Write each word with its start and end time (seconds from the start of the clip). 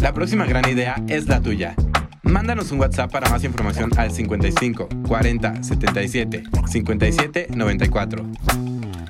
La 0.00 0.14
próxima 0.14 0.46
gran 0.46 0.66
idea 0.66 0.96
es 1.08 1.28
la 1.28 1.42
tuya. 1.42 1.74
Mándanos 2.22 2.72
un 2.72 2.80
WhatsApp 2.80 3.12
para 3.12 3.28
más 3.28 3.44
información 3.44 3.90
al 3.98 4.10
55 4.10 4.88
40 5.06 5.62
77 5.62 6.42
57 6.66 7.48
94. 7.54 8.24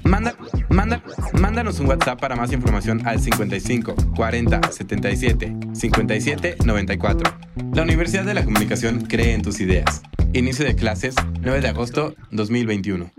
Manda, 0.03 0.35
manda, 0.69 1.01
mándanos 1.35 1.79
un 1.79 1.87
WhatsApp 1.87 2.21
para 2.21 2.35
más 2.35 2.53
información 2.53 3.07
al 3.07 3.21
55 3.21 3.95
40 4.17 4.73
77 4.73 5.57
57 5.73 6.57
94. 6.65 7.33
La 7.73 7.83
Universidad 7.83 8.25
de 8.25 8.35
la 8.35 8.45
Comunicación 8.45 9.03
cree 9.03 9.35
en 9.35 9.43
tus 9.43 9.61
ideas. 9.61 10.03
Inicio 10.33 10.65
de 10.65 10.75
clases 10.75 11.15
9 11.41 11.61
de 11.61 11.69
agosto 11.69 12.17
2021. 12.33 13.13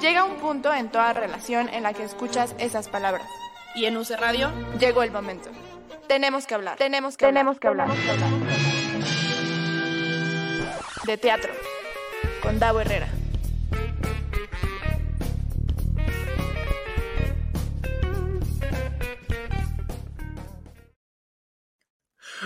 Llega 0.00 0.24
un 0.24 0.36
punto 0.38 0.74
en 0.74 0.90
toda 0.90 1.12
relación 1.12 1.68
en 1.68 1.84
la 1.84 1.92
que 1.92 2.02
escuchas 2.02 2.56
esas 2.58 2.88
palabras. 2.88 3.26
Y 3.74 3.84
en 3.86 3.96
UC 3.96 4.10
Radio 4.18 4.52
Llegó 4.78 5.02
el 5.02 5.10
momento. 5.10 5.50
Tenemos 6.08 6.46
que 6.46 6.54
hablar. 6.54 6.76
Tenemos 6.76 7.16
que 7.16 7.26
Tenemos 7.26 7.60
que 7.60 7.68
hablar. 7.68 7.88
De 11.04 11.16
teatro. 11.16 11.52
Con 12.42 12.58
Davo 12.58 12.80
Herrera. 12.80 13.08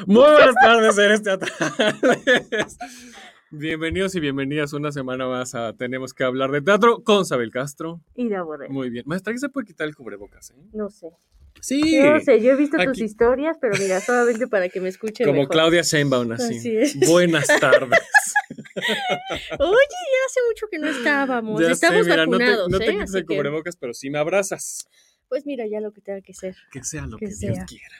Muy 0.06 0.30
buenas 0.30 0.54
tardes, 0.60 0.94
seres 0.94 1.22
teatrales. 1.22 2.76
Bienvenidos 3.56 4.16
y 4.16 4.20
bienvenidas 4.20 4.72
una 4.72 4.90
semana 4.90 5.28
más 5.28 5.54
a 5.54 5.74
Tenemos 5.74 6.12
que 6.12 6.24
hablar 6.24 6.50
de 6.50 6.60
teatro 6.60 7.04
con 7.04 7.24
Sabel 7.24 7.52
Castro. 7.52 8.00
Y 8.16 8.28
la 8.28 8.42
borré. 8.42 8.68
Muy 8.68 8.90
bien. 8.90 9.04
Maestra, 9.06 9.32
¿qué 9.32 9.38
se 9.38 9.48
puede 9.48 9.64
quitar 9.64 9.86
el 9.86 9.94
cubrebocas? 9.94 10.50
eh? 10.50 10.54
No 10.72 10.90
sé. 10.90 11.10
Sí. 11.60 12.00
No 12.02 12.18
sé, 12.18 12.42
yo 12.42 12.50
he 12.50 12.56
visto 12.56 12.76
tus 12.84 13.00
historias, 13.00 13.56
pero 13.60 13.74
mira, 13.78 14.00
solamente 14.00 14.48
para 14.48 14.68
que 14.68 14.80
me 14.80 14.88
escuchen 14.88 15.24
Como 15.24 15.42
mejor. 15.42 15.52
Claudia 15.52 15.82
Sheinbaum, 15.82 16.32
así. 16.32 16.58
Así 16.58 16.76
es. 16.76 16.98
Buenas 17.08 17.46
tardes. 17.46 18.00
Oye, 18.76 19.88
ya 19.88 20.26
hace 20.26 20.40
mucho 20.48 20.66
que 20.68 20.78
no 20.80 20.88
estábamos. 20.88 21.60
Ya 21.60 21.66
sé, 21.68 21.72
Estamos 21.74 22.06
mira, 22.06 22.26
no 22.26 22.36
te, 22.38 22.44
vacunados, 22.44 22.68
no 22.70 22.78
te 22.78 22.84
¿eh? 22.86 22.88
quites 22.90 23.02
Así 23.10 23.18
el 23.18 23.26
que, 23.26 23.36
cubrebocas, 23.36 23.76
pero 23.76 23.94
sí 23.94 24.10
me 24.10 24.18
abrazas. 24.18 24.88
Pues 25.28 25.46
mira, 25.46 25.64
ya 25.68 25.80
lo 25.80 25.92
que 25.92 26.00
tenga 26.00 26.20
que 26.22 26.34
ser. 26.34 26.56
Que 26.72 26.82
sea 26.82 27.06
lo 27.06 27.18
que, 27.18 27.26
Que 27.26 27.34
Dios 27.36 27.58
quiera. 27.68 27.94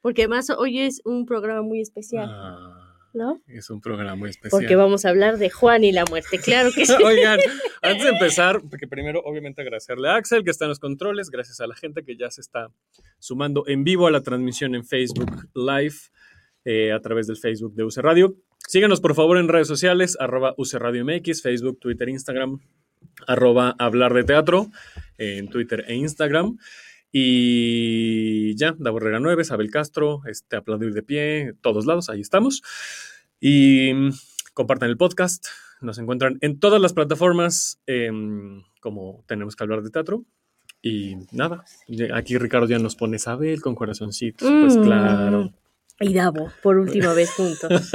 Porque 0.00 0.22
además 0.22 0.48
hoy 0.48 0.80
es 0.80 1.02
un 1.04 1.26
programa 1.26 1.60
muy 1.60 1.82
especial, 1.82 2.26
Ah, 2.30 2.79
¿no? 3.14 3.40
es 3.46 3.70
un 3.70 3.80
programa 3.80 4.14
muy 4.14 4.30
especial. 4.30 4.60
Porque 4.60 4.76
vamos 4.76 5.04
a 5.04 5.10
hablar 5.10 5.38
de 5.38 5.50
Juan 5.50 5.84
y 5.84 5.92
la 5.92 6.04
muerte, 6.04 6.38
claro 6.38 6.70
que 6.74 6.86
sí. 6.86 6.92
Oigan, 7.04 7.38
antes 7.82 8.04
de 8.04 8.10
empezar, 8.10 8.60
porque 8.68 8.86
primero 8.86 9.20
obviamente 9.24 9.62
agradecerle 9.62 10.08
a 10.08 10.16
Axel 10.16 10.44
que 10.44 10.50
está 10.50 10.64
en 10.64 10.70
los 10.70 10.78
controles, 10.78 11.30
gracias 11.30 11.60
a 11.60 11.66
la 11.66 11.74
gente 11.74 12.04
que 12.04 12.16
ya 12.16 12.30
se 12.30 12.40
está 12.40 12.68
sumando 13.18 13.64
en 13.66 13.84
vivo 13.84 14.06
a 14.06 14.10
la 14.10 14.22
transmisión 14.22 14.74
en 14.74 14.84
Facebook 14.84 15.48
Live 15.54 15.96
eh, 16.64 16.92
a 16.92 17.00
través 17.00 17.26
del 17.26 17.36
Facebook 17.36 17.74
de 17.74 17.84
UC 17.84 17.96
Radio. 17.98 18.36
Síganos 18.68 19.00
por 19.00 19.14
favor 19.14 19.38
en 19.38 19.48
redes 19.48 19.66
sociales, 19.66 20.16
arroba 20.20 20.54
UC 20.56 20.74
Radio 20.74 21.04
MX, 21.04 21.42
Facebook, 21.42 21.78
Twitter, 21.80 22.08
Instagram, 22.08 22.60
arroba 23.26 23.74
hablar 23.78 24.14
de 24.14 24.24
teatro 24.24 24.68
en 25.18 25.48
Twitter 25.48 25.84
e 25.88 25.94
Instagram. 25.94 26.58
Y 27.12 28.54
ya, 28.56 28.74
Da 28.78 28.90
Borrera 28.90 29.20
9, 29.20 29.44
Sabel 29.44 29.70
Castro, 29.70 30.22
este, 30.26 30.56
Aplaudir 30.56 30.92
de 30.92 31.02
Pie, 31.02 31.54
todos 31.60 31.86
lados, 31.86 32.08
ahí 32.10 32.20
estamos. 32.20 32.62
Y 33.40 33.92
mm, 33.92 34.10
compartan 34.54 34.90
el 34.90 34.96
podcast. 34.96 35.46
Nos 35.80 35.98
encuentran 35.98 36.38
en 36.42 36.60
todas 36.60 36.80
las 36.80 36.92
plataformas 36.92 37.80
em, 37.86 38.62
como 38.80 39.24
tenemos 39.26 39.56
que 39.56 39.64
hablar 39.64 39.82
de 39.82 39.90
teatro. 39.90 40.24
Y 40.82 41.16
nada, 41.32 41.64
aquí 42.14 42.38
Ricardo 42.38 42.66
ya 42.66 42.78
nos 42.78 42.96
pone 42.96 43.18
Sabel 43.18 43.60
con 43.60 43.74
corazoncitos. 43.74 44.48
Pues 44.48 44.76
Mm. 44.76 44.82
claro. 44.82 45.52
Y 46.00 46.14
Davo, 46.14 46.50
por 46.62 46.78
última 46.78 47.12
vez 47.12 47.30
juntos. 47.32 47.92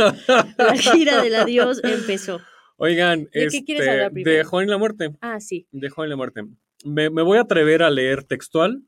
La 0.57 0.75
gira 0.77 1.23
del 1.23 1.35
adiós 1.35 1.81
empezó. 1.83 2.39
Oigan, 2.77 3.23
¿De 3.23 3.29
qué 3.31 3.45
este, 3.45 3.63
quieres 3.63 3.87
hablar 3.87 4.11
de? 4.11 4.43
Juan 4.43 4.67
y 4.67 4.69
la 4.69 4.77
muerte. 4.77 5.15
Ah, 5.21 5.39
sí. 5.39 5.67
De 5.71 5.89
Juan 5.89 6.07
y 6.07 6.09
la 6.11 6.15
muerte. 6.15 6.43
Me, 6.83 7.09
me 7.09 7.23
voy 7.23 7.37
a 7.39 7.41
atrever 7.41 7.81
a 7.81 7.89
leer 7.89 8.23
textual. 8.23 8.83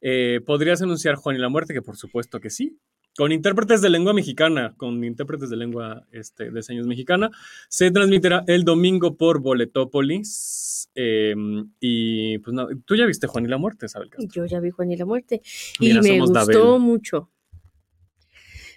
Eh, 0.00 0.40
¿Podrías 0.44 0.80
anunciar 0.82 1.16
Juan 1.16 1.36
y 1.36 1.38
la 1.38 1.48
muerte? 1.48 1.74
Que 1.74 1.82
por 1.82 1.96
supuesto 1.96 2.40
que 2.40 2.50
sí. 2.50 2.78
Con 3.16 3.32
intérpretes 3.32 3.82
de 3.82 3.90
lengua 3.90 4.14
mexicana, 4.14 4.74
con 4.76 5.02
intérpretes 5.02 5.50
de 5.50 5.56
lengua 5.56 6.06
este, 6.12 6.50
de 6.50 6.62
señas 6.62 6.86
mexicana, 6.86 7.30
se 7.68 7.90
transmitirá 7.90 8.44
el 8.46 8.64
domingo 8.64 9.16
por 9.16 9.40
Boletópolis. 9.40 10.88
eh, 10.94 11.34
y 11.80 12.38
pues 12.38 12.54
nada, 12.54 12.68
tú 12.84 12.96
ya 12.96 13.06
viste 13.06 13.26
Juan 13.26 13.44
y 13.44 13.48
la 13.48 13.58
muerte, 13.58 13.88
¿sabes? 13.88 14.10
Yo 14.32 14.46
ya 14.46 14.60
vi 14.60 14.70
Juan 14.70 14.92
y 14.92 14.96
la 14.96 15.06
muerte. 15.06 15.42
Y 15.80 15.92
me 16.00 16.20
gustó 16.20 16.32
Dabel. 16.32 16.80
mucho. 16.80 17.30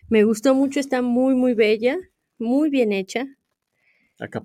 Me 0.09 0.23
gustó 0.23 0.53
mucho, 0.53 0.79
está 0.79 1.01
muy, 1.01 1.35
muy 1.35 1.53
bella, 1.53 1.97
muy 2.38 2.69
bien 2.69 2.91
hecha. 2.91 3.25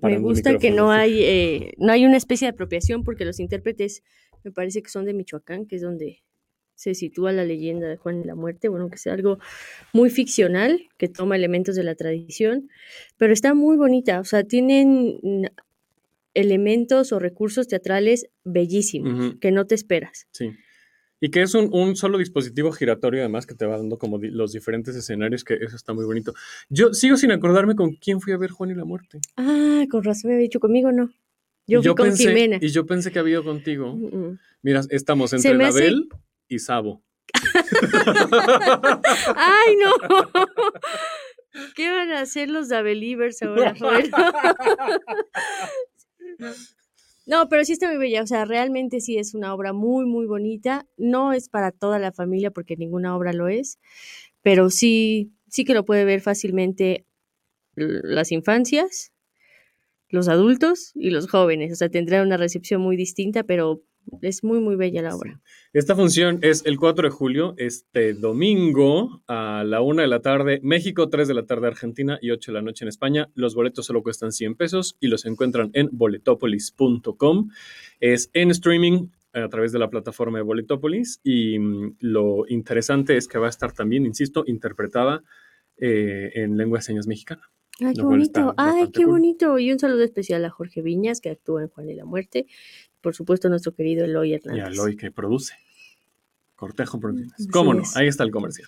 Me 0.01 0.17
gusta 0.17 0.57
que 0.57 0.71
no 0.71 0.91
hay, 0.91 1.23
eh, 1.23 1.73
no 1.77 1.91
hay 1.91 2.05
una 2.05 2.17
especie 2.17 2.47
de 2.47 2.51
apropiación 2.51 3.03
porque 3.03 3.25
los 3.25 3.39
intérpretes 3.39 4.03
me 4.43 4.51
parece 4.51 4.81
que 4.81 4.89
son 4.89 5.05
de 5.05 5.13
Michoacán, 5.13 5.65
que 5.65 5.75
es 5.75 5.81
donde 5.81 6.23
se 6.79 6.95
sitúa 6.95 7.33
la 7.33 7.43
leyenda 7.43 7.87
de 7.89 7.97
Juan 7.97 8.21
y 8.21 8.23
la 8.23 8.35
muerte, 8.35 8.69
bueno, 8.69 8.89
que 8.89 8.97
sea 8.97 9.11
algo 9.13 9.37
muy 9.91 10.09
ficcional, 10.09 10.87
que 10.97 11.09
toma 11.09 11.35
elementos 11.35 11.75
de 11.75 11.83
la 11.83 11.93
tradición, 11.95 12.69
pero 13.17 13.33
está 13.33 13.53
muy 13.53 13.75
bonita, 13.75 14.21
o 14.21 14.23
sea, 14.23 14.45
tienen 14.45 15.19
elementos 16.33 17.11
o 17.11 17.19
recursos 17.19 17.67
teatrales 17.67 18.27
bellísimos, 18.45 19.35
que 19.41 19.51
no 19.51 19.65
te 19.67 19.75
esperas. 19.75 20.27
Sí. 20.31 20.51
Y 21.19 21.31
que 21.31 21.41
es 21.41 21.53
un, 21.53 21.69
un 21.73 21.97
solo 21.97 22.17
dispositivo 22.17 22.71
giratorio, 22.71 23.19
además, 23.19 23.45
que 23.45 23.55
te 23.55 23.65
va 23.65 23.75
dando 23.77 23.97
como 23.97 24.19
di- 24.19 24.29
los 24.31 24.53
diferentes 24.53 24.95
escenarios, 24.95 25.43
que 25.43 25.55
eso 25.55 25.75
está 25.75 25.91
muy 25.93 26.05
bonito. 26.05 26.33
Yo 26.69 26.93
sigo 26.93 27.17
sin 27.17 27.31
acordarme 27.31 27.75
con 27.75 27.91
quién 27.95 28.21
fui 28.21 28.31
a 28.31 28.37
ver 28.37 28.51
Juan 28.51 28.69
y 28.69 28.75
la 28.75 28.85
muerte. 28.85 29.19
Ah, 29.35 29.83
con 29.91 30.01
razón 30.05 30.29
me 30.29 30.35
había 30.35 30.43
dicho 30.45 30.61
conmigo, 30.61 30.93
no. 30.93 31.11
Yo 31.67 31.81
fui 31.83 31.93
con 31.93 32.07
pensé, 32.07 32.29
Jimena. 32.29 32.57
Y 32.61 32.69
yo 32.69 32.85
pensé 32.85 33.11
que 33.11 33.19
había 33.19 33.33
ido 33.33 33.43
contigo. 33.43 33.95
Mm, 33.95 34.05
mm. 34.15 34.39
Mira, 34.61 34.81
estamos 34.91 35.33
entre 35.33 35.53
me 35.55 35.65
hace- 35.65 35.91
y 36.49 36.59
Sabo. 36.59 37.03
¡Ay, 39.35 39.75
no! 39.77 39.91
¿Qué 41.75 41.89
van 41.89 42.11
a 42.11 42.21
hacer 42.21 42.49
los 42.49 42.69
da 42.69 42.81
Believers 42.81 43.41
ahora? 43.43 43.73
No, 47.25 47.47
pero 47.47 47.63
sí 47.63 47.73
está 47.73 47.87
muy 47.87 47.97
bella, 47.97 48.23
o 48.23 48.27
sea, 48.27 48.45
realmente 48.45 49.01
sí 49.01 49.17
es 49.17 49.35
una 49.35 49.53
obra 49.53 49.71
muy, 49.71 50.05
muy 50.05 50.25
bonita. 50.25 50.87
No 50.97 51.31
es 51.31 51.47
para 51.47 51.71
toda 51.71 51.99
la 51.99 52.11
familia 52.11 52.51
porque 52.51 52.75
ninguna 52.75 53.15
obra 53.15 53.33
lo 53.33 53.47
es, 53.47 53.79
pero 54.41 54.69
sí, 54.69 55.31
sí 55.47 55.63
que 55.63 55.75
lo 55.75 55.85
puede 55.85 56.05
ver 56.05 56.21
fácilmente 56.21 57.05
las 57.75 58.31
infancias, 58.31 59.13
los 60.09 60.27
adultos 60.27 60.91
y 60.95 61.11
los 61.11 61.29
jóvenes. 61.29 61.71
O 61.71 61.75
sea, 61.75 61.89
tendrá 61.89 62.23
una 62.23 62.37
recepción 62.37 62.81
muy 62.81 62.97
distinta, 62.97 63.43
pero 63.43 63.83
es 64.21 64.43
muy, 64.43 64.59
muy 64.59 64.75
bella 64.75 65.01
la 65.01 65.15
obra. 65.15 65.39
Esta 65.73 65.95
función 65.95 66.39
es 66.41 66.65
el 66.65 66.77
4 66.77 67.09
de 67.09 67.11
julio, 67.11 67.53
este 67.57 68.13
domingo 68.13 69.21
a 69.27 69.63
la 69.63 69.81
1 69.81 70.01
de 70.01 70.07
la 70.07 70.21
tarde, 70.21 70.59
México, 70.63 71.09
3 71.09 71.27
de 71.27 71.33
la 71.33 71.45
tarde 71.45 71.67
Argentina 71.67 72.17
y 72.21 72.31
8 72.31 72.51
de 72.51 72.53
la 72.53 72.61
noche 72.61 72.85
en 72.85 72.89
España. 72.89 73.29
Los 73.35 73.55
boletos 73.55 73.85
solo 73.85 74.03
cuestan 74.03 74.31
100 74.31 74.55
pesos 74.55 74.97
y 74.99 75.07
los 75.07 75.25
encuentran 75.25 75.69
en 75.73 75.89
boletopolis.com. 75.91 77.49
Es 77.99 78.29
en 78.33 78.51
streaming 78.51 79.07
a 79.33 79.47
través 79.49 79.71
de 79.71 79.79
la 79.79 79.89
plataforma 79.89 80.39
de 80.39 80.43
Boletopolis 80.43 81.19
y 81.23 81.59
mm, 81.59 81.97
lo 81.99 82.47
interesante 82.47 83.15
es 83.17 83.27
que 83.27 83.37
va 83.37 83.47
a 83.47 83.51
estar 83.51 83.71
también, 83.73 84.05
insisto, 84.05 84.43
interpretada 84.47 85.23
eh, 85.77 86.31
en 86.35 86.57
lengua 86.57 86.79
de 86.79 86.83
señas 86.83 87.07
mexicana. 87.07 87.49
Ay, 87.81 87.93
qué 87.93 88.01
bonito. 88.01 88.53
Ay, 88.57 88.91
qué 88.91 89.03
cool. 89.03 89.13
bonito. 89.13 89.57
Y 89.57 89.71
un 89.71 89.79
saludo 89.79 90.03
especial 90.03 90.43
a 90.43 90.49
Jorge 90.49 90.81
Viñas, 90.81 91.21
que 91.21 91.29
actúa 91.29 91.61
en 91.61 91.69
Juan 91.69 91.89
y 91.89 91.93
la 91.93 92.05
Muerte. 92.05 92.47
Por 93.01 93.15
supuesto, 93.15 93.49
nuestro 93.49 93.73
querido 93.73 94.05
Eloy 94.05 94.31
Y 94.31 94.33
Hernández. 94.35 94.65
a 94.65 94.69
Loy 94.71 94.95
que 94.97 95.11
produce. 95.11 95.53
Cortejo 96.55 96.99
Producciones. 96.99 97.33
Así 97.39 97.47
¿Cómo 97.49 97.73
no? 97.73 97.83
Ahí 97.95 98.07
está 98.07 98.23
el 98.25 98.31
comercial. 98.31 98.67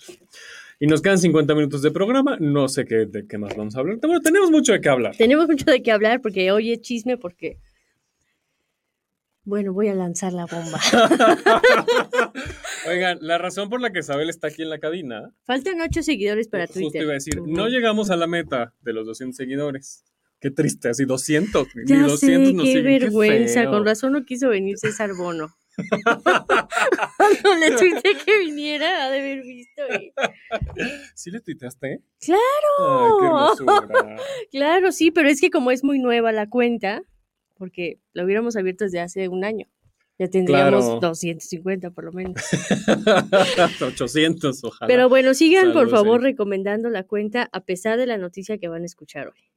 Y 0.80 0.88
nos 0.88 1.02
quedan 1.02 1.18
50 1.20 1.54
minutos 1.54 1.82
de 1.82 1.92
programa. 1.92 2.38
No 2.40 2.68
sé 2.70 2.86
qué, 2.86 3.06
de 3.06 3.28
qué 3.28 3.38
más 3.38 3.56
vamos 3.56 3.76
a 3.76 3.80
hablar. 3.82 3.98
Bueno, 4.02 4.22
tenemos 4.22 4.50
mucho 4.50 4.72
de 4.72 4.80
qué 4.82 4.90
hablar. 4.90 5.16
Tenemos 5.18 5.48
mucho 5.48 5.66
de 5.66 5.84
qué 5.84 5.92
hablar 5.92 6.22
porque 6.22 6.52
hoy 6.52 6.72
es 6.72 6.80
chisme 6.82 7.18
porque... 7.18 7.58
Bueno, 9.44 9.74
voy 9.74 9.90
a 9.90 9.96
lanzar 9.96 10.34
la 10.34 10.46
bomba. 10.46 10.80
Oigan, 12.88 13.18
la 13.22 13.38
razón 13.38 13.70
por 13.70 13.82
la 13.82 13.92
que 13.92 14.00
Isabel 14.00 14.30
está 14.30 14.48
aquí 14.48 14.62
en 14.62 14.70
la 14.70 14.80
cabina, 14.80 15.32
Faltan 15.46 15.82
ocho 15.82 16.02
seguidores 16.04 16.48
para 16.48 16.68
justo 16.68 16.80
Twitter. 16.80 17.02
iba 17.04 17.12
a 17.12 17.16
decir, 17.16 17.40
Ujú. 17.40 17.52
no 17.52 17.68
llegamos 17.68 18.10
a 18.12 18.16
la 18.16 18.28
meta 18.28 18.74
de 18.82 18.94
los 18.94 19.06
200 19.08 19.36
seguidores. 19.36 20.04
Qué 20.42 20.52
triste, 20.52 20.90
así 20.90 21.06
200. 21.06 21.68
ni 21.76 21.86
Ya 21.86 22.02
200 22.02 22.20
sé, 22.20 22.54
nos 22.54 22.64
qué 22.66 22.72
siguen, 22.74 22.84
vergüenza. 23.00 23.62
feo. 23.62 23.72
Con 23.72 23.86
razón 23.86 24.12
no 24.14 24.26
quiso 24.26 24.50
venir 24.50 24.78
César 24.78 25.12
Bono. 25.16 25.56
Cuando 27.18 27.56
le 27.60 27.72
tuiteé 27.78 28.18
que 28.26 28.40
viniera, 28.40 29.06
ha 29.06 29.10
de 29.12 29.20
haber 29.20 29.44
visto. 29.44 29.82
y- 30.00 30.12
¿Sí 31.16 31.32
le 31.32 31.40
tuiteaste? 31.42 32.02
¡Claro! 32.20 32.40
Ay, 32.80 33.56
qué. 33.60 34.16
Claro, 34.58 34.92
sí, 34.92 35.12
pero 35.12 35.30
es 35.30 35.40
que 35.40 35.50
como 35.50 35.72
es 35.72 35.84
muy 35.84 36.00
nueva 36.00 36.32
la 36.32 36.50
cuenta, 36.50 37.04
porque 37.58 38.00
la 38.14 38.26
hubiéramos 38.26 38.56
abierto 38.58 38.84
desde 38.86 39.00
hace 39.00 39.28
un 39.30 39.44
año, 39.46 39.68
ya 40.20 40.28
tendríamos 40.28 40.84
Claro. 40.86 41.00
250 41.02 41.92
por 41.92 42.06
lo 42.06 42.12
menos. 42.14 42.36
800, 43.82 44.64
ojalá. 44.64 44.88
Pero 44.88 45.08
bueno, 45.10 45.34
sigan 45.34 45.72
por 45.74 45.90
favor 45.90 46.22
sí. 46.22 46.28
recomendando 46.28 46.90
la 46.90 47.04
cuenta 47.04 47.50
a 47.52 47.64
pesar 47.64 47.98
de 47.98 48.08
la 48.08 48.18
noticia 48.18 48.58
que 48.58 48.68
van 48.68 48.84
a 48.84 48.86
escuchar 48.86 49.28
hoy. 49.28 49.51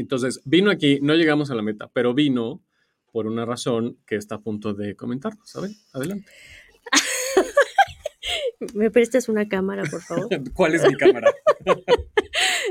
Entonces, 0.00 0.40
vino 0.44 0.70
aquí, 0.70 0.98
no 1.02 1.14
llegamos 1.14 1.50
a 1.50 1.54
la 1.54 1.62
meta, 1.62 1.88
pero 1.92 2.14
vino 2.14 2.62
por 3.12 3.26
una 3.26 3.44
razón 3.44 3.98
que 4.06 4.16
está 4.16 4.36
a 4.36 4.40
punto 4.40 4.74
de 4.74 4.96
comentarnos. 4.96 5.48
¿Saben? 5.48 5.74
Adelante. 5.92 6.30
¿Me 8.74 8.90
prestas 8.90 9.28
una 9.28 9.46
cámara, 9.48 9.82
por 9.90 10.00
favor? 10.02 10.28
¿Cuál 10.54 10.74
es 10.74 10.86
mi 10.86 10.94
cámara? 10.94 11.32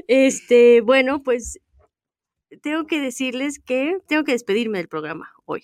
Este, 0.07 0.81
bueno, 0.81 1.23
pues 1.23 1.59
tengo 2.61 2.85
que 2.87 2.99
decirles 2.99 3.59
que 3.59 3.97
tengo 4.07 4.23
que 4.25 4.33
despedirme 4.33 4.79
del 4.79 4.89
programa 4.89 5.31
hoy. 5.45 5.63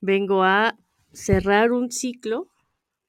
Vengo 0.00 0.44
a 0.44 0.78
cerrar 1.12 1.72
un 1.72 1.90
ciclo 1.90 2.48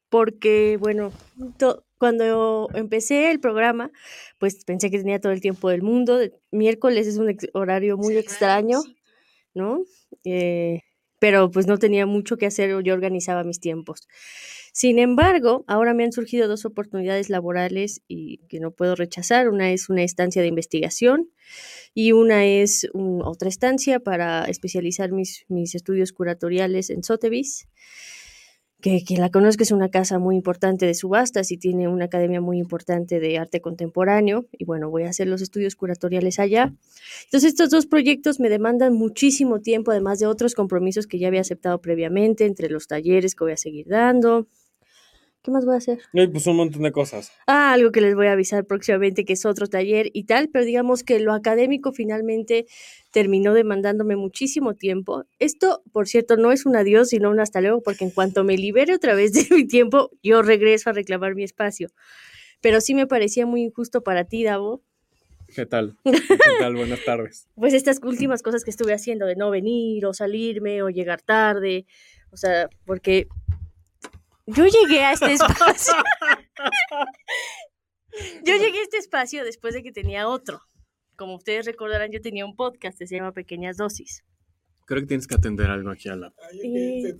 porque, 0.09 0.77
bueno, 0.79 1.11
to- 1.57 1.85
cuando 1.99 2.67
empecé 2.73 3.29
el 3.31 3.39
programa, 3.39 3.91
pues 4.39 4.63
pensé 4.65 4.89
que 4.89 4.97
tenía 4.99 5.19
todo 5.19 5.31
el 5.33 5.41
tiempo 5.41 5.69
del 5.69 5.83
mundo. 5.83 6.19
Miércoles 6.51 7.07
es 7.07 7.17
un 7.17 7.35
horario 7.53 7.97
muy 7.97 8.17
extraño, 8.17 8.79
¿no? 9.53 9.83
Eh, 10.23 10.81
pero 11.19 11.51
pues 11.51 11.67
no 11.67 11.77
tenía 11.77 12.05
mucho 12.05 12.37
que 12.37 12.45
hacer, 12.45 12.81
yo 12.83 12.93
organizaba 12.93 13.43
mis 13.43 13.59
tiempos. 13.59 14.07
Sin 14.71 14.99
embargo, 14.99 15.65
ahora 15.67 15.93
me 15.93 16.05
han 16.05 16.13
surgido 16.13 16.47
dos 16.47 16.63
oportunidades 16.65 17.29
laborales 17.29 18.01
y 18.07 18.37
que 18.47 18.59
no 18.61 18.71
puedo 18.71 18.95
rechazar. 18.95 19.49
Una 19.49 19.71
es 19.71 19.89
una 19.89 20.03
estancia 20.03 20.41
de 20.41 20.47
investigación 20.47 21.29
y 21.93 22.13
una 22.13 22.45
es 22.45 22.87
un- 22.93 23.21
otra 23.23 23.49
estancia 23.49 23.99
para 23.99 24.45
especializar 24.45 25.11
mis, 25.11 25.45
mis 25.49 25.75
estudios 25.75 26.13
curatoriales 26.13 26.89
en 26.89 27.03
Sotheby's, 27.03 27.67
que 28.81 29.03
quien 29.05 29.19
la 29.19 29.29
conozca 29.29 29.63
es 29.63 29.71
una 29.71 29.89
casa 29.89 30.19
muy 30.19 30.35
importante 30.35 30.85
de 30.85 30.93
subastas 30.93 31.51
y 31.51 31.57
tiene 31.57 31.87
una 31.87 32.05
academia 32.05 32.39
muy 32.39 32.57
importante 32.57 33.19
de 33.19 33.37
arte 33.37 33.59
contemporáneo. 33.59 34.45
Y 34.57 34.65
bueno, 34.65 34.89
voy 34.89 35.03
a 35.03 35.09
hacer 35.09 35.27
los 35.27 35.41
estudios 35.41 35.75
curatoriales 35.75 36.39
allá. 36.39 36.73
Entonces, 37.25 37.49
estos 37.49 37.69
dos 37.69 37.85
proyectos 37.87 38.39
me 38.39 38.49
demandan 38.49 38.93
muchísimo 38.93 39.59
tiempo, 39.59 39.91
además 39.91 40.19
de 40.19 40.27
otros 40.27 40.53
compromisos 40.55 41.07
que 41.07 41.19
ya 41.19 41.27
había 41.27 41.41
aceptado 41.41 41.81
previamente, 41.81 42.45
entre 42.45 42.69
los 42.69 42.87
talleres 42.87 43.35
que 43.35 43.43
voy 43.43 43.53
a 43.53 43.57
seguir 43.57 43.87
dando. 43.87 44.47
¿Qué 45.41 45.51
más 45.51 45.65
voy 45.65 45.75
a 45.75 45.77
hacer? 45.77 45.99
Pues 46.11 46.47
un 46.47 46.57
montón 46.57 46.83
de 46.83 46.91
cosas. 46.91 47.31
Ah, 47.47 47.71
algo 47.71 47.91
que 47.91 48.01
les 48.01 48.13
voy 48.13 48.27
a 48.27 48.33
avisar 48.33 48.65
próximamente, 48.65 49.23
que 49.23 49.33
es 49.33 49.45
otro 49.45 49.67
taller 49.67 50.09
y 50.13 50.25
tal, 50.25 50.49
pero 50.49 50.65
digamos 50.65 51.03
que 51.03 51.19
lo 51.19 51.33
académico 51.33 51.93
finalmente 51.93 52.65
terminó 53.11 53.53
demandándome 53.53 54.17
muchísimo 54.17 54.73
tiempo. 54.75 55.25
Esto, 55.39 55.81
por 55.93 56.07
cierto, 56.07 56.35
no 56.35 56.51
es 56.51 56.65
un 56.65 56.75
adiós, 56.75 57.09
sino 57.09 57.29
un 57.29 57.39
hasta 57.39 57.61
luego, 57.61 57.81
porque 57.81 58.03
en 58.03 58.11
cuanto 58.11 58.43
me 58.43 58.57
libere 58.57 58.93
otra 58.93 59.15
vez 59.15 59.31
de 59.49 59.55
mi 59.55 59.65
tiempo, 59.65 60.11
yo 60.21 60.41
regreso 60.41 60.89
a 60.89 60.93
reclamar 60.93 61.35
mi 61.35 61.43
espacio. 61.43 61.89
Pero 62.59 62.81
sí 62.81 62.93
me 62.93 63.07
parecía 63.07 63.45
muy 63.45 63.61
injusto 63.61 64.03
para 64.03 64.25
ti, 64.25 64.43
Davo, 64.43 64.83
¿Qué 65.55 65.65
tal? 65.65 65.95
¿Qué 66.03 66.37
tal? 66.59 66.75
Buenas 66.75 67.03
tardes. 67.03 67.47
pues 67.55 67.73
estas 67.73 67.99
últimas 68.03 68.43
cosas 68.43 68.63
que 68.63 68.69
estuve 68.69 68.93
haciendo 68.93 69.25
de 69.25 69.35
no 69.35 69.49
venir 69.49 70.05
o 70.05 70.13
salirme 70.13 70.83
o 70.83 70.89
llegar 70.89 71.21
tarde, 71.21 71.85
o 72.31 72.37
sea, 72.37 72.69
porque 72.85 73.27
yo 74.55 74.65
llegué 74.65 75.03
a 75.03 75.13
este 75.13 75.33
espacio. 75.33 75.93
yo 78.45 78.55
llegué 78.55 78.79
a 78.79 78.83
este 78.83 78.97
espacio 78.97 79.43
después 79.43 79.73
de 79.73 79.83
que 79.83 79.91
tenía 79.91 80.27
otro. 80.27 80.61
Como 81.15 81.35
ustedes 81.35 81.65
recordarán, 81.65 82.11
yo 82.11 82.21
tenía 82.21 82.45
un 82.45 82.55
podcast 82.55 82.97
que 82.97 83.07
se 83.07 83.15
llama 83.15 83.33
Pequeñas 83.33 83.77
Dosis. 83.77 84.23
Creo 84.85 85.01
que 85.01 85.07
tienes 85.07 85.27
que 85.27 85.35
atender 85.35 85.69
algo 85.69 85.91
aquí 85.91 86.09
a 86.09 86.15
la... 86.15 86.33
Sí. 86.51 87.15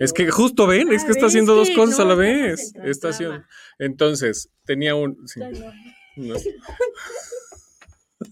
Es 0.00 0.12
que 0.12 0.28
justo 0.30 0.66
ven, 0.66 0.92
es 0.92 1.02
Ah, 1.02 1.06
que 1.06 1.12
está 1.12 1.24
¿ves 1.24 1.32
haciendo 1.32 1.54
dos 1.54 1.68
que 1.68 1.74
cosas 1.76 2.00
a 2.00 2.04
la 2.04 2.14
vez. 2.14 2.74
Está 2.84 3.10
haciendo... 3.10 3.44
Entonces, 3.78 4.50
tenía 4.64 4.94
un... 4.94 5.26
sí, 5.28 5.40
no. 6.16 6.34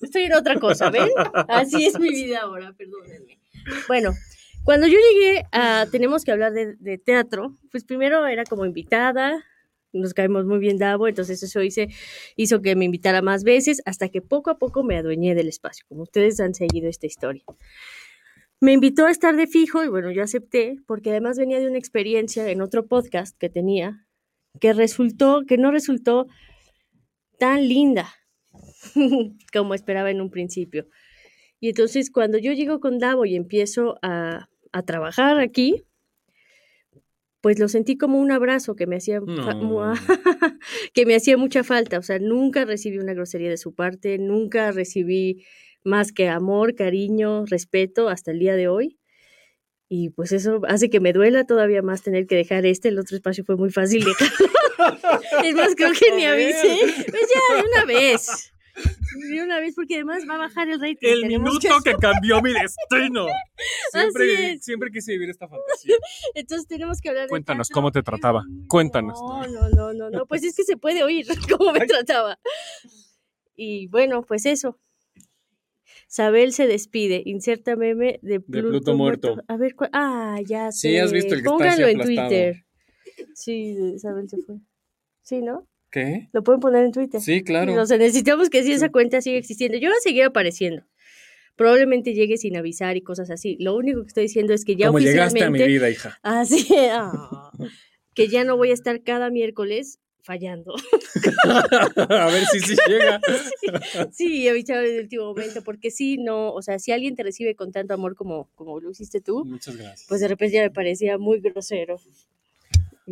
Estoy 0.03 0.25
en 0.25 0.35
otra 0.35 0.59
cosa, 0.59 0.91
¿ven? 0.91 1.09
Así 1.49 1.87
es 1.87 1.99
mi 1.99 2.11
vida 2.11 2.41
ahora, 2.41 2.73
perdónenme. 2.73 3.39
Bueno, 3.89 4.13
cuando 4.65 4.87
yo 4.87 4.99
llegué 5.13 5.45
a 5.53 5.87
Tenemos 5.91 6.25
que 6.25 6.33
hablar 6.33 6.53
de, 6.53 6.77
de 6.77 6.99
teatro, 6.99 7.57
pues 7.71 7.85
primero 7.85 8.27
era 8.27 8.45
como 8.45 8.65
invitada, 8.65 9.45
nos 9.93 10.15
caemos 10.15 10.47
muy 10.47 10.59
bien 10.59 10.79
Davo, 10.79 11.09
entonces 11.09 11.43
eso 11.43 11.63
hice, 11.63 11.89
hizo 12.37 12.63
que 12.63 12.77
me 12.77 12.85
invitara 12.85 13.23
más 13.23 13.45
veces, 13.45 13.83
hasta 13.85 14.09
que 14.09 14.23
poco 14.23 14.51
a 14.51 14.59
poco 14.59 14.83
me 14.83 14.97
adueñé 14.97 15.35
del 15.35 15.49
espacio, 15.49 15.85
como 15.89 16.03
ustedes 16.03 16.41
han 16.41 16.55
seguido 16.55 16.89
esta 16.89 17.07
historia. 17.07 17.45
Me 18.61 18.73
invitó 18.73 19.07
a 19.07 19.11
estar 19.11 19.37
de 19.37 19.47
fijo 19.47 19.83
y 19.83 19.89
bueno, 19.89 20.11
yo 20.11 20.23
acepté, 20.23 20.77
porque 20.87 21.11
además 21.11 21.39
venía 21.39 21.59
de 21.59 21.69
una 21.69 21.79
experiencia 21.79 22.49
en 22.49 22.61
otro 22.61 22.87
podcast 22.87 23.37
que 23.39 23.49
tenía, 23.49 24.07
que 24.61 24.73
resultó, 24.73 25.45
que 25.47 25.57
no 25.57 25.71
resultó 25.71 26.27
tan 27.39 27.67
linda 27.67 28.13
como 29.53 29.75
esperaba 29.75 30.11
en 30.11 30.21
un 30.21 30.31
principio. 30.31 30.87
Y 31.61 31.69
entonces 31.69 32.11
cuando 32.11 32.39
yo 32.39 32.53
llego 32.53 32.81
con 32.81 32.99
Davo 32.99 33.27
y 33.27 33.37
empiezo 33.37 33.99
a, 34.03 34.49
a 34.73 34.83
trabajar 34.83 35.39
aquí, 35.39 35.85
pues 37.41 37.59
lo 37.59 37.69
sentí 37.69 37.97
como 37.97 38.19
un 38.19 38.33
abrazo 38.33 38.77
que 38.77 38.87
me 38.87 38.97
hacía 38.97 39.21
No. 39.21 39.93
que 40.95 41.07
me 41.07 41.15
hacía 41.15 41.37
mucha 41.37 41.65
falta, 41.65 41.99
o 41.99 42.03
sea, 42.03 42.19
nunca 42.19 42.65
recibí 42.65 42.99
una 42.99 43.15
grosería 43.15 43.51
de 43.51 43.57
su 43.57 43.75
parte, 43.75 44.19
nunca 44.19 44.73
recibí 44.73 45.45
más 45.83 46.13
que 46.13 46.29
amor, 46.29 46.75
cariño, 46.75 47.47
respeto 47.47 48.09
hasta 48.09 48.31
el 48.31 48.39
día 48.39 48.57
de 48.57 48.69
hoy. 48.69 48.99
Y 49.89 50.11
pues 50.11 50.31
eso 50.33 50.61
hace 50.69 50.89
que 50.89 51.01
me 51.01 51.13
duela 51.13 51.45
todavía 51.45 51.83
más 51.83 52.03
tener 52.03 52.27
que 52.27 52.37
dejar 52.37 52.65
este, 52.65 52.89
el 52.89 52.99
otro 52.99 53.17
espacio 53.17 53.45
fue 53.45 53.57
muy 53.57 53.71
fácil 53.71 54.05
dejarlo. 54.05 54.49
es 55.45 55.55
más, 55.55 55.75
creo 55.75 55.91
que 55.99 56.15
ni 56.15 56.27
avisé. 56.27 56.79
Pues 57.09 57.23
ya, 57.35 57.57
de 57.57 57.63
una 57.63 57.85
vez. 57.87 58.53
De 59.31 59.43
una 59.43 59.61
vez, 59.61 59.75
porque 59.75 59.97
además 59.97 60.25
va 60.29 60.35
a 60.37 60.39
bajar 60.39 60.69
el 60.69 60.81
rating. 60.81 60.97
El 61.09 61.27
minuto 61.27 61.69
que 61.85 61.95
cambió 61.95 62.41
mi 62.41 62.53
destino. 62.53 63.27
Siempre, 63.93 64.25
Así 64.33 64.43
viví- 64.43 64.55
es. 64.57 64.65
siempre 64.65 64.91
quise 64.91 65.13
vivir 65.13 65.31
esta 65.31 65.49
fantasía. 65.49 65.97
Entonces 66.35 66.67
tenemos 66.69 67.01
que 67.01 67.09
hablar 67.09 67.25
de 67.25 67.29
Cuéntanos. 67.31 67.69
¿cómo 67.71 67.91
te 67.93 68.03
trataba? 68.03 68.45
Cuéntanos. 68.69 69.19
No, 69.21 69.47
no, 69.47 69.69
no, 69.71 69.93
no, 69.93 70.11
no. 70.11 70.27
Pues 70.27 70.43
es 70.45 70.55
que 70.57 70.65
se 70.65 70.77
puede 70.77 71.03
oír 71.03 71.27
cómo 71.59 71.73
me 71.73 71.87
trataba. 71.87 72.39
Y 73.57 73.89
bueno, 73.89 74.23
pues 74.23 74.47
eso. 74.47 74.79
Sabel 76.09 76.53
se 76.53 76.67
despide. 76.67 77.23
Inserta 77.25 77.77
meme 77.77 78.19
de 78.23 78.41
Pluto, 78.41 78.69
Pluto 78.69 78.95
muerto. 78.97 79.37
A 79.49 79.57
ver, 79.57 79.75
¿cuál? 79.77 79.91
Ah, 79.93 80.39
ya 80.45 80.73
sé. 80.73 80.89
Sí, 80.91 80.99
has 80.99 81.13
visto 81.13 81.35
el 81.35 81.43
que 81.43 81.49
está 81.49 81.69
así 81.69 81.83
en 81.83 81.89
aplastado. 82.01 82.29
Twitter. 82.29 82.65
Sí, 83.35 83.77
Isabel 83.95 84.29
se 84.29 84.39
fue. 84.39 84.57
Sí, 85.23 85.41
¿no? 85.43 85.69
¿Qué? 85.91 86.29
Lo 86.33 86.43
pueden 86.43 86.61
poner 86.61 86.85
en 86.85 86.93
Twitter. 86.93 87.21
Sí, 87.21 87.43
claro. 87.43 87.85
Sea, 87.87 87.99
necesitamos 87.99 88.49
que 88.49 88.63
sí 88.63 88.73
esa 88.73 88.91
cuenta 88.91 89.21
siga 89.21 89.39
existiendo. 89.39 89.77
Yo 89.79 89.89
voy 89.89 89.97
a 89.97 90.01
seguir 90.01 90.25
apareciendo. 90.25 90.85
Probablemente 91.57 92.15
llegue 92.15 92.39
sin 92.39 92.57
avisar 92.57 92.97
y 92.97 93.03
cosas 93.03 93.31
así. 93.31 93.57
Lo 93.61 93.77
único 93.77 94.01
que 94.03 94.09
estoy 94.09 94.23
diciendo 94.25 94.55
es 94.55 94.65
que 94.65 94.77
ya 94.77 94.87
Como 94.87 95.01
llegaste 95.01 95.43
a 95.43 95.51
mi 95.51 95.59
oficialmente 95.59 95.67
vida, 95.67 95.91
hija. 95.91 96.19
Así, 96.23 96.67
ah, 96.91 97.51
que 98.15 98.29
ya 98.29 98.45
no 98.45 98.57
voy 98.57 98.71
a 98.71 98.75
estar 98.75 99.03
cada 99.03 99.31
miércoles 99.31 99.99
fallando. 100.23 100.75
a 102.09 102.27
ver 102.27 102.45
si 102.47 102.61
sí 102.61 102.77
llega. 102.89 103.21
Sí, 104.13 104.49
avisar 104.49 104.85
en 104.85 104.95
el 104.95 105.01
último 105.03 105.27
momento, 105.27 105.63
porque 105.63 105.91
sí, 105.91 106.19
no, 106.19 106.53
o 106.53 106.63
sea, 106.63 106.79
si 106.79 106.93
alguien 106.93 107.15
te 107.15 107.23
recibe 107.23 107.55
con 107.55 107.73
tanto 107.73 107.95
amor 107.95 108.15
como, 108.15 108.49
como 108.55 108.81
lo 108.81 108.91
hiciste 108.91 109.21
tú, 109.21 109.45
Muchas 109.45 109.77
gracias. 109.77 110.07
pues 110.09 110.21
de 110.21 110.29
repente 110.29 110.57
ya 110.57 110.63
me 110.63 110.71
parecía 110.71 111.19
muy 111.19 111.41
grosero. 111.41 111.97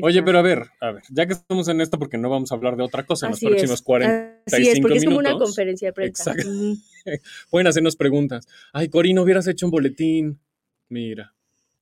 Oye, 0.02 0.22
pero 0.22 0.38
a 0.38 0.42
ver, 0.42 0.66
a 0.80 0.92
ver, 0.92 1.02
ya 1.10 1.26
que 1.26 1.32
estamos 1.34 1.68
en 1.68 1.80
esto, 1.80 1.98
porque 1.98 2.18
no 2.18 2.28
vamos 2.30 2.52
a 2.52 2.54
hablar 2.54 2.76
de 2.76 2.82
otra 2.84 3.04
cosa 3.06 3.26
en 3.26 3.32
Así 3.32 3.44
los 3.46 3.52
próximos 3.52 3.80
es, 3.80 3.82
40. 3.82 4.40
Así 4.46 4.68
es, 4.68 4.80
porque 4.80 4.98
es 4.98 5.04
como 5.04 5.18
una 5.18 5.30
minutos. 5.30 5.48
conferencia 5.50 5.88
de 5.88 5.92
prensa. 5.92 6.32
Exacto. 6.32 6.50
Ujú. 6.50 6.76
Pueden 7.50 7.66
hacernos 7.66 7.96
preguntas. 7.96 8.46
Ay, 8.72 8.88
Cori, 8.88 9.14
¿no 9.14 9.22
hubieras 9.22 9.46
hecho 9.46 9.66
un 9.66 9.70
boletín? 9.72 10.38
Mira. 10.88 11.34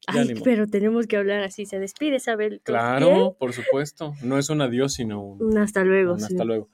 Ay, 0.09 0.35
pero 0.45 0.67
tenemos 0.69 1.07
que 1.09 1.17
hablar 1.17 1.43
así. 1.43 1.67
Se 1.67 1.79
despide, 1.81 2.17
Isabel. 2.17 2.61
Claro, 2.63 3.37
por 3.39 3.53
supuesto. 3.53 4.15
No 4.23 4.39
es 4.39 4.49
un 4.51 4.61
adiós, 4.61 4.95
sino 4.95 5.21
un, 5.21 5.43
Un 5.43 5.59
hasta 5.59 5.83
luego. 5.83 6.13
un 6.13 6.21
sí. 6.21 6.27
hasta 6.27 6.45
luego. 6.45 6.69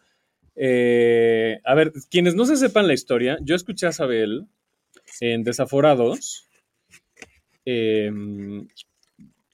Eh, 0.55 1.59
a 1.65 1.75
ver, 1.75 1.93
quienes 2.11 2.35
no 2.35 2.45
se 2.45 2.57
sepan 2.57 2.87
la 2.87 2.93
historia, 2.93 3.39
yo 3.41 3.55
escuché 3.55 3.87
a 3.87 3.93
Sabel 3.93 4.47
en 5.21 5.45
Desaforados. 5.45 6.47
eh, 7.65 8.11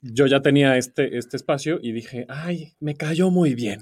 yo 0.00 0.26
ya 0.26 0.40
tenía 0.40 0.76
este, 0.76 1.18
este 1.18 1.36
espacio 1.36 1.78
y 1.82 1.92
dije, 1.92 2.26
ay, 2.28 2.74
me 2.80 2.94
cayó 2.94 3.30
muy 3.30 3.54
bien. 3.54 3.80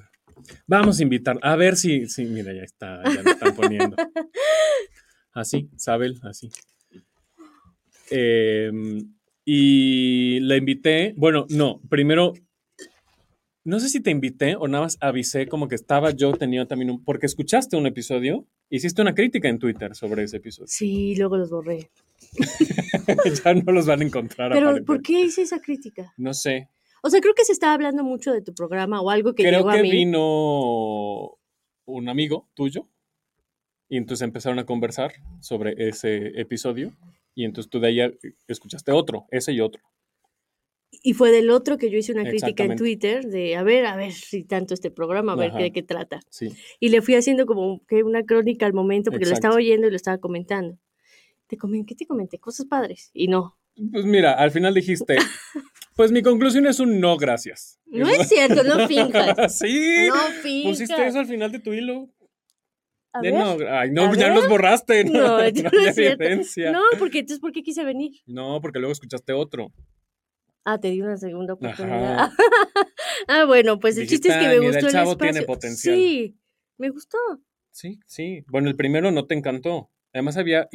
Vamos 0.66 1.00
a 1.00 1.02
invitar, 1.02 1.38
a 1.42 1.56
ver 1.56 1.76
si, 1.76 2.06
si, 2.06 2.24
mira, 2.24 2.52
ya 2.52 2.62
está, 2.62 3.02
ya 3.04 3.22
lo 3.22 3.30
están 3.30 3.54
poniendo. 3.54 3.96
Así, 5.32 5.68
Sabel, 5.76 6.18
así. 6.22 6.48
Em, 8.10 9.14
y 9.44 10.40
la 10.40 10.56
invité, 10.56 11.12
bueno, 11.14 11.44
no, 11.50 11.82
primero, 11.90 12.32
no 13.64 13.78
sé 13.80 13.90
si 13.90 14.00
te 14.00 14.10
invité 14.10 14.56
o 14.56 14.66
nada 14.66 14.84
más 14.84 14.96
avisé 15.00 15.46
como 15.46 15.68
que 15.68 15.74
estaba 15.74 16.10
yo, 16.12 16.32
tenía 16.32 16.66
también 16.66 16.90
un, 16.90 17.04
porque 17.04 17.26
escuchaste 17.26 17.76
un 17.76 17.86
episodio, 17.86 18.46
hiciste 18.70 19.02
una 19.02 19.14
crítica 19.14 19.48
en 19.48 19.58
Twitter 19.58 19.94
sobre 19.94 20.22
ese 20.22 20.38
episodio. 20.38 20.68
Sí, 20.68 21.14
luego 21.16 21.36
los 21.36 21.50
borré. 21.50 21.90
ya 23.44 23.54
no 23.54 23.72
los 23.72 23.86
van 23.86 24.00
a 24.00 24.04
encontrar. 24.04 24.52
Pero, 24.52 24.84
¿por 24.84 25.02
qué 25.02 25.20
hice 25.22 25.42
esa 25.42 25.60
crítica? 25.60 26.12
No 26.16 26.34
sé. 26.34 26.68
O 27.02 27.10
sea, 27.10 27.20
creo 27.20 27.34
que 27.34 27.44
se 27.44 27.52
estaba 27.52 27.74
hablando 27.74 28.02
mucho 28.02 28.32
de 28.32 28.42
tu 28.42 28.54
programa 28.54 29.00
o 29.00 29.10
algo 29.10 29.34
que 29.34 29.44
Creo 29.44 29.60
llegó 29.60 29.70
que 29.70 29.82
mí. 29.82 29.90
vino 29.90 31.38
un 31.84 32.08
amigo 32.08 32.48
tuyo 32.54 32.88
y 33.88 33.96
entonces 33.96 34.24
empezaron 34.24 34.58
a 34.58 34.66
conversar 34.66 35.12
sobre 35.40 35.88
ese 35.88 36.40
episodio 36.40 36.92
y 37.34 37.44
entonces 37.44 37.70
tú 37.70 37.78
de 37.78 37.88
ahí 37.88 38.18
escuchaste 38.48 38.92
otro, 38.92 39.26
ese 39.30 39.52
y 39.52 39.60
otro. 39.60 39.82
Y 40.90 41.12
fue 41.12 41.30
del 41.30 41.50
otro 41.50 41.78
que 41.78 41.90
yo 41.90 41.98
hice 41.98 42.12
una 42.12 42.24
crítica 42.24 42.64
en. 42.64 42.76
Twitter 42.76 43.24
de, 43.26 43.56
a 43.56 43.62
ver, 43.62 43.86
a 43.86 43.96
ver 43.96 44.12
si 44.12 44.44
tanto 44.44 44.74
este 44.74 44.90
programa, 44.90 45.32
a 45.32 45.36
ver 45.36 45.50
Ajá. 45.50 45.58
de 45.58 45.72
qué 45.72 45.82
trata. 45.82 46.20
Sí. 46.30 46.52
Y 46.80 46.88
le 46.88 47.02
fui 47.02 47.14
haciendo 47.14 47.46
como 47.46 47.84
que 47.86 48.02
una 48.02 48.24
crónica 48.24 48.66
al 48.66 48.72
momento 48.72 49.10
porque 49.10 49.26
lo 49.26 49.32
estaba 49.32 49.54
oyendo 49.54 49.86
y 49.86 49.90
lo 49.90 49.96
estaba 49.96 50.18
comentando. 50.18 50.78
Te 51.46 51.56
comen, 51.56 51.84
¿Qué 51.86 51.94
te 51.94 52.06
comenté? 52.06 52.38
Cosas 52.38 52.66
padres. 52.66 53.10
Y 53.14 53.28
no. 53.28 53.56
Pues 53.92 54.04
mira, 54.04 54.32
al 54.32 54.50
final 54.50 54.72
dijiste, 54.74 55.16
pues 55.94 56.10
mi 56.10 56.22
conclusión 56.22 56.66
es 56.66 56.80
un 56.80 56.98
no, 56.98 57.16
gracias. 57.16 57.78
No 57.86 58.08
es 58.08 58.28
cierto, 58.28 58.62
no 58.64 58.88
finjas. 58.88 59.54
sí. 59.58 60.06
No 60.08 60.14
finjas. 60.42 60.70
Pusiste 60.72 61.06
eso 61.06 61.18
al 61.18 61.26
final 61.26 61.52
de 61.52 61.58
tu 61.60 61.72
hilo. 61.74 62.08
A 63.12 63.20
De 63.20 63.30
ver. 63.32 63.40
no, 63.40 63.56
ay, 63.70 63.90
no, 63.90 64.02
a 64.10 64.14
ya 64.16 64.26
ver. 64.28 64.34
los 64.36 64.48
borraste. 64.48 65.04
No, 65.10 65.20
No, 65.20 65.38
no, 65.62 65.70
no 65.72 65.80
es 65.88 65.98
evidencia. 65.98 66.72
No, 66.72 66.80
porque 66.98 67.18
entonces, 67.20 67.40
¿por 67.40 67.52
qué 67.52 67.62
quise 67.62 67.84
venir? 67.84 68.12
No, 68.26 68.60
porque 68.60 68.78
luego 68.78 68.92
escuchaste 68.92 69.32
otro. 69.32 69.72
Ah, 70.64 70.80
te 70.80 70.88
di 70.90 71.00
una 71.00 71.16
segunda 71.16 71.54
oportunidad. 71.54 72.30
ah, 73.28 73.44
bueno, 73.44 73.78
pues 73.78 73.96
el 73.98 74.08
chiste 74.08 74.28
es 74.30 74.34
que 74.34 74.40
me 74.48 74.56
"Ah, 74.56 74.58
mira, 74.58 74.64
gustó 74.64 74.78
el 74.80 74.86
el, 74.86 74.92
chavo 74.92 75.16
tiene 75.16 75.42
potencial". 75.42 75.94
Sí, 75.94 76.36
me 76.76 76.90
gustó. 76.90 77.18
Sí, 77.70 78.00
sí. 78.06 78.42
Bueno, 78.48 78.68
el 78.68 78.74
primero 78.76 79.10
no 79.12 79.26
te 79.26 79.34
encantó. 79.34 79.90
Además 80.12 80.36
había 80.38 80.68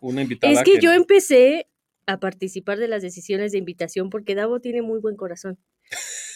una 0.00 0.22
invitada. 0.22 0.52
Es 0.52 0.62
que 0.62 0.80
yo 0.80 0.92
empecé 0.92 1.66
a 2.06 2.18
participar 2.18 2.78
de 2.78 2.88
las 2.88 3.02
decisiones 3.02 3.52
de 3.52 3.58
invitación 3.58 4.10
porque 4.10 4.34
Davo 4.34 4.60
tiene 4.60 4.82
muy 4.82 5.00
buen 5.00 5.16
corazón. 5.16 5.58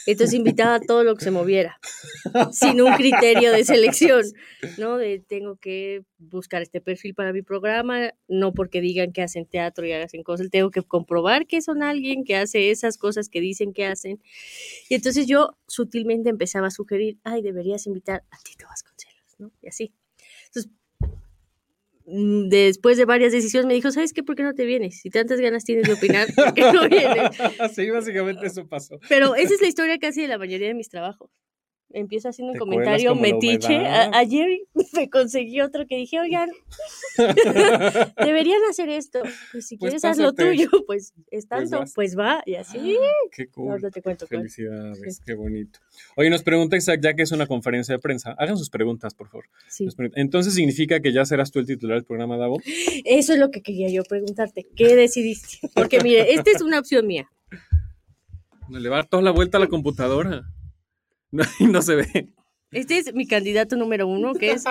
Entonces 0.06 0.34
invitaba 0.34 0.76
a 0.76 0.80
todo 0.80 1.04
lo 1.04 1.14
que 1.14 1.24
se 1.24 1.30
moviera, 1.30 1.78
sin 2.50 2.80
un 2.80 2.92
criterio 2.94 3.52
de 3.52 3.64
selección, 3.64 4.24
¿no? 4.76 4.98
De 4.98 5.20
tengo 5.20 5.56
que 5.56 6.02
buscar 6.18 6.60
este 6.60 6.80
perfil 6.80 7.14
para 7.14 7.32
mi 7.32 7.42
programa, 7.42 8.12
no 8.26 8.52
porque 8.52 8.80
digan 8.80 9.12
que 9.12 9.22
hacen 9.22 9.46
teatro 9.46 9.86
y 9.86 9.92
hacen 9.92 10.24
cosas, 10.24 10.50
tengo 10.50 10.70
que 10.70 10.82
comprobar 10.82 11.46
que 11.46 11.62
son 11.62 11.82
alguien 11.82 12.24
que 12.24 12.36
hace 12.36 12.70
esas 12.70 12.98
cosas 12.98 13.28
que 13.28 13.40
dicen 13.40 13.72
que 13.72 13.86
hacen. 13.86 14.20
Y 14.88 14.96
entonces 14.96 15.26
yo 15.26 15.56
sutilmente 15.68 16.30
empezaba 16.30 16.66
a 16.66 16.72
sugerir, 16.72 17.18
ay, 17.22 17.42
deberías 17.42 17.86
invitar 17.86 18.24
a 18.30 18.38
Tito 18.38 18.66
Vasconcelos, 18.66 19.36
¿no? 19.38 19.52
Y 19.60 19.68
así. 19.68 19.94
Entonces, 20.46 20.72
después 22.06 22.96
de 22.96 23.04
varias 23.04 23.32
decisiones 23.32 23.66
me 23.66 23.74
dijo, 23.74 23.90
¿sabes 23.90 24.12
qué? 24.12 24.22
¿Por 24.22 24.36
qué 24.36 24.42
no 24.42 24.54
te 24.54 24.64
vienes? 24.64 25.00
Si 25.00 25.10
tantas 25.10 25.40
ganas 25.40 25.64
tienes 25.64 25.86
de 25.86 25.94
opinar, 25.94 26.28
¿por 26.34 26.54
qué 26.54 26.72
no 26.72 26.88
vienes? 26.88 27.30
sí, 27.74 27.90
básicamente 27.90 28.46
eso 28.46 28.66
pasó. 28.66 28.98
Pero 29.08 29.34
esa 29.34 29.54
es 29.54 29.60
la 29.60 29.68
historia 29.68 29.98
casi 29.98 30.22
de 30.22 30.28
la 30.28 30.38
mayoría 30.38 30.68
de 30.68 30.74
mis 30.74 30.88
trabajos. 30.88 31.30
Empiezo 31.94 32.28
haciendo 32.30 32.52
un 32.54 32.58
comentario 32.58 33.14
metiche. 33.14 33.76
A- 33.86 34.10
ayer 34.16 34.60
me 34.94 35.10
conseguí 35.10 35.60
otro 35.60 35.86
que 35.86 35.96
dije, 35.96 36.18
oigan, 36.20 36.50
deberían 38.24 38.60
hacer 38.70 38.88
esto. 38.88 39.20
Pues 39.52 39.66
si 39.66 39.76
Pues 39.76 39.90
quieres 39.90 40.04
haz 40.04 40.18
lo 40.18 40.32
pásate. 40.34 40.56
tuyo, 40.56 40.68
pues 40.86 41.12
es 41.30 41.46
tanto, 41.48 41.80
vas. 41.80 41.92
pues, 41.94 42.18
va, 42.18 42.42
y 42.46 42.54
así. 42.54 42.96
Qué 43.32 43.44
No, 43.44 43.50
cool. 43.52 43.82
no 43.82 43.90
te 43.90 44.02
cuento 44.02 44.26
cuál. 44.26 44.40
Felicidades, 44.40 45.20
qué 45.24 45.34
bonito. 45.34 45.80
Oye, 46.16 46.30
nos 46.30 46.42
pregunta 46.42 46.76
Isaac, 46.76 47.00
ya 47.02 47.14
que 47.14 47.22
es 47.22 47.32
una 47.32 47.46
conferencia 47.46 47.94
de 47.94 47.98
prensa, 48.00 48.34
hagan 48.38 48.56
sus 48.56 48.70
preguntas, 48.70 49.14
por 49.14 49.28
favor. 49.28 49.44
Sí. 49.68 49.86
Entonces, 50.14 50.54
¿significa 50.54 51.00
que 51.00 51.12
ya 51.12 51.24
serás 51.24 51.50
tú 51.50 51.58
el 51.58 51.66
titular 51.66 51.96
del 51.98 52.04
programa, 52.04 52.36
Davo? 52.36 52.60
Eso 53.04 53.32
es 53.32 53.38
lo 53.38 53.50
que 53.50 53.62
quería 53.62 53.88
yo 53.90 54.02
preguntarte. 54.04 54.66
¿Qué 54.76 54.96
decidiste? 54.96 55.58
Porque 55.74 56.00
mire, 56.00 56.32
esta 56.34 56.50
es 56.50 56.62
una 56.62 56.78
opción 56.78 57.06
mía. 57.06 57.28
Le 58.70 58.88
va 58.88 58.96
a 58.96 58.98
dar 59.00 59.08
toda 59.08 59.22
la 59.22 59.32
vuelta 59.32 59.58
a 59.58 59.60
la 59.60 59.66
computadora. 59.66 60.44
No, 61.32 61.42
y 61.58 61.64
no 61.66 61.82
se 61.82 61.96
ve. 61.96 62.28
Este 62.70 62.98
es 62.98 63.12
mi 63.14 63.26
candidato 63.26 63.76
número 63.76 64.06
uno, 64.06 64.32
que 64.34 64.52
es, 64.52 64.64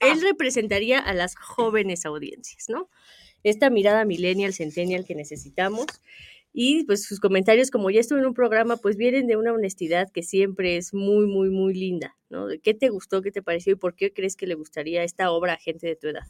él 0.00 0.20
representaría 0.22 0.98
a 1.00 1.12
las 1.14 1.34
jóvenes 1.34 2.04
audiencias, 2.06 2.66
¿no? 2.68 2.88
Esta 3.42 3.70
mirada 3.70 4.04
millennial, 4.04 4.52
centennial 4.52 5.04
que 5.04 5.14
necesitamos. 5.16 5.86
Y 6.52 6.84
pues 6.84 7.04
sus 7.04 7.20
comentarios, 7.20 7.70
como 7.70 7.90
ya 7.90 8.00
estuve 8.00 8.20
en 8.20 8.26
un 8.26 8.34
programa, 8.34 8.76
pues 8.76 8.96
vienen 8.96 9.26
de 9.26 9.36
una 9.36 9.52
honestidad 9.52 10.10
que 10.12 10.22
siempre 10.22 10.76
es 10.76 10.94
muy, 10.94 11.26
muy, 11.26 11.50
muy 11.50 11.74
linda, 11.74 12.16
¿no? 12.30 12.46
¿De 12.46 12.58
¿Qué 12.60 12.74
te 12.74 12.88
gustó, 12.90 13.22
qué 13.22 13.30
te 13.30 13.42
pareció 13.42 13.72
y 13.72 13.76
por 13.76 13.94
qué 13.94 14.12
crees 14.12 14.34
que 14.36 14.46
le 14.46 14.54
gustaría 14.54 15.02
esta 15.02 15.30
obra 15.30 15.54
a 15.54 15.56
gente 15.58 15.86
de 15.86 15.96
tu 15.96 16.08
edad? 16.08 16.26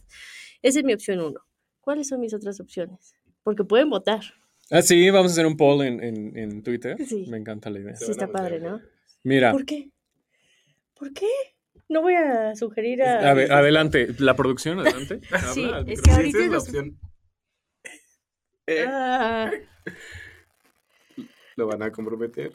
Esa 0.62 0.80
es 0.80 0.84
mi 0.84 0.92
opción 0.92 1.20
uno. 1.20 1.40
¿Cuáles 1.80 2.08
son 2.08 2.20
mis 2.20 2.34
otras 2.34 2.58
opciones? 2.60 3.14
Porque 3.42 3.64
pueden 3.64 3.88
votar. 3.90 4.20
Ah, 4.70 4.82
sí, 4.82 5.08
vamos 5.10 5.30
a 5.30 5.34
hacer 5.34 5.46
un 5.46 5.56
poll 5.56 5.82
en, 5.86 6.02
en- 6.02 6.36
en 6.36 6.62
Twitter. 6.62 6.96
Sí. 7.06 7.24
Me 7.28 7.38
encanta 7.38 7.70
la 7.70 7.78
idea. 7.80 7.96
Sí, 7.96 8.10
está 8.10 8.28
padre, 8.30 8.60
¿no? 8.60 8.80
Mira, 9.24 9.52
¿Por 9.52 9.64
qué? 9.64 9.90
¿Por 10.94 11.12
qué? 11.12 11.26
No 11.88 12.02
voy 12.02 12.14
a 12.14 12.54
sugerir 12.54 13.02
a... 13.02 13.30
a 13.30 13.34
ver, 13.34 13.50
adelante. 13.52 14.08
La 14.18 14.34
producción, 14.36 14.80
adelante. 14.80 15.20
Sí, 15.54 15.64
Habla 15.64 15.84
es 15.92 16.02
que 16.02 16.10
Sí, 16.10 16.16
ahorita 16.16 16.38
esa 16.38 16.44
es 16.46 16.52
la 16.52 16.58
opción. 16.58 17.00
Eh, 18.66 18.84
Ah, 18.86 19.50
lo 21.56 21.66
van 21.66 21.82
a 21.82 21.90
comprometer. 21.90 22.52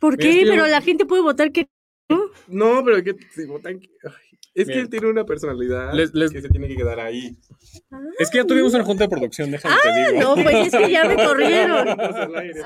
¿Por 0.00 0.18
Mira, 0.18 0.30
es 0.30 0.36
qué? 0.36 0.46
Pero 0.48 0.66
la 0.66 0.80
gente 0.80 1.06
puede 1.06 1.22
votar 1.22 1.52
que 1.52 1.68
no. 2.08 2.24
No, 2.46 2.84
pero 2.84 3.02
que 3.02 3.16
ay, 3.64 3.80
es 4.54 4.66
que 4.68 4.78
él 4.78 4.88
tiene 4.88 5.08
una 5.08 5.24
personalidad 5.24 5.92
Les- 5.94 6.14
les- 6.14 6.30
que 6.30 6.40
se 6.42 6.48
tiene 6.48 6.68
que 6.68 6.76
quedar 6.76 7.00
ahí. 7.00 7.36
Es 8.20 8.30
que 8.30 8.38
ya 8.38 8.44
tuvimos 8.44 8.72
una 8.74 8.84
junta 8.84 9.04
de 9.04 9.08
producción, 9.10 9.50
déjame 9.50 9.74
te 9.82 10.12
digo. 10.12 10.20
No, 10.36 10.42
pues 10.42 10.66
es 10.68 10.72
que 10.76 10.90
ya 10.92 11.04
me 11.08 11.16
corrieron. 11.26 11.88
Aire, 12.36 12.60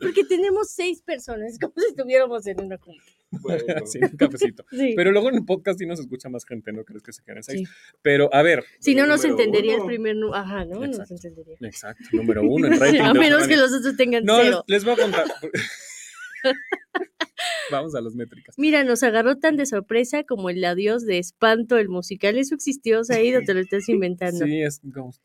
Porque 0.00 0.24
tenemos 0.24 0.70
seis 0.70 1.02
personas, 1.02 1.58
como 1.58 1.72
si 1.76 1.86
estuviéramos 1.88 2.46
en 2.46 2.60
una 2.60 2.78
junta. 2.78 3.02
bueno. 3.40 3.64
Sí, 3.86 3.98
un 4.02 4.16
cafecito. 4.16 4.64
Sí. 4.70 4.92
Pero 4.94 5.10
luego 5.10 5.30
en 5.30 5.36
el 5.36 5.44
podcast 5.44 5.78
sí 5.80 5.86
nos 5.86 5.98
escucha 5.98 6.28
más 6.28 6.44
gente, 6.44 6.72
¿no 6.72 6.84
crees 6.84 7.02
que 7.02 7.12
se 7.12 7.22
queden 7.24 7.42
seis? 7.42 7.68
Sí. 7.68 7.74
Pero, 8.02 8.28
a 8.32 8.42
ver, 8.42 8.62
si 8.78 8.94
no, 8.94 9.06
no 9.06 9.18
se 9.18 9.28
Número 9.30 9.44
entendería 9.46 9.76
el 9.78 9.84
primer... 9.86 10.16
Ajá, 10.34 10.64
¿no? 10.66 10.76
No 10.80 10.92
se 10.92 11.00
Exacto. 11.02 11.14
entendería. 11.14 11.56
exacto, 11.62 12.04
número 12.12 12.42
uno 12.42 12.68
en 12.68 12.72
rating. 12.80 13.00
a 13.00 13.14
menos 13.14 13.48
que 13.48 13.56
los 13.56 13.72
otros 13.72 13.96
tengan 13.96 14.24
No, 14.24 14.36
les, 14.38 14.46
cero. 14.46 14.64
les 14.68 14.84
voy 14.84 14.92
a 14.92 14.96
contar. 14.96 15.24
Vamos 17.70 17.94
a 17.94 18.00
las 18.00 18.14
métricas. 18.14 18.54
Mira, 18.58 18.84
nos 18.84 19.02
agarró 19.02 19.38
tan 19.38 19.56
de 19.56 19.66
sorpresa 19.66 20.24
como 20.24 20.50
el 20.50 20.64
adiós 20.64 21.04
de 21.06 21.18
espanto, 21.18 21.78
el 21.78 21.88
musical. 21.88 22.36
¿Eso 22.38 22.54
existió, 22.54 23.04
Said, 23.04 23.38
o 23.38 23.42
te 23.42 23.54
lo 23.54 23.60
estás 23.60 23.88
inventando? 23.88 24.44
Sí, 24.44 24.62
es 24.62 24.80
Ghost. 24.82 25.24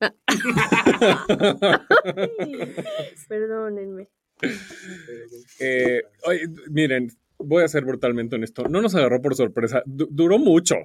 Perdónenme. 3.28 4.08
Eh, 5.60 6.02
oye, 6.24 6.40
miren, 6.70 7.10
voy 7.38 7.62
a 7.62 7.68
ser 7.68 7.84
brutalmente 7.84 8.36
honesto. 8.36 8.64
No 8.68 8.82
nos 8.82 8.94
agarró 8.94 9.20
por 9.22 9.34
sorpresa. 9.34 9.82
Du- 9.86 10.08
duró 10.10 10.38
mucho. 10.38 10.76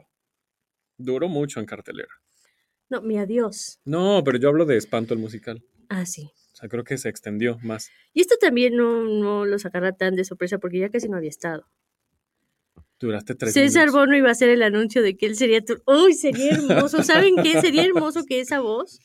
Duró 0.97 1.27
mucho 1.27 1.59
en 1.59 1.65
cartelera. 1.65 2.09
No, 2.89 3.01
mi 3.01 3.17
adiós. 3.17 3.79
No, 3.85 4.21
pero 4.23 4.37
yo 4.37 4.49
hablo 4.49 4.65
de 4.65 4.77
espanto 4.77 5.13
el 5.13 5.19
musical. 5.19 5.63
Ah, 5.89 6.05
sí. 6.05 6.31
Sea, 6.61 6.69
creo 6.69 6.83
que 6.83 6.97
se 6.97 7.09
extendió 7.09 7.57
más. 7.61 7.89
Y 8.13 8.21
esto 8.21 8.35
también 8.39 8.75
no, 8.75 9.03
no 9.03 9.45
los 9.45 9.65
agarra 9.65 9.93
tan 9.93 10.15
de 10.15 10.23
sorpresa 10.23 10.59
porque 10.59 10.79
ya 10.79 10.89
casi 10.89 11.09
no 11.09 11.17
había 11.17 11.29
estado. 11.29 11.67
Duraste 12.99 13.33
tres 13.33 13.53
César. 13.53 13.89
Bono 13.89 14.15
iba 14.15 14.29
a 14.29 14.31
hacer 14.31 14.49
el 14.49 14.61
anuncio 14.61 15.01
de 15.01 15.17
que 15.17 15.25
él 15.25 15.35
sería 15.35 15.61
tu... 15.65 15.81
¡Uy, 15.87 16.13
sería 16.13 16.51
hermoso! 16.51 17.03
¿Saben 17.03 17.35
qué? 17.41 17.59
Sería 17.59 17.83
hermoso 17.83 18.25
que 18.25 18.39
esa 18.39 18.59
voz 18.59 18.99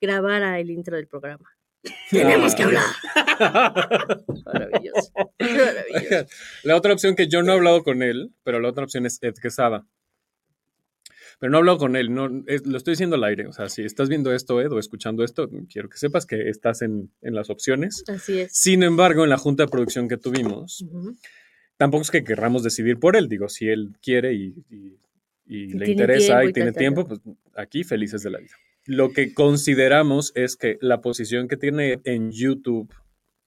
grabara 0.00 0.60
el 0.60 0.70
intro 0.70 0.96
del 0.96 1.08
programa. 1.08 1.50
Tenemos 2.10 2.54
que 2.54 2.62
hablar. 2.62 2.84
Maravilloso. 4.44 5.12
Maravilloso. 5.40 6.26
La 6.62 6.76
otra 6.76 6.92
opción 6.92 7.16
que 7.16 7.26
yo 7.26 7.42
no 7.42 7.52
he 7.52 7.56
hablado 7.56 7.82
con 7.82 8.02
él, 8.02 8.32
pero 8.44 8.60
la 8.60 8.68
otra 8.68 8.84
opción 8.84 9.04
es 9.04 9.18
Ed 9.20 9.34
Quesada. 9.42 9.84
Pero 11.40 11.50
no 11.50 11.56
he 11.56 11.60
hablado 11.60 11.78
con 11.78 11.96
él, 11.96 12.14
no, 12.14 12.44
es- 12.46 12.64
lo 12.66 12.76
estoy 12.76 12.92
diciendo 12.92 13.16
al 13.16 13.24
aire. 13.24 13.46
O 13.48 13.52
sea, 13.52 13.68
si 13.68 13.82
estás 13.82 14.08
viendo 14.08 14.32
esto, 14.32 14.60
Ed, 14.60 14.70
o 14.70 14.78
escuchando 14.78 15.24
esto, 15.24 15.50
quiero 15.72 15.88
que 15.88 15.96
sepas 15.98 16.24
que 16.26 16.48
estás 16.48 16.82
en, 16.82 17.10
en 17.22 17.34
las 17.34 17.50
opciones. 17.50 18.04
Así 18.08 18.38
es. 18.40 18.52
Sin 18.52 18.82
embargo, 18.84 19.24
en 19.24 19.30
la 19.30 19.38
junta 19.38 19.64
de 19.64 19.68
producción 19.70 20.06
que 20.06 20.16
tuvimos, 20.18 20.84
tampoco 21.76 22.02
es 22.02 22.10
que 22.10 22.22
querramos 22.22 22.62
decidir 22.62 22.98
por 22.98 23.16
él. 23.16 23.28
Digo, 23.28 23.48
si 23.48 23.68
él 23.68 23.94
quiere 24.02 24.34
y, 24.34 24.54
y- 24.70 24.96
y 25.46 25.66
le 25.72 25.86
interesa 25.90 26.44
y 26.44 26.52
tiene 26.52 26.70
tiempo, 26.78 27.06
pues 27.08 27.20
aquí 27.56 27.82
felices 27.82 28.22
de 28.22 28.30
la 28.30 28.38
vida. 28.38 28.54
Lo 28.86 29.12
que 29.12 29.34
consideramos 29.34 30.32
es 30.36 30.56
que 30.56 30.78
la 30.80 31.00
posición 31.00 31.48
que 31.48 31.56
tiene 31.56 32.00
en 32.04 32.30
YouTube 32.30 32.92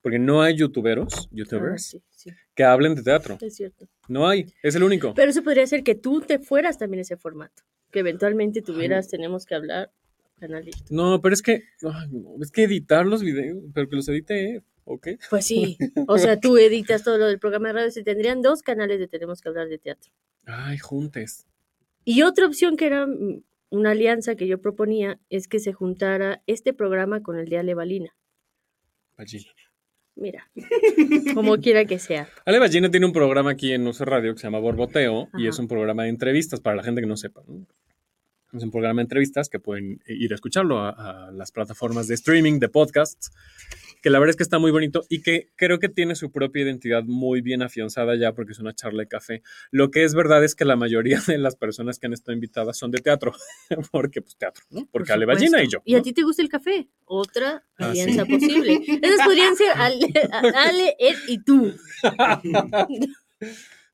Porque 0.03 0.19
no 0.19 0.41
hay 0.43 0.55
youtuberos, 0.57 1.11
Ah, 1.15 1.29
youtubers, 1.31 1.83
sí, 1.85 2.03
sí, 2.11 2.29
que 2.53 2.63
hablen 2.63 2.93
de 2.93 3.01
teatro. 3.01 3.37
es 3.41 3.55
cierto. 3.55 3.87
No 4.07 4.27
hay, 4.27 4.53
es 4.61 4.75
el 4.75 4.83
único. 4.83 5.15
Pero 5.15 5.31
eso 5.31 5.43
podría 5.43 5.65
ser 5.65 5.83
que 5.83 5.95
tú 5.95 6.21
te 6.21 6.37
fueras 6.37 6.77
también 6.77 7.01
ese 7.01 7.17
formato. 7.17 7.63
Que 7.89 7.99
eventualmente 7.99 8.61
tuvieras, 8.61 9.07
tenemos 9.07 9.45
que 9.45 9.55
hablar, 9.55 9.91
canalista. 10.39 10.83
No, 10.89 11.21
pero 11.21 11.33
es 11.33 11.41
que, 11.41 11.63
es 12.41 12.51
que 12.51 12.63
editar 12.63 13.05
los 13.05 13.23
videos, 13.23 13.63
pero 13.73 13.87
que 13.89 13.95
los 13.95 14.07
edite, 14.09 14.55
él, 14.57 14.63
¿ok? 14.83 15.07
Pues 15.29 15.45
sí. 15.45 15.77
O 16.07 16.17
sea, 16.17 16.37
tú 16.39 16.57
editas 16.57 17.03
todo 17.03 17.17
lo 17.17 17.27
del 17.27 17.39
programa 17.39 17.69
de 17.69 17.73
radio. 17.73 17.91
Se 17.91 18.03
tendrían 18.03 18.41
dos 18.41 18.61
canales 18.61 18.99
de 18.99 19.07
Tenemos 19.07 19.41
que 19.41 19.49
hablar 19.49 19.69
de 19.69 19.77
teatro. 19.79 20.11
Ay, 20.45 20.77
juntes. 20.79 21.47
Y 22.03 22.23
otra 22.23 22.45
opción 22.45 22.75
que 22.75 22.87
era 22.87 23.07
mm, 23.07 23.41
una 23.69 23.91
alianza 23.91 24.35
que 24.35 24.47
yo 24.47 24.59
proponía 24.59 25.17
es 25.29 25.47
que 25.47 25.59
se 25.59 25.71
juntara 25.71 26.43
este 26.45 26.73
programa 26.73 27.21
con 27.23 27.37
el 27.39 27.47
de 27.47 27.59
Ale 27.59 27.73
Balina. 27.73 28.13
Allí. 29.15 29.47
Mira, 30.15 30.49
como 31.33 31.57
quiera 31.57 31.85
que 31.85 31.99
sea. 31.99 32.27
Ale 32.45 32.59
Ballina 32.59 32.91
tiene 32.91 33.05
un 33.05 33.13
programa 33.13 33.51
aquí 33.51 33.73
en 33.73 33.87
Uso 33.87 34.05
Radio 34.05 34.33
que 34.33 34.39
se 34.39 34.47
llama 34.47 34.59
Borboteo 34.59 35.29
y 35.37 35.47
es 35.47 35.57
un 35.59 35.67
programa 35.67 36.03
de 36.03 36.09
entrevistas 36.09 36.59
para 36.59 36.75
la 36.75 36.83
gente 36.83 37.01
que 37.01 37.07
no 37.07 37.17
sepa. 37.17 37.41
¿no? 37.47 37.65
Es 38.53 38.63
un 38.63 38.69
programa 38.69 38.99
de 38.99 39.03
entrevistas 39.03 39.49
que 39.49 39.59
pueden 39.59 40.01
ir 40.05 40.31
a 40.31 40.35
escucharlo 40.35 40.79
a, 40.79 40.89
a 41.27 41.31
las 41.31 41.51
plataformas 41.51 42.07
de 42.07 42.13
streaming, 42.13 42.59
de 42.59 42.69
podcasts, 42.69 43.31
que 44.03 44.09
la 44.09 44.19
verdad 44.19 44.31
es 44.31 44.35
que 44.35 44.43
está 44.43 44.59
muy 44.59 44.69
bonito 44.69 45.03
y 45.09 45.21
que 45.21 45.49
creo 45.55 45.79
que 45.79 45.87
tiene 45.87 46.15
su 46.15 46.29
propia 46.31 46.61
identidad 46.63 47.03
muy 47.05 47.41
bien 47.41 47.61
afianzada 47.63 48.15
ya 48.17 48.33
porque 48.33 48.51
es 48.51 48.59
una 48.59 48.75
charla 48.75 49.03
de 49.03 49.07
café. 49.07 49.41
Lo 49.71 49.89
que 49.91 50.03
es 50.03 50.13
verdad 50.13 50.43
es 50.43 50.55
que 50.55 50.65
la 50.65 50.75
mayoría 50.75 51.21
de 51.25 51.37
las 51.37 51.55
personas 51.55 51.97
que 51.97 52.07
han 52.07 52.13
estado 52.13 52.33
invitadas 52.33 52.77
son 52.77 52.91
de 52.91 52.99
teatro, 52.99 53.31
porque 53.91 54.21
pues 54.21 54.35
teatro, 54.35 54.63
¿no? 54.69 54.87
Porque 54.91 55.07
Por 55.07 55.13
Ale 55.13 55.25
Ballina 55.25 55.63
y 55.63 55.69
yo. 55.69 55.79
¿Y 55.85 55.95
a 55.95 56.01
ti 56.01 56.11
te 56.11 56.21
gusta 56.21 56.41
el 56.41 56.49
café? 56.49 56.89
Otra 57.05 57.63
Ah, 57.77 57.89
alianza 57.89 58.25
sí. 58.25 58.31
posible. 58.33 58.81
Esas 59.01 59.25
podrían 59.25 59.55
ser 59.55 59.69
Ale, 59.75 60.07
Ale, 60.53 60.95
Ed 60.99 61.17
y 61.27 61.43
tú. 61.43 61.73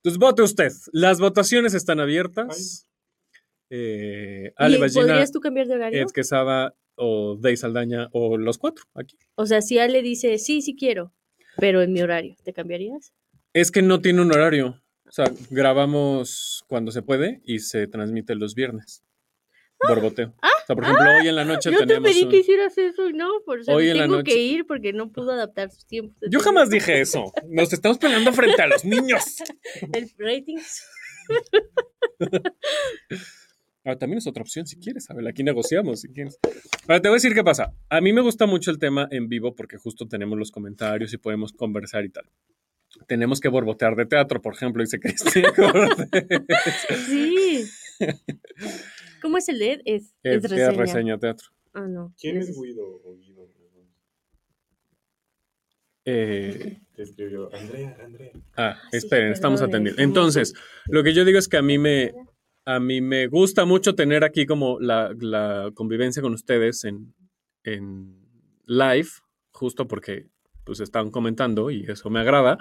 Pues 0.01 0.17
vote 0.17 0.41
usted. 0.41 0.71
Las 0.93 1.19
votaciones 1.19 1.73
están 1.73 1.99
abiertas. 1.99 2.87
Eh, 3.69 4.53
Ale 4.55 4.77
¿Y 4.77 4.89
¿Podrías 4.91 5.31
tú 5.31 5.39
cambiar 5.39 5.67
de 5.67 5.75
horario? 5.75 6.01
Ed 6.01 6.07
Quesada 6.13 6.75
o 6.95 7.37
Dey 7.39 7.57
Saldaña 7.57 8.09
o 8.11 8.37
los 8.37 8.57
cuatro 8.57 8.85
aquí. 8.95 9.17
O 9.35 9.45
sea, 9.45 9.61
si 9.61 9.79
Ale 9.79 10.01
dice, 10.01 10.37
sí, 10.37 10.61
sí 10.61 10.75
quiero, 10.75 11.13
pero 11.57 11.81
en 11.81 11.93
mi 11.93 12.01
horario, 12.01 12.35
¿te 12.43 12.53
cambiarías? 12.53 13.13
Es 13.53 13.71
que 13.71 13.81
no 13.81 14.01
tiene 14.01 14.21
un 14.21 14.31
horario. 14.31 14.81
O 15.07 15.11
sea, 15.11 15.25
grabamos 15.49 16.63
cuando 16.67 16.91
se 16.91 17.01
puede 17.01 17.41
y 17.43 17.59
se 17.59 17.87
transmite 17.87 18.35
los 18.35 18.53
viernes. 18.55 19.03
Borboteo. 19.87 20.35
o 20.43 20.65
sea, 20.67 20.75
por 20.75 20.83
ejemplo, 20.83 21.05
hoy 21.21 21.27
en 21.29 21.35
la 21.37 21.45
noche 21.45 21.69
Ah, 21.69 21.71
Yo 21.71 21.79
te 21.79 21.87
tenemos. 21.87 22.11
pedí 22.11 22.23
un- 22.25 22.29
que 22.29 22.37
hicieras 22.39 22.77
eso 22.77 23.07
y 23.09 23.13
no, 23.13 23.29
por 23.45 23.61
eso 23.61 23.71
Hoy 23.71 23.89
en 23.89 23.97
la 23.97 24.03
tengo 24.03 24.17
noche- 24.17 24.33
que 24.33 24.41
ir 24.41 24.67
porque 24.67 24.91
no 24.91 25.09
pudo 25.11 25.31
adaptar 25.31 25.71
sus 25.71 25.85
tiempos. 25.87 26.17
Yo 26.29 26.39
jamás 26.41 26.69
dije 26.69 26.99
eso. 26.99 27.31
Nos 27.47 27.71
estamos 27.71 27.97
peleando 27.97 28.33
frente 28.33 28.61
a 28.61 28.67
los 28.67 28.83
niños. 28.83 29.23
El 29.93 30.11
rating. 30.17 30.57
Ahora, 33.89 33.97
también 33.97 34.19
es 34.19 34.27
otra 34.27 34.43
opción 34.43 34.67
si 34.67 34.77
quieres, 34.77 35.09
Abel. 35.09 35.25
Aquí 35.25 35.41
negociamos 35.41 36.01
si 36.01 36.09
quieres. 36.09 36.37
Ahora, 36.87 37.01
te 37.01 37.07
voy 37.09 37.15
a 37.15 37.17
decir 37.17 37.33
qué 37.33 37.43
pasa. 37.43 37.73
A 37.89 38.01
mí 38.01 38.13
me 38.13 38.21
gusta 38.21 38.45
mucho 38.45 38.69
el 38.69 38.77
tema 38.77 39.07
en 39.09 39.27
vivo 39.27 39.55
porque 39.55 39.77
justo 39.77 40.07
tenemos 40.07 40.37
los 40.37 40.51
comentarios 40.51 41.11
y 41.11 41.17
podemos 41.17 41.53
conversar 41.53 42.05
y 42.05 42.09
tal. 42.09 42.29
Tenemos 43.07 43.39
que 43.39 43.49
borbotear 43.49 43.95
de 43.95 44.05
teatro, 44.05 44.43
por 44.43 44.53
ejemplo, 44.53 44.83
dice 44.83 44.99
Cristian 44.99 45.51
Cortés. 45.55 46.45
Sí. 47.07 47.65
¿Cómo 49.23 49.39
es 49.39 49.49
el 49.49 49.59
Ed? 49.59 49.81
Es, 49.85 50.13
Es, 50.21 50.43
es 50.43 50.43
es 50.43 50.51
reseña. 50.51 50.71
reseña 50.71 51.17
teatro. 51.17 51.47
Ah, 51.73 51.87
no. 51.87 52.13
¿Quién 52.21 52.37
es 52.37 52.49
Guido 52.55 52.83
o 53.03 53.15
Guido? 53.17 53.49
Eh, 56.05 56.79
escribió 56.95 57.53
Andrea, 57.55 57.97
Andrea. 58.03 58.31
ah, 58.55 58.79
sí, 58.91 58.97
esperen, 58.97 59.31
estamos 59.31 59.61
atendiendo. 59.61 60.01
Entonces, 60.01 60.53
lo 60.87 61.03
que 61.03 61.13
yo 61.13 61.25
digo 61.25 61.37
es 61.39 61.47
que 61.47 61.57
a 61.57 61.61
mí 61.61 61.77
me, 61.77 62.13
a 62.75 62.79
mí 62.79 63.01
me 63.01 63.25
gusta 63.25 63.65
mucho 63.65 63.95
tener 63.95 64.23
aquí 64.23 64.45
como 64.45 64.79
la, 64.79 65.15
la 65.19 65.71
convivencia 65.73 66.21
con 66.21 66.33
ustedes 66.33 66.83
en, 66.83 67.15
en 67.63 68.15
live, 68.67 69.09
justo 69.51 69.87
porque 69.87 70.27
pues 70.65 70.79
están 70.79 71.09
comentando 71.09 71.71
y 71.71 71.85
eso 71.89 72.11
me 72.11 72.19
agrada. 72.19 72.59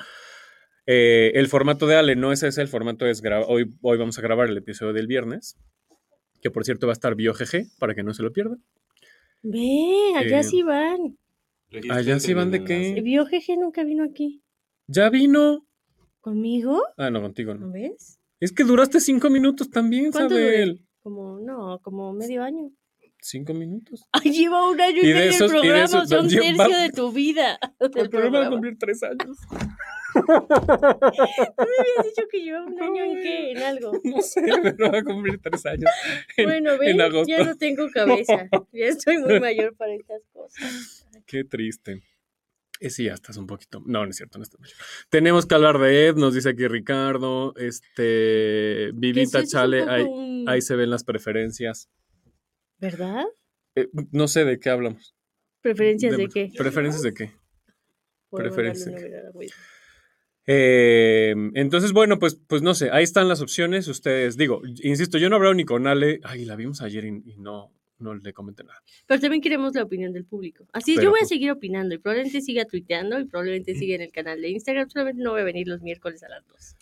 Eh, 0.86 1.32
el 1.34 1.48
formato 1.48 1.86
de 1.86 1.96
Ale 1.96 2.16
no 2.16 2.32
es 2.32 2.42
ese, 2.42 2.62
el 2.62 2.68
formato 2.68 3.04
es 3.04 3.22
hoy, 3.46 3.66
hoy 3.82 3.98
vamos 3.98 4.18
a 4.18 4.22
grabar 4.22 4.48
el 4.48 4.56
episodio 4.56 4.94
del 4.94 5.06
viernes, 5.06 5.58
que 6.40 6.50
por 6.50 6.64
cierto 6.64 6.86
va 6.86 6.92
a 6.92 6.94
estar 6.94 7.14
BioGG 7.14 7.66
para 7.78 7.94
que 7.94 8.02
no 8.02 8.14
se 8.14 8.22
lo 8.22 8.32
pierdan. 8.32 8.64
Ve, 9.42 10.14
allá 10.16 10.40
Eh, 10.40 10.44
sí 10.44 10.62
van. 10.62 11.18
Allá 11.90 12.18
sí 12.18 12.32
van 12.32 12.50
de 12.50 12.64
qué? 12.64 12.98
Bio 13.02 13.26
GG 13.26 13.58
nunca 13.58 13.84
vino 13.84 14.04
aquí. 14.04 14.42
Ya 14.86 15.10
vino. 15.10 15.66
¿Conmigo? 16.22 16.82
Ah, 16.96 17.10
no, 17.10 17.20
contigo 17.20 17.52
¿No 17.54 17.66
no. 17.66 17.72
ves? 17.72 18.17
Es 18.40 18.52
que 18.52 18.64
duraste 18.64 19.00
cinco 19.00 19.30
minutos 19.30 19.70
también. 19.70 20.12
Sabel. 20.12 20.84
Como, 21.02 21.38
no, 21.40 21.80
como 21.82 22.12
medio 22.12 22.42
año. 22.42 22.70
Cinco 23.20 23.52
minutos. 23.52 24.04
Ay, 24.12 24.30
lleva 24.30 24.70
un 24.70 24.80
año 24.80 25.02
y, 25.02 25.12
medio 25.12 25.30
el 25.44 25.50
programa, 25.50 25.84
esos- 25.84 26.08
son 26.08 26.28
tercio 26.28 26.56
va- 26.56 26.68
de 26.82 26.90
tu 26.90 27.10
vida. 27.12 27.58
El 27.80 28.08
programa 28.10 28.40
va 28.40 28.46
a 28.46 28.50
cumplir 28.50 28.76
tres 28.78 29.02
años. 29.02 29.36
Tú 30.14 30.22
me 30.26 30.34
habías 30.34 32.04
dicho 32.04 32.22
que 32.30 32.40
llevaba 32.40 32.66
un 32.66 32.80
año 32.80 33.04
en 33.04 33.14
qué, 33.22 33.50
en 33.52 33.58
algo. 33.58 33.92
No 34.04 34.22
sé, 34.22 34.42
pero 34.62 34.90
va 34.92 34.98
a 34.98 35.02
cumplir 35.04 35.40
tres 35.42 35.66
años. 35.66 35.90
En, 36.36 36.44
Bueno, 36.46 36.72
en 36.74 36.78
ven, 36.78 37.00
agosto. 37.00 37.28
ya 37.28 37.44
no 37.44 37.56
tengo 37.56 37.88
cabeza. 37.92 38.48
Ya 38.72 38.86
estoy 38.86 39.18
muy 39.18 39.40
mayor 39.40 39.74
para 39.76 39.94
estas 39.94 40.22
cosas. 40.32 41.06
Qué 41.26 41.44
triste. 41.44 42.02
Eh, 42.80 42.90
sí, 42.90 43.04
ya 43.04 43.14
estás 43.14 43.36
un 43.36 43.46
poquito. 43.46 43.82
No, 43.86 44.04
no 44.04 44.10
es 44.10 44.16
cierto, 44.16 44.38
no 44.38 44.44
estás 44.44 44.60
mucho. 44.60 44.76
Tenemos 45.10 45.46
que 45.46 45.54
hablar 45.54 45.78
de 45.78 46.06
Ed, 46.08 46.16
nos 46.16 46.34
dice 46.34 46.50
aquí 46.50 46.66
Ricardo. 46.68 47.54
Este. 47.56 48.90
Vivita 48.94 49.40
es 49.40 49.50
Chale, 49.50 49.82
ahí, 49.88 50.02
un- 50.04 50.48
ahí 50.48 50.60
se 50.62 50.76
ven 50.76 50.90
las 50.90 51.04
preferencias. 51.04 51.88
¿Verdad? 52.78 53.24
Eh, 53.74 53.88
no 54.12 54.28
sé 54.28 54.44
de 54.44 54.58
qué 54.60 54.70
hablamos. 54.70 55.14
¿Preferencias 55.60 56.16
de, 56.16 56.28
qué? 56.28 56.52
¿Preferencias 56.56 57.02
de 57.02 57.14
qué? 57.14 57.32
Preferencias 58.30 58.94
de. 58.94 59.50
Eh, 60.46 61.34
entonces, 61.54 61.92
bueno, 61.92 62.18
pues, 62.18 62.36
pues 62.46 62.62
no 62.62 62.74
sé, 62.74 62.90
ahí 62.90 63.04
están 63.04 63.28
las 63.28 63.40
opciones. 63.42 63.86
Ustedes, 63.88 64.36
digo, 64.36 64.62
insisto, 64.82 65.18
yo 65.18 65.28
no 65.28 65.36
hablado 65.36 65.54
ni 65.54 65.64
con 65.64 65.86
Ale. 65.86 66.20
Ay, 66.24 66.44
la 66.44 66.56
vimos 66.56 66.80
ayer 66.80 67.04
y, 67.04 67.08
y 67.32 67.36
no, 67.38 67.72
no 67.98 68.14
le 68.14 68.32
comenté 68.32 68.64
nada. 68.64 68.80
Pero 69.06 69.20
también 69.20 69.42
queremos 69.42 69.74
la 69.74 69.82
opinión 69.82 70.12
del 70.12 70.24
público. 70.24 70.66
Así 70.72 70.92
es, 70.92 70.96
Pero 70.96 71.06
yo 71.06 71.10
voy 71.10 71.18
a 71.18 71.22
justo- 71.22 71.34
seguir 71.34 71.50
opinando 71.50 71.94
y 71.94 71.98
probablemente 71.98 72.40
siga 72.40 72.64
tuiteando 72.64 73.18
y 73.18 73.24
probablemente 73.26 73.74
siga 73.74 73.94
en 73.96 74.02
el 74.02 74.12
canal 74.12 74.40
de 74.40 74.50
Instagram. 74.50 74.88
Solamente 74.90 75.22
no 75.22 75.32
voy 75.32 75.40
a 75.40 75.44
venir 75.44 75.66
los 75.68 75.82
miércoles 75.82 76.22
a 76.22 76.28
las 76.28 76.46
2. 76.46 76.76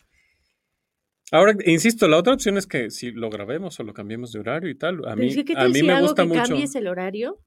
Ahora, 1.33 1.57
insisto, 1.65 2.07
la 2.07 2.19
otra 2.19 2.35
opción 2.35 2.57
es 2.57 2.67
que 2.67 2.91
si 2.91 3.11
lo 3.11 3.31
grabemos 3.31 3.81
o 3.81 3.83
lo 3.83 3.93
cambiemos 3.93 4.31
de 4.33 4.39
horario 4.39 4.71
y 4.71 4.77
tal. 4.77 5.05
A 5.09 5.17
mí, 5.17 5.27
es 5.29 5.35
que, 5.35 5.45
¿qué 5.45 5.55
a 5.57 5.67
mí 5.69 5.75
si 5.75 5.83
me 5.83 6.01
gusta 6.01 6.23
que 6.23 6.29
mucho. 6.29 6.43
cambies 6.43 6.75
el 6.77 6.87
horario 6.87 7.41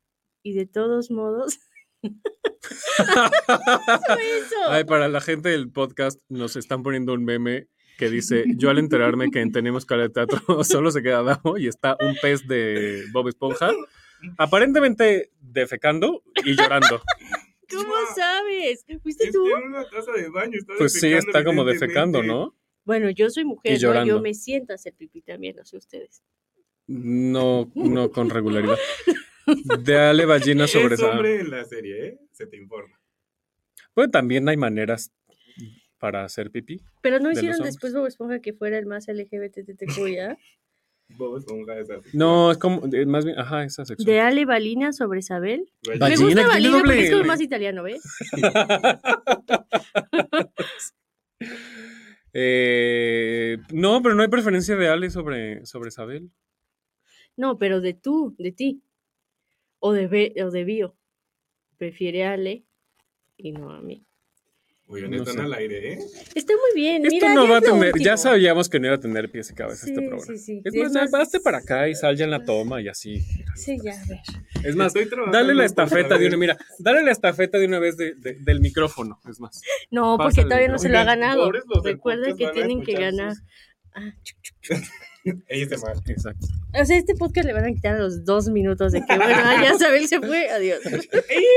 y 0.43 0.53
de 0.53 0.65
todos 0.65 1.11
modos... 1.11 1.59
eso. 2.99 4.55
Ay, 4.67 4.83
para 4.83 5.07
la 5.07 5.21
gente 5.21 5.49
del 5.49 5.71
podcast 5.71 6.19
nos 6.29 6.55
están 6.55 6.83
poniendo 6.83 7.13
un 7.13 7.23
meme 7.23 7.67
que 7.99 8.09
dice, 8.09 8.45
yo 8.55 8.69
al 8.69 8.79
enterarme 8.79 9.29
que 9.29 9.41
en 9.41 9.51
Tenemos 9.51 9.85
Cara 9.85 10.03
de 10.03 10.09
Teatro 10.09 10.39
solo 10.63 10.89
se 10.89 11.03
queda 11.03 11.21
Davo 11.21 11.57
y 11.57 11.67
está 11.67 11.97
un 11.99 12.15
pez 12.21 12.47
de 12.47 13.03
Bob 13.11 13.27
Esponja, 13.27 13.71
aparentemente 14.37 15.31
defecando 15.41 16.23
y 16.45 16.55
llorando. 16.55 17.01
¿Cómo 17.69 17.93
sabes? 18.15 18.85
¿Fuiste 19.03 19.31
tú? 19.31 19.43
una 19.43 19.87
taza 19.87 20.13
de 20.13 20.29
baño. 20.29 20.57
Está 20.57 20.73
Pues 20.77 20.93
sí, 20.93 21.11
está 21.11 21.43
como 21.43 21.65
defecando, 21.65 22.23
¿no? 22.23 22.55
Bueno, 22.83 23.11
yo 23.11 23.29
soy 23.29 23.45
mujer, 23.45 23.77
Y. 23.77 24.07
Yo 24.07 24.21
me 24.21 24.33
siento 24.33 24.71
a 24.71 24.75
hacer 24.75 24.93
pipí 24.95 25.21
también, 25.21 25.57
no 25.57 25.65
sé 25.65 25.77
ustedes. 25.77 26.23
No, 26.87 27.69
no 27.75 28.09
con 28.09 28.29
regularidad. 28.29 28.77
De 29.83 29.97
Ale 29.97 30.25
Ballina 30.25 30.67
sobre 30.67 30.95
Es 30.95 31.01
hombre 31.01 31.41
en 31.41 31.51
la 31.51 31.65
serie, 31.65 32.07
¿eh? 32.07 32.19
Se 32.31 32.47
te 32.47 32.57
informa. 32.57 32.99
Pues 33.93 34.09
también 34.09 34.47
hay 34.47 34.57
maneras 34.57 35.11
para 35.99 36.23
hacer 36.23 36.49
pipí. 36.49 36.81
Pero 37.01 37.19
no 37.19 37.29
De 37.29 37.35
hicieron 37.35 37.61
después 37.61 37.93
Bob 37.93 38.07
Esponja 38.07 38.39
que 38.39 38.53
fuera 38.53 38.77
el 38.77 38.85
más 38.85 39.07
LGBTTQIA. 39.07 40.37
Bob 41.17 41.37
Esponja 41.37 41.77
es 41.79 41.89
así. 41.89 42.17
No, 42.17 42.51
es 42.51 42.57
como, 42.57 42.81
más 43.07 43.25
bien, 43.25 43.37
ajá, 43.37 43.63
esa 43.63 43.83
sección. 43.83 44.05
De 44.05 44.19
Ale 44.19 44.45
Balina 44.45 44.93
sobre 44.93 45.19
Isabel. 45.19 45.71
Me 45.87 46.15
gusta 46.15 46.47
Balina 46.47 46.79
porque 46.79 47.03
es 47.03 47.11
como 47.11 47.23
más 47.25 47.41
italiano, 47.41 47.83
¿ves? 47.83 48.01
Eh, 52.31 53.57
no, 53.73 54.03
pero 54.03 54.13
no 54.13 54.21
hay 54.21 54.27
preferencia 54.27 54.75
de 54.75 54.87
Ale 54.87 55.09
sobre, 55.09 55.65
sobre 55.65 55.87
Isabel. 55.87 56.29
No, 57.35 57.57
pero 57.57 57.81
de 57.81 57.95
tú, 57.95 58.35
de 58.37 58.51
ti. 58.51 58.83
O 59.79 59.93
de, 59.93 60.35
o 60.43 60.51
de 60.51 60.63
Bio. 60.63 60.95
Prefiere 61.77 62.25
a 62.25 62.33
Ale 62.33 62.65
y 63.35 63.51
no 63.51 63.71
a 63.71 63.81
mí. 63.81 64.05
Oigan, 64.91 65.11
No 65.11 65.17
están 65.17 65.35
sé. 65.35 65.41
al 65.41 65.53
aire, 65.53 65.93
¿eh? 65.93 65.99
Está 66.33 66.53
muy 66.53 66.81
bien. 66.81 67.03
Esto 67.05 67.13
Mira, 67.15 67.33
no 67.35 67.43
ya 67.45 67.51
va 67.51 67.57
a 67.57 67.61
tener, 67.61 67.93
ya 67.99 68.17
sabíamos 68.17 68.69
que 68.69 68.79
no 68.79 68.87
iba 68.87 68.95
a 68.95 68.99
tener 68.99 69.29
pies 69.29 69.51
y 69.51 69.53
cabeza 69.53 69.85
Sí, 69.85 69.91
este 69.91 70.01
programa. 70.07 70.25
sí, 70.25 70.37
sí. 70.39 70.61
Es 70.65 70.73
Sí, 70.73 70.79
más, 70.79 70.95
es 70.95 71.11
más- 71.11 71.29
para 71.43 71.59
acá 71.59 71.87
y 71.87 71.93
sal 71.93 72.17
ya 72.17 72.25
en 72.25 72.31
la 72.31 72.43
toma 72.43 72.81
y 72.81 72.87
así. 72.87 73.21
Sí, 73.55 73.77
ya, 73.83 73.93
a 73.93 74.05
ver. 74.07 74.19
Es 74.65 74.75
más, 74.75 74.87
Estoy 74.87 75.05
trabajando 75.07 75.37
dale 75.37 75.53
la 75.53 75.65
estafeta 75.65 76.17
de 76.17 76.27
una, 76.27 76.37
mira, 76.37 76.57
dale 76.79 77.03
la 77.03 77.11
estafeta 77.11 77.59
de 77.59 77.67
una 77.67 77.77
vez 77.77 77.97
de- 77.97 78.15
de- 78.15 78.37
del 78.39 78.61
micrófono, 78.61 79.19
es 79.29 79.39
más. 79.39 79.61
No, 79.91 80.17
porque 80.17 80.41
todavía 80.41 80.69
no 80.69 80.79
se 80.79 80.89
lo 80.89 80.97
ha 80.97 81.03
ganado. 81.03 81.51
podcast 81.51 82.37
que 82.37 82.47
tienen 82.47 82.81
que 82.83 82.93
ganar. 82.93 83.33
Ah, 83.93 84.11
chuc, 84.23 84.37
chuc, 84.41 84.57
chuc. 84.61 84.77
Ahí 85.49 85.61
está 85.61 85.77
mal. 85.77 86.01
Exacto. 86.07 86.47
O 86.79 86.85
sea, 86.85 86.97
este 86.97 87.15
podcast 87.15 87.47
le 87.47 87.53
van 87.53 87.65
a 87.65 87.71
quitar 87.73 87.95
a 87.95 87.99
los 87.99 88.23
dos 88.25 88.49
minutos 88.49 88.91
de 88.91 88.99
que, 89.05 89.15
bueno, 89.15 89.33
ah, 89.35 89.55
ya 89.63 89.75
Isabel 89.75 90.07
se 90.07 90.19
fue, 90.19 90.49
adiós. 90.49 90.79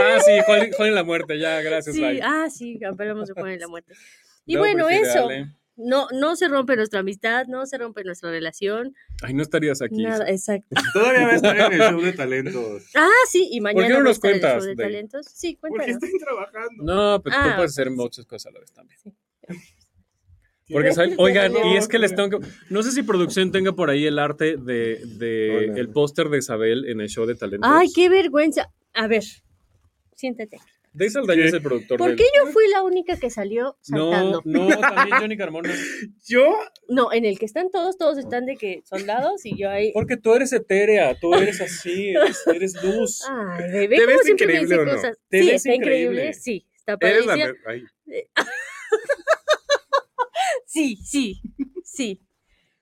Ah, 0.02 0.18
sí, 0.24 0.32
Juan, 0.76 0.94
la 0.94 1.04
muerte, 1.04 1.38
ya, 1.38 1.60
gracias. 1.62 1.94
Sí, 1.94 2.00
bye. 2.02 2.20
ah, 2.22 2.48
sí, 2.50 2.78
hablamos 2.84 3.28
de 3.28 3.34
Juan 3.34 3.52
en 3.52 3.60
la 3.60 3.68
muerte. 3.68 3.94
Y 4.46 4.54
No, 4.54 4.60
bueno, 4.60 4.84
pues, 4.84 5.08
eso. 5.08 5.26
ideal, 5.30 5.46
¿eh? 5.48 5.56
No, 5.74 6.06
no 6.12 6.36
se 6.36 6.48
rompe 6.48 6.76
nuestra 6.76 7.00
amistad, 7.00 7.46
no 7.46 7.64
se 7.64 7.78
rompe 7.78 8.04
nuestra 8.04 8.30
relación. 8.30 8.94
Ay, 9.22 9.32
no 9.32 9.42
estarías 9.42 9.80
aquí. 9.80 10.02
Nada, 10.02 10.28
exacto. 10.28 10.68
Todavía 10.92 11.24
va 11.26 11.32
a 11.32 11.36
estar 11.36 11.56
en 11.56 11.72
el 11.72 11.78
show 11.90 12.00
de 12.02 12.12
talentos. 12.12 12.82
Ah, 12.94 13.08
sí, 13.30 13.48
y 13.50 13.60
mañana 13.60 13.86
qué 13.88 13.94
no 13.94 14.02
nos 14.02 14.16
estar 14.16 14.32
el 14.32 14.40
cuentas 14.40 14.58
show 14.58 14.68
de 14.68 14.74
de- 14.76 14.82
talentos. 14.82 15.26
Sí, 15.32 15.56
Porque 15.60 15.76
cuéntanos. 15.76 16.02
estoy 16.02 16.18
trabajando. 16.20 16.84
No, 16.84 17.22
pero 17.22 17.36
Ah, 17.38 17.48
tú 17.50 17.56
puedes 17.56 17.70
hacer 17.72 17.90
muchas 17.90 18.26
cosas 18.26 18.50
a 18.50 18.54
la 18.54 18.60
vez 18.60 18.72
también. 18.72 18.98
Sí. 19.02 19.12
Porque. 20.72 20.90
Oigan, 21.18 21.52
No, 21.52 21.72
y 21.72 21.76
es 21.76 21.88
que 21.88 21.98
les 21.98 22.14
tengo 22.14 22.40
que... 22.40 22.46
No 22.70 22.82
sé 22.82 22.90
si 22.92 23.02
producción 23.02 23.52
tenga 23.52 23.72
por 23.72 23.90
ahí 23.90 24.06
el 24.06 24.18
arte 24.18 24.56
de, 24.56 25.00
de 25.04 25.66
Hola. 25.70 25.80
el 25.80 25.88
póster 25.90 26.28
de 26.28 26.38
Isabel 26.38 26.86
en 26.88 27.00
el 27.00 27.08
show 27.08 27.26
de 27.26 27.34
talentos. 27.34 27.70
Ay, 27.72 27.88
qué 27.94 28.08
vergüenza. 28.08 28.70
A 28.94 29.06
ver, 29.06 29.22
siéntate. 30.16 30.58
Dave 30.94 31.08
Saldaña 31.10 31.46
es 31.46 31.54
el 31.54 31.62
productor 31.62 31.96
¿Por 31.96 32.08
del- 32.08 32.18
qué 32.18 32.24
yo 32.36 32.50
fui 32.52 32.68
la 32.68 32.82
única 32.82 33.16
que 33.18 33.30
salió 33.30 33.78
No, 33.88 34.10
saltando? 34.12 34.42
no, 34.44 34.68
también 34.80 35.16
Johnny 35.20 35.36
Carmona. 35.38 35.72
Yo, 36.28 36.54
No, 36.86 37.10
en 37.14 37.24
el 37.24 37.38
que 37.38 37.46
están 37.46 37.70
todos, 37.70 37.96
todos 37.96 38.18
están 38.18 38.44
de 38.44 38.56
que 38.58 38.82
soldados 38.84 39.46
y 39.46 39.56
yo 39.56 39.70
ahí. 39.70 39.90
Porque 39.94 40.18
tú 40.18 40.34
eres 40.34 40.52
etérea, 40.52 41.18
tú 41.18 41.32
eres 41.32 41.62
así, 41.62 42.10
eres, 42.10 42.46
eres 42.46 42.84
luz. 42.84 43.22
Ay, 43.26 43.70
bebé, 43.72 43.96
¿Te 43.96 44.04
¿cómo 44.04 44.18
ves 44.18 44.28
increíble 44.28 44.60
dice 44.60 44.78
o 44.80 44.84
no? 44.84 44.92
cosas? 44.92 45.18
¿Te 45.30 45.40
sí, 45.40 45.46
ves 45.46 45.54
está 45.56 45.74
increíble, 45.74 46.04
increíble? 46.26 46.34
sí. 46.34 46.66
Está 46.76 46.98
eres 47.00 47.24
la... 47.26 47.36
padrísima. 47.36 47.54
me- 47.54 47.72
Ay. 47.72 47.84
Sí, 50.72 50.96
sí, 50.96 51.42
sí. 51.84 52.20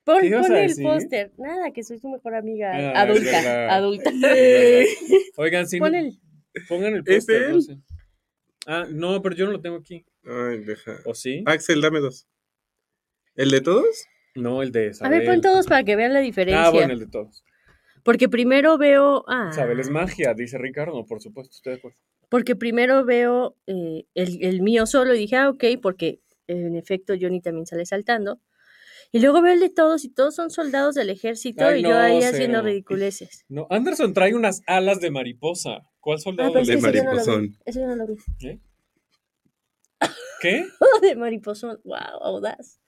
Pon, 0.04 0.20
¿Qué 0.20 0.28
ibas 0.28 0.46
pon 0.46 0.56
a 0.56 0.60
el 0.64 0.74
póster. 0.80 1.32
Nada, 1.38 1.72
que 1.72 1.82
soy 1.82 1.98
tu 1.98 2.08
mejor 2.08 2.34
amiga 2.36 2.70
Ah, 2.72 3.02
adulta. 3.02 3.30
verdad. 3.32 3.68
Adulta. 3.70 4.10
Oigan, 5.36 5.66
sí, 5.66 5.78
Pon 5.80 5.94
el. 5.96 6.18
pongan 6.68 6.94
el 6.94 7.02
¿Es 7.06 7.26
póster, 7.26 7.50
no 7.50 7.60
sé. 7.60 7.78
Ah, 8.66 8.86
no, 8.88 9.20
pero 9.22 9.34
yo 9.34 9.46
no 9.46 9.52
lo 9.52 9.60
tengo 9.60 9.76
aquí. 9.76 10.04
Ay, 10.24 10.58
deja. 10.60 10.98
¿O 11.04 11.14
sí? 11.14 11.42
Axel, 11.46 11.80
dame 11.80 11.98
dos. 12.00 12.28
¿El 13.34 13.50
de 13.50 13.60
todos? 13.60 14.06
No, 14.36 14.62
el 14.62 14.70
de 14.70 14.86
A 14.86 14.90
Isabel. 14.90 15.18
ver, 15.18 15.26
pon 15.28 15.40
todos 15.40 15.66
para 15.66 15.82
que 15.82 15.96
vean 15.96 16.12
la 16.12 16.20
diferencia. 16.20 16.66
Ah, 16.66 16.70
bueno, 16.70 16.92
el 16.92 17.00
de 17.00 17.06
todos. 17.08 17.42
Porque 18.04 18.28
primero 18.28 18.78
veo. 18.78 19.24
Ah, 19.26 19.48
Isabel 19.52 19.80
es 19.80 19.90
magia, 19.90 20.32
dice 20.34 20.58
Ricardo, 20.58 21.04
por 21.06 21.20
supuesto, 21.20 21.54
estoy 21.56 21.72
de 21.72 21.78
acuerdo. 21.78 21.98
Porque 22.28 22.54
primero 22.54 23.04
veo 23.04 23.56
eh, 23.66 24.06
el, 24.14 24.44
el 24.44 24.62
mío 24.62 24.86
solo 24.86 25.14
y 25.14 25.18
dije, 25.18 25.34
ah, 25.36 25.50
ok, 25.50 25.64
porque 25.82 26.20
en 26.52 26.76
efecto 26.76 27.14
Johnny 27.20 27.40
también 27.40 27.66
sale 27.66 27.86
saltando. 27.86 28.40
Y 29.12 29.18
luego 29.20 29.42
veo 29.42 29.54
el 29.54 29.60
de 29.60 29.70
todos 29.70 30.04
y 30.04 30.08
todos 30.08 30.36
son 30.36 30.50
soldados 30.50 30.94
del 30.94 31.10
ejército 31.10 31.64
Ay, 31.66 31.80
y 31.80 31.82
yo 31.82 31.90
no, 31.90 31.96
ahí 31.98 32.18
cero. 32.20 32.32
haciendo 32.34 32.62
ridiculeces. 32.62 33.44
No, 33.48 33.66
Anderson 33.70 34.12
trae 34.14 34.34
unas 34.34 34.62
alas 34.66 35.00
de 35.00 35.10
mariposa. 35.10 35.80
¿Cuál 36.00 36.18
Ah, 36.18 36.20
soldado? 36.22 36.52
pero 36.52 36.64
de 36.64 36.76
mariposón. 36.80 37.56
Eso 37.64 37.80
yo 37.80 37.86
no 37.88 37.96
lo 37.96 38.06
vi. 38.06 38.16
¿Qué? 40.40 40.66
de 41.02 41.16
mariposón. 41.16 41.80
Wow, 41.84 42.22
audaz. 42.22 42.80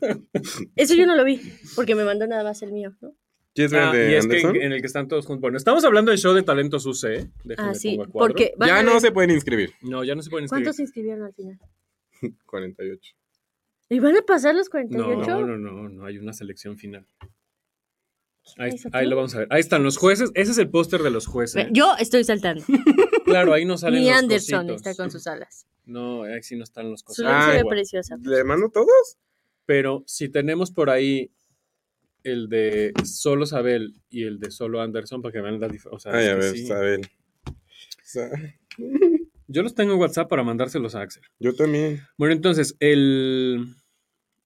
Eso 0.76 0.94
yo 0.94 1.06
no 1.06 1.16
lo 1.16 1.24
vi, 1.24 1.40
porque 1.74 1.94
me 1.94 2.04
mandó 2.04 2.26
nada 2.26 2.44
más 2.44 2.62
el 2.62 2.72
mío, 2.72 2.94
¿no? 3.00 3.14
¿Quieres 3.58 3.72
ver 3.72 3.82
Ah, 3.82 3.92
de 3.92 4.10
y 4.10 4.14
es 4.14 4.26
que 4.26 4.34
Anderson? 4.36 4.56
en, 4.56 4.62
en 4.62 4.72
el 4.72 4.80
que 4.80 4.86
están 4.86 5.08
todos 5.08 5.26
juntos. 5.26 5.40
Bueno, 5.40 5.56
estamos 5.56 5.84
hablando 5.84 6.10
del 6.12 6.18
show 6.20 6.32
de 6.32 6.42
talentos 6.44 6.86
UC. 6.86 7.04
¿eh? 7.06 7.30
Déjenme 7.44 7.70
Ah, 7.70 7.74
sí, 7.74 7.98
porque 8.12 8.54
Ya 8.64 8.82
no 8.84 8.92
ver- 8.92 9.00
se 9.00 9.10
pueden 9.10 9.30
inscribir. 9.30 9.72
No, 9.82 10.04
ya 10.04 10.14
no 10.14 10.22
se 10.22 10.30
pueden 10.30 10.44
inscribir. 10.44 10.64
¿Cuántos 10.64 10.76
se 10.76 10.82
inscribieron 10.82 11.24
al 11.24 11.34
final? 11.34 11.58
48. 12.46 13.14
¿Y 13.90 13.98
van 14.00 14.16
a 14.16 14.22
pasar 14.22 14.54
los 14.54 14.68
48? 14.68 15.40
No, 15.40 15.46
no, 15.46 15.56
no, 15.58 15.88
no 15.88 16.04
hay 16.06 16.18
una 16.18 16.32
selección 16.32 16.76
final. 16.76 17.04
Ahí, 18.56 18.70
¿Eso 18.74 18.88
ahí 18.92 19.06
lo 19.06 19.16
vamos 19.16 19.34
a 19.34 19.40
ver. 19.40 19.48
Ahí 19.50 19.60
están 19.60 19.82
los 19.82 19.98
jueces. 19.98 20.30
Ese 20.34 20.52
es 20.52 20.58
el 20.58 20.70
póster 20.70 21.02
de 21.02 21.10
los 21.10 21.26
jueces. 21.26 21.66
Yo 21.72 21.94
estoy 21.98 22.24
saltando. 22.24 22.64
Claro, 23.24 23.52
ahí 23.52 23.66
no 23.66 23.76
salen 23.76 24.00
Ni 24.00 24.08
los 24.08 24.18
Anderson 24.18 24.66
cositos. 24.68 24.86
está 24.86 25.02
con 25.02 25.10
sus 25.10 25.26
alas. 25.26 25.66
No, 25.84 26.22
ahí 26.22 26.42
sí 26.42 26.56
no 26.56 26.64
están 26.64 26.90
los 26.90 27.00
Su 27.00 27.06
cositos. 27.06 27.30
lente 27.30 27.42
Ah, 27.42 27.46
se 27.48 27.52
ve 27.52 27.58
igual. 27.60 27.74
preciosa. 27.76 28.16
¿Le 28.22 28.42
mando 28.44 28.70
todos? 28.70 29.18
Pero 29.66 30.02
si 30.06 30.30
tenemos 30.30 30.70
por 30.70 30.88
ahí 30.88 31.30
el 32.24 32.48
de 32.48 32.92
solo 33.04 33.46
Sabel 33.46 33.94
y 34.10 34.24
el 34.24 34.38
de 34.38 34.50
solo 34.50 34.80
Anderson, 34.80 35.22
para 35.22 35.32
que 35.32 35.40
vean 35.40 35.60
la 35.60 35.68
diferencia. 35.68 36.10
O 36.10 36.14
Ay, 36.14 36.26
a 36.28 36.34
ver, 36.34 36.52
sí. 36.54 36.64
Isabel. 36.64 37.00
O 37.46 37.52
sea, 38.02 38.30
Yo 39.50 39.62
los 39.62 39.74
tengo 39.74 39.94
en 39.94 39.98
WhatsApp 39.98 40.28
para 40.28 40.42
mandárselos 40.44 40.94
a 40.94 41.00
Axel. 41.00 41.22
yo 41.40 41.54
también. 41.54 42.02
Bueno, 42.18 42.34
entonces, 42.34 42.76
el, 42.80 43.74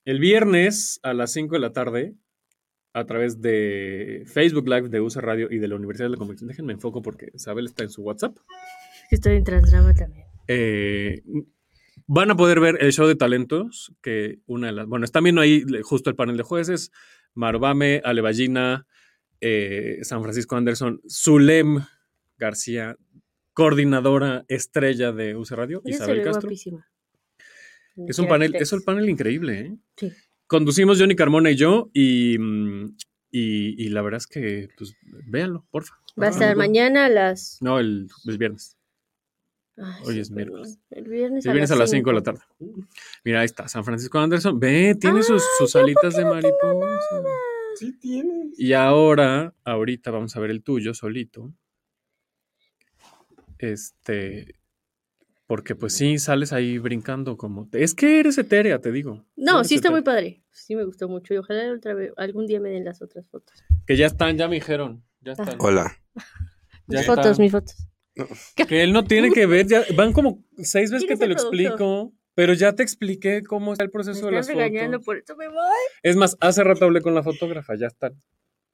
el 0.05 0.19
viernes 0.19 1.01
a 1.03 1.13
las 1.13 1.33
5 1.33 1.55
de 1.55 1.59
la 1.59 1.73
tarde, 1.73 2.15
a 2.93 3.05
través 3.05 3.41
de 3.41 4.23
Facebook 4.27 4.67
Live 4.67 4.87
de 4.87 5.01
USA 5.01 5.19
Radio 5.19 5.49
y 5.51 5.57
de 5.57 5.67
la 5.67 5.75
Universidad 5.75 6.05
de 6.05 6.11
la 6.11 6.17
Comunicación, 6.17 6.47
déjenme 6.47 6.71
enfoco 6.73 7.01
porque 7.01 7.31
Sabel 7.35 7.65
está 7.65 7.83
en 7.83 7.89
su 7.89 8.01
WhatsApp. 8.01 8.37
Estoy 9.11 9.35
en 9.35 9.43
Transdrama 9.43 9.93
también. 9.93 10.25
Eh, 10.47 11.21
van 12.07 12.31
a 12.31 12.35
poder 12.37 12.61
ver 12.61 12.77
el 12.79 12.93
show 12.93 13.05
de 13.05 13.15
talentos, 13.15 13.93
que 14.01 14.39
una 14.45 14.67
de 14.67 14.73
las, 14.73 14.87
bueno, 14.87 15.03
están 15.03 15.23
viendo 15.23 15.41
ahí 15.41 15.65
justo 15.81 16.09
el 16.09 16.15
panel 16.15 16.37
de 16.37 16.43
jueces, 16.43 16.91
Marobame, 17.35 18.01
Alevallina, 18.03 18.85
eh, 19.41 19.99
San 20.03 20.21
Francisco 20.21 20.55
Anderson, 20.55 21.01
Zulem 21.09 21.79
García, 22.37 22.95
coordinadora 23.53 24.45
estrella 24.47 25.11
de 25.11 25.35
UC 25.35 25.51
Radio, 25.51 25.81
Isabel 25.85 26.23
Castro. 26.23 26.41
guapísima. 26.43 26.87
Es 28.07 28.17
un 28.17 28.27
panel, 28.27 28.55
es 28.55 28.71
un 28.73 28.81
panel 28.81 29.07
increíble, 29.09 29.59
¿eh? 29.59 29.77
Sí. 29.97 30.11
Conducimos 30.47 30.99
Johnny 30.99 31.15
Carmona 31.15 31.51
y 31.51 31.55
yo, 31.55 31.89
y, 31.93 32.35
y, 32.35 33.85
y 33.85 33.89
la 33.89 34.01
verdad 34.01 34.17
es 34.17 34.27
que, 34.27 34.69
pues, 34.77 34.95
véanlo, 35.27 35.65
porfa. 35.71 35.95
Va 36.21 36.27
a 36.27 36.29
estar 36.29 36.55
mañana 36.55 37.05
a 37.05 37.09
las. 37.09 37.57
No, 37.61 37.79
el, 37.79 38.07
el 38.25 38.37
viernes. 38.37 38.77
Ay, 39.77 40.03
Hoy 40.05 40.13
sí, 40.13 40.19
es 40.19 40.31
miércoles. 40.31 40.79
El 40.91 41.05
viernes, 41.05 41.45
El 41.45 41.53
viernes 41.53 41.71
a 41.71 41.75
las 41.75 41.89
5 41.89 42.09
de 42.09 42.15
la 42.15 42.21
tarde. 42.21 42.41
Mira, 43.23 43.39
ahí 43.39 43.45
está, 43.45 43.67
San 43.67 43.83
Francisco 43.83 44.19
Anderson. 44.19 44.59
Ve, 44.59 44.95
tiene 44.99 45.23
sus, 45.23 45.43
sus 45.57 45.75
alitas 45.75 46.15
de 46.15 46.25
mariposa. 46.25 47.23
Sí 47.75 47.93
tienes. 47.99 48.59
Y 48.59 48.73
ahora, 48.73 49.55
ahorita 49.63 50.11
vamos 50.11 50.35
a 50.35 50.39
ver 50.39 50.51
el 50.51 50.61
tuyo 50.61 50.93
solito. 50.93 51.53
Este, 53.57 54.55
porque 55.47 55.75
pues 55.75 55.93
sí, 55.93 56.19
sales 56.19 56.53
ahí 56.53 56.77
brincando 56.77 57.37
como... 57.37 57.67
Es 57.71 57.95
que 57.95 58.19
eres 58.19 58.37
etérea, 58.37 58.79
te 58.79 58.91
digo. 58.91 59.25
No, 59.35 59.57
Eres 59.57 59.67
sí 59.67 59.75
está 59.75 59.89
muy 59.89 60.01
padre. 60.01 60.43
Sí 60.51 60.75
me 60.75 60.83
gustó 60.83 61.07
mucho 61.07 61.33
y 61.33 61.37
ojalá 61.37 61.71
otra 61.73 61.93
vez, 61.93 62.11
algún 62.17 62.45
día 62.45 62.59
me 62.59 62.69
den 62.69 62.85
las 62.85 63.01
otras 63.01 63.27
fotos. 63.27 63.63
Que 63.87 63.97
ya 63.97 64.05
están, 64.05 64.37
ya 64.37 64.47
me 64.47 64.55
dijeron. 64.55 65.03
Ya 65.21 65.31
están. 65.31 65.55
Hola. 65.59 65.97
Ya 66.87 66.99
Mis 66.99 67.05
fotos, 67.05 67.39
mis 67.39 67.51
fotos. 67.51 67.87
Que 68.67 68.83
él 68.83 68.93
no 68.93 69.03
tiene 69.03 69.31
que 69.31 69.45
ver, 69.45 69.67
ya 69.67 69.83
van 69.95 70.13
como 70.13 70.43
seis 70.57 70.91
veces 70.91 71.05
¿Quién 71.07 71.17
que 71.19 71.25
te 71.25 71.27
lo 71.27 71.33
explico, 71.33 72.13
pero 72.35 72.53
ya 72.53 72.73
te 72.73 72.83
expliqué 72.83 73.43
cómo 73.43 73.73
está 73.73 73.83
el 73.83 73.89
Me 73.89 73.93
proceso 73.93 74.25
de 74.27 74.31
las 74.33 74.47
fotos. 74.47 75.03
por 75.05 75.17
eso 75.17 75.35
me 75.35 75.47
voy. 75.47 75.57
Es 76.03 76.15
más, 76.15 76.37
hace 76.39 76.63
rato 76.63 76.85
hablé 76.85 77.01
con 77.01 77.13
la 77.15 77.23
fotógrafa, 77.23 77.75
ya 77.75 77.87
están. 77.87 78.13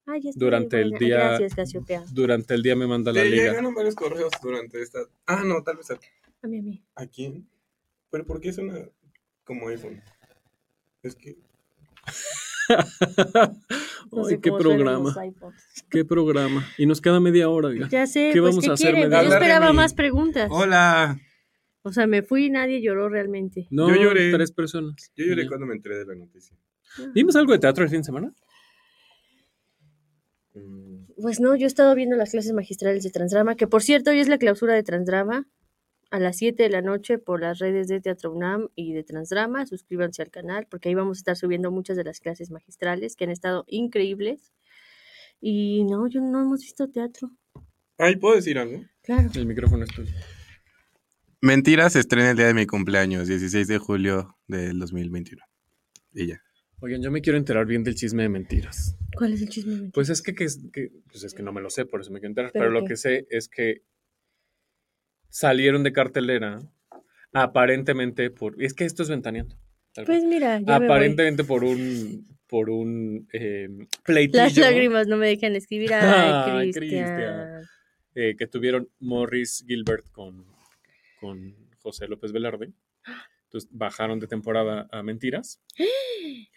Ay, 0.06 0.22
ya 0.22 0.32
Durante 0.36 0.82
el 0.82 0.92
día- 0.92 1.18
Gracias, 1.38 1.56
Casiopea. 1.56 2.04
Durante 2.12 2.54
el 2.56 2.64
día 2.64 2.76
me 2.76 2.88
manda 2.88 3.12
la 3.14 3.22
Te 3.22 3.30
liga. 3.30 3.44
llegaron 3.50 3.74
varios 3.76 3.96
correos 3.96 4.32
durante 4.42 4.82
esta. 4.82 5.00
Ah, 5.28 5.44
no, 5.46 5.62
tal 5.64 5.78
vez 5.78 5.92
a, 5.92 6.00
A 6.42 6.48
mí, 6.48 6.60
a 6.60 6.62
mí. 6.64 6.84
¿a 6.96 7.06
quién. 7.06 7.48
Pero 8.10 8.26
¿por 8.26 8.42
qué 8.42 8.52
suena 8.52 8.90
como 9.44 9.68
iPhone? 9.68 10.02
Es 11.04 11.16
que. 11.16 11.38
No 14.12 14.26
Ay, 14.26 14.40
qué 14.40 14.52
programa, 14.52 15.16
qué 15.90 16.06
programa. 16.06 16.66
Y 16.78 16.86
nos 16.86 17.02
queda 17.02 17.20
media 17.20 17.50
hora, 17.50 17.70
oiga. 17.70 17.88
Ya 17.90 18.06
sé, 18.08 18.32
¿Qué 18.34 18.40
pues, 18.40 18.52
vamos 18.52 18.64
¿qué 18.66 18.70
a 18.72 18.74
hacer, 18.74 18.96
Yo 18.96 19.08
hora? 19.08 19.22
esperaba 19.24 19.74
más 19.74 19.94
preguntas. 19.94 20.50
Hola. 20.52 21.20
O 21.82 21.92
sea, 21.92 22.08
me 22.08 22.22
fui 22.24 22.46
y 22.46 22.50
nadie 22.50 22.82
lloró 22.82 23.10
realmente. 23.10 23.68
No, 23.72 23.90
Yo 23.90 23.96
lloré. 24.02 24.32
tres 24.32 24.52
personas. 24.52 25.12
Yo 25.16 25.26
lloré 25.26 25.44
Ya. 25.44 25.48
cuando 25.48 25.66
me 25.66 25.76
enteré 25.76 25.98
de 26.00 26.06
la 26.06 26.16
noticia. 26.16 26.56
¿Vimos 27.14 27.36
algo 27.36 27.54
de 27.54 27.60
teatro 27.60 27.84
el 27.84 27.90
fin 27.90 28.00
de 28.00 28.04
semana? 28.06 28.34
Mm, 30.54 31.06
Pues 31.22 31.40
no, 31.40 31.56
yo 31.56 31.66
he 31.66 31.68
estado 31.68 31.94
viendo 31.96 32.16
las 32.16 32.32
clases 32.32 32.54
magistrales 32.54 33.04
de 33.04 33.12
Transdrama, 33.12 33.56
que 33.56 33.68
por 33.68 33.82
cierto 33.84 34.12
hoy 34.12 34.20
es 34.20 34.28
la 34.30 34.38
clausura 34.38 34.74
de 34.74 34.84
Transdrama 34.84 35.48
a 36.12 36.20
las 36.20 36.38
7 36.38 36.64
de 36.64 36.70
la 36.70 36.82
noche 36.82 37.18
por 37.20 37.40
las 37.42 37.60
redes 37.60 37.88
de 37.88 38.02
Teatro 38.02 38.32
UNAM 38.34 38.70
y 38.76 38.94
de 38.94 39.04
Transdrama. 39.04 39.66
Suscríbanse 39.66 40.22
al 40.22 40.32
canal 40.32 40.68
porque 40.70 40.90
ahí 40.90 40.96
vamos 40.96 41.18
a 41.18 41.22
estar 41.22 41.36
subiendo 41.36 41.72
muchas 41.72 41.98
de 41.98 42.04
las 42.04 42.20
clases 42.20 42.50
magistrales 42.52 43.16
que 43.16 43.26
han 43.26 43.30
estado 43.30 43.64
increíbles. 43.68 44.52
Y 45.42 45.84
no, 45.86 46.08
yo 46.08 46.22
no 46.22 46.42
hemos 46.42 46.62
visto 46.62 46.90
teatro. 46.90 47.32
Ay, 47.98 48.16
¿puedo 48.16 48.36
decir 48.36 48.58
algo? 48.58 48.84
Claro. 49.04 49.30
El 49.36 49.46
micrófono 49.46 49.84
es 49.84 49.90
tuyo. 49.92 50.12
Mentiras 51.42 51.94
se 51.94 52.00
estrena 52.00 52.32
el 52.32 52.38
día 52.38 52.48
de 52.48 52.54
mi 52.54 52.66
cumpleaños, 52.66 53.28
16 53.28 53.68
de 53.68 53.78
julio 53.78 54.38
del 54.48 54.78
2021. 54.80 55.42
Y 56.14 56.28
ya. 56.28 56.42
Oigan, 56.82 57.02
yo 57.02 57.12
me 57.12 57.22
quiero 57.22 57.38
enterar 57.38 57.66
bien 57.66 57.84
del 57.84 57.96
chisme 57.96 58.24
de 58.24 58.30
mentiras. 58.30 58.96
¿Cuál 59.18 59.34
es 59.34 59.42
el 59.42 59.50
chisme? 59.50 59.90
Pues 59.94 60.10
es 60.10 60.22
que, 60.22 60.34
que, 60.34 60.46
es- 60.46 60.60
que- 60.74 60.92
pues 61.12 61.24
es 61.24 61.34
que 61.34 61.44
no 61.44 61.52
me 61.54 61.62
lo 61.62 61.70
sé, 61.70 61.86
por 61.86 62.02
eso 62.02 62.12
me 62.12 62.20
quiero 62.20 62.32
enterar. 62.32 62.52
¿Pero 62.52 62.66
Pero, 62.66 62.80
lo 62.82 62.86
que 62.86 62.96
sé 62.98 63.26
es 63.30 63.48
que 63.48 63.84
salieron 65.30 65.84
de 65.84 65.94
cartelera 65.94 66.60
aparentemente 67.34 68.30
por... 68.30 68.62
Es 68.62 68.74
que 68.74 68.86
esto 68.86 69.04
es 69.04 69.10
ventaneando. 69.10 69.56
Pues 70.06 70.24
mira, 70.24 70.60
ya 70.60 70.80
me 70.80 70.86
voy. 70.86 70.86
aparentemente 70.86 71.44
por 71.44 71.64
un 71.64 72.26
por 72.50 72.72
un 72.72 73.28
eh, 73.32 73.70
pleitillo 74.04 74.44
Las 74.44 74.58
lágrimas 74.58 75.08
no 75.08 75.18
me 75.18 75.28
dejan 75.28 75.56
escribir. 75.56 75.94
Ay. 75.94 76.72
Cristian. 76.74 77.62
eh, 78.16 78.36
que 78.38 78.48
tuvieron 78.48 78.90
Morris 79.00 79.64
Gilbert 79.68 80.10
con, 80.12 80.46
con 81.20 81.56
José 81.78 82.08
López 82.08 82.32
Velarde. 82.32 82.72
Entonces 83.46 83.70
bajaron 83.72 84.20
de 84.20 84.28
temporada 84.28 84.88
a 84.92 85.04
Mentiras. 85.04 85.62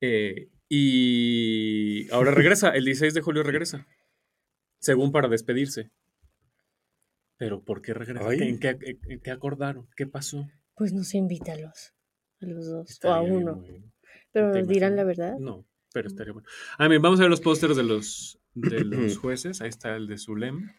Eh, 0.00 0.48
y 0.68 2.08
ahora 2.12 2.30
regresa, 2.30 2.70
el 2.70 2.84
16 2.84 3.14
de 3.14 3.20
julio 3.20 3.42
regresa. 3.42 3.84
Según 4.78 5.10
para 5.10 5.26
despedirse. 5.26 5.90
Pero 7.38 7.62
¿por 7.62 7.80
qué 7.82 7.94
regresa? 7.94 8.28
Ay. 8.28 8.40
¿En 8.42 8.58
qué, 8.58 8.76
en 8.80 9.20
qué 9.20 9.30
acordaron? 9.30 9.88
¿Qué 9.96 10.06
pasó? 10.06 10.46
Pues 10.74 10.92
no 10.92 11.04
se 11.04 11.18
invítalos. 11.18 11.94
A 12.40 12.46
los 12.46 12.66
dos. 12.66 12.98
o 13.04 13.08
a 13.12 13.20
uno. 13.22 13.56
bueno. 13.56 13.92
Pero 14.32 14.52
¿Te 14.52 14.58
nos 14.60 14.68
dirán 14.68 14.94
la 14.96 15.04
verdad. 15.04 15.38
No, 15.38 15.64
pero 15.92 16.08
estaría 16.08 16.32
bueno. 16.32 16.48
Ah, 16.78 16.86
bien, 16.88 17.00
vamos 17.00 17.18
a 17.20 17.22
ver 17.22 17.30
los 17.30 17.40
pósters 17.40 17.76
de 17.76 17.82
los, 17.84 18.38
de 18.54 18.84
los 18.84 19.16
jueces. 19.18 19.60
Ahí 19.60 19.68
está 19.70 19.96
el 19.96 20.06
de 20.06 20.18
Zulem. 20.18 20.70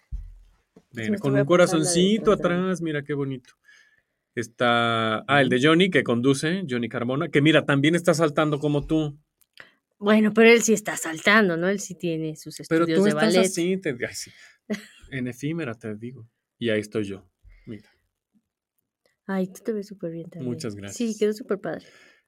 Ven, 0.92 1.16
con 1.18 1.34
un 1.34 1.40
a 1.40 1.46
corazoncito 1.46 2.32
atrás. 2.32 2.82
mira 2.82 3.04
qué 3.04 3.14
bonito. 3.14 3.54
Está, 4.36 5.20
ah, 5.28 5.42
el 5.42 5.50
de 5.50 5.60
Johnny 5.62 5.90
que 5.90 6.04
conduce, 6.04 6.64
Johnny 6.70 6.88
Carmona, 6.88 7.30
que 7.30 7.42
mira, 7.42 7.66
también 7.66 7.96
está 7.96 8.14
saltando 8.14 8.60
como 8.60 8.86
tú. 8.86 9.18
Bueno, 9.98 10.34
pero 10.34 10.50
él 10.50 10.62
sí 10.62 10.72
está 10.74 10.96
saltando, 10.96 11.58
¿no? 11.58 11.68
Él 11.68 11.80
sí 11.80 11.96
tiene 11.96 12.36
sus 12.38 12.56
Pero 12.70 12.84
estudios 12.86 13.00
tú 13.00 13.04
de 13.04 13.10
estás 13.10 13.24
ballet. 13.26 13.46
así, 13.48 13.78
te- 13.78 13.90
ay, 14.08 14.14
sí. 14.14 14.32
en 15.12 15.28
efímera 15.28 15.74
te 15.74 15.94
digo. 15.96 16.26
Y 16.60 16.70
ahí 16.70 16.82
estoy 16.82 17.06
yo. 17.06 17.26
Mira. 17.66 17.90
Ay, 19.26 19.48
tú 19.48 19.62
te 19.64 19.74
ves 19.74 19.88
súper 19.88 20.12
bien 20.12 20.30
también. 20.30 20.52
Muchas 20.52 20.74
Sí, 20.74 20.80
gracias. 20.80 21.18
quedó 21.18 21.34
súper 21.34 21.60
padre. 21.60 21.86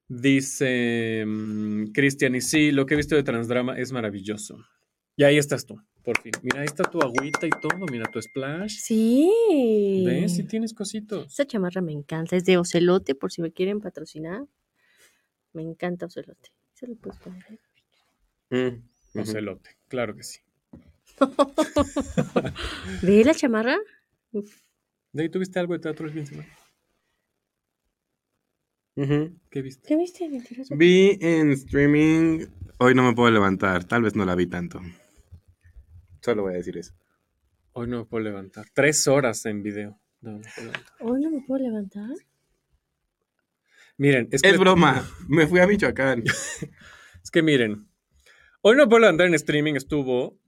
Dice 0.07 1.23
mm, 1.25 1.91
Cristian, 1.93 2.35
y 2.35 2.41
sí, 2.41 2.71
lo 2.71 2.85
que 2.85 2.93
he 2.93 2.97
visto 2.97 3.15
de 3.15 3.23
Transdrama 3.23 3.77
es 3.77 3.91
maravilloso. 3.91 4.57
Y 5.15 5.23
ahí 5.23 5.37
estás 5.37 5.65
tú, 5.65 5.75
por 6.03 6.19
fin. 6.21 6.31
Mira, 6.41 6.59
ahí 6.61 6.65
está 6.65 6.83
tu 6.83 7.01
agüita 7.01 7.45
y 7.45 7.49
todo. 7.49 7.85
Mira 7.91 8.09
tu 8.11 8.21
splash. 8.21 8.77
Sí. 8.79 10.03
¿Ves? 10.05 10.35
Sí 10.35 10.43
tienes 10.43 10.73
cositos. 10.73 11.31
Esa 11.31 11.45
chamarra 11.45 11.81
me 11.81 11.91
encanta. 11.91 12.35
Es 12.35 12.45
de 12.45 12.57
Ocelote, 12.57 13.15
por 13.15 13.31
si 13.31 13.41
me 13.41 13.51
quieren 13.51 13.79
patrocinar. 13.81 14.45
Me 15.53 15.61
encanta 15.63 16.05
Ocelote. 16.05 16.51
Se 16.73 16.87
lo 16.87 16.95
puedes 16.95 17.19
poner 17.19 17.43
ahí. 17.49 17.59
Mm. 18.71 19.19
Ocelote, 19.19 19.71
claro 19.87 20.15
que 20.15 20.23
sí. 20.23 20.39
¿Ve 23.01 23.23
la 23.23 23.33
chamarra? 23.33 23.77
Uf. 24.31 24.61
¿De 25.13 25.23
ahí 25.23 25.29
tuviste 25.29 25.59
algo 25.59 25.73
de 25.73 25.79
teatro 25.79 26.05
el 26.07 26.13
fin 26.13 26.23
de 26.23 26.27
semana? 26.27 26.57
¿Qué 29.49 29.61
viste? 29.61 29.87
¿Qué 29.87 29.97
viste? 29.97 30.29
Mentiroso. 30.29 30.75
Vi 30.75 31.17
en 31.21 31.51
streaming. 31.51 32.45
Hoy 32.77 32.93
no 32.93 33.03
me 33.03 33.13
puedo 33.13 33.31
levantar. 33.31 33.83
Tal 33.85 34.03
vez 34.03 34.15
no 34.15 34.25
la 34.25 34.35
vi 34.35 34.47
tanto. 34.47 34.81
Solo 36.21 36.43
voy 36.43 36.53
a 36.53 36.57
decir 36.57 36.77
eso. 36.77 36.93
Hoy 37.73 37.87
no 37.87 37.99
me 37.99 38.05
puedo 38.05 38.23
levantar. 38.23 38.65
Tres 38.73 39.07
horas 39.07 39.45
en 39.45 39.63
video. 39.63 39.99
No, 40.19 40.33
no. 40.33 40.41
¿Hoy 40.99 41.21
no 41.21 41.31
me 41.31 41.41
puedo 41.41 41.63
levantar? 41.63 42.09
Miren, 43.97 44.27
es 44.31 44.41
que, 44.41 44.49
Es 44.49 44.59
broma. 44.59 45.07
Me 45.27 45.47
fui 45.47 45.59
a 45.59 45.67
Michoacán. 45.67 46.23
es 47.23 47.31
que 47.31 47.41
miren. 47.41 47.87
Hoy 48.61 48.75
no 48.75 48.83
me 48.83 48.89
puedo 48.89 49.01
levantar 49.01 49.27
en 49.27 49.35
streaming. 49.35 49.75
Estuvo 49.75 50.40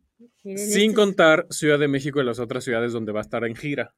sin 0.44 0.58
este- 0.58 0.94
contar 0.94 1.48
Ciudad 1.50 1.80
de 1.80 1.88
México 1.88 2.22
y 2.22 2.26
las 2.26 2.40
otras 2.40 2.64
ciudades 2.64 2.92
donde 2.94 3.12
va 3.12 3.20
a 3.20 3.24
estar 3.24 3.44
en 3.46 3.56
gira. 3.56 3.96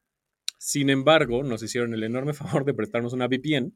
Sin 0.58 0.90
embargo, 0.90 1.44
nos 1.44 1.62
hicieron 1.64 1.94
el 1.94 2.04
enorme 2.04 2.34
favor 2.34 2.66
de 2.66 2.74
prestarnos 2.74 3.14
una 3.14 3.28
VPN 3.28 3.74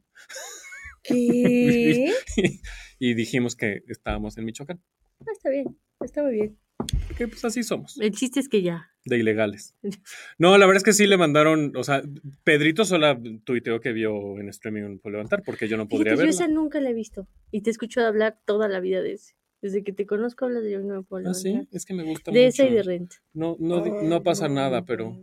¿Qué? 1.04 2.14
y 3.00 3.14
dijimos 3.14 3.56
que 3.56 3.84
estábamos 3.88 4.38
en 4.38 4.46
Michoacán. 4.46 4.82
Ah, 5.22 5.32
está 5.32 5.50
bien. 5.50 5.78
Está 6.02 6.24
muy 6.24 6.34
bien. 6.34 6.58
Porque 7.08 7.28
pues 7.28 7.44
así 7.44 7.62
somos, 7.64 8.00
El 8.00 8.12
chiste 8.12 8.40
es 8.40 8.48
que 8.48 8.62
ya. 8.62 8.90
de 9.06 9.18
ilegales. 9.18 9.76
No, 10.38 10.58
la 10.58 10.66
verdad 10.66 10.78
es 10.78 10.84
que 10.84 10.94
sí 10.94 11.08
le 11.08 11.18
mandaron, 11.18 11.76
o 11.76 11.84
sea, 11.84 12.02
Pedrito 12.46 12.86
sola 12.86 13.20
tuiteó 13.44 13.82
que 13.82 13.92
vio 13.92 14.40
en 14.40 14.48
streaming 14.50 15.00
puedo 15.00 15.14
levantar 15.14 15.44
porque 15.44 15.68
yo 15.68 15.76
no 15.76 15.88
podría 15.90 16.14
Fíjate, 16.14 16.26
yo 16.26 16.30
esa 16.30 16.48
nunca 16.48 16.80
la 16.80 16.92
he 16.92 16.94
visto. 16.94 17.28
Y 17.52 17.62
te 17.62 17.70
escucho 17.70 18.02
hablar 18.06 18.40
toda 18.46 18.70
la 18.70 18.80
vida 18.80 19.02
de 19.02 19.14
ese. 19.14 19.36
Desde 19.62 19.84
que 19.84 19.91
te 19.91 20.06
conozco 20.06 20.45
hablas 20.45 20.63
de 20.63 20.72
yo 20.72 20.80
no 20.80 20.95
me 20.95 21.04
puedo 21.04 21.19
Ah, 21.30 21.34
levantar. 21.34 21.41
sí, 21.63 21.67
es 21.72 21.86
que 21.86 21.93
me 21.93 22.04
gusta 22.04 22.32
De 22.32 22.48
esa 22.48 22.63
y 22.63 22.67
mucho. 22.67 22.76
de 22.78 22.84
renta. 22.84 23.15
No, 23.34 23.58
no, 23.60 23.84
no 24.04 24.24
pasa 24.24 24.48
nada, 24.48 24.86
pero... 24.86 25.17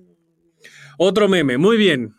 Otro 0.98 1.28
meme, 1.28 1.56
muy 1.58 1.76
bien. 1.76 2.12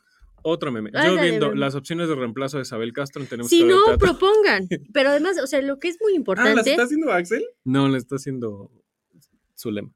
Otro 0.43 0.71
meme. 0.71 0.89
Ay, 0.93 1.09
Yo 1.09 1.15
dale, 1.15 1.29
viendo 1.29 1.47
meme. 1.49 1.59
las 1.59 1.75
opciones 1.75 2.07
de 2.09 2.15
reemplazo 2.15 2.57
de 2.57 2.63
Isabel 2.63 2.93
Castro 2.93 3.21
en 3.21 3.27
Tenemos 3.27 3.49
Si 3.49 3.63
no, 3.63 3.79
propongan. 3.99 4.67
Pero 4.93 5.09
además, 5.09 5.37
o 5.43 5.47
sea, 5.47 5.61
lo 5.61 5.77
que 5.79 5.89
es 5.89 5.97
muy 6.01 6.11
Ah, 6.11 6.13
¿las 6.13 6.17
importante. 6.17 6.69
está 6.71 6.83
haciendo 6.83 7.11
Axel? 7.11 7.43
No, 7.65 7.89
le 7.89 7.97
está 7.97 8.15
haciendo 8.15 8.71
Zulema. 9.57 9.91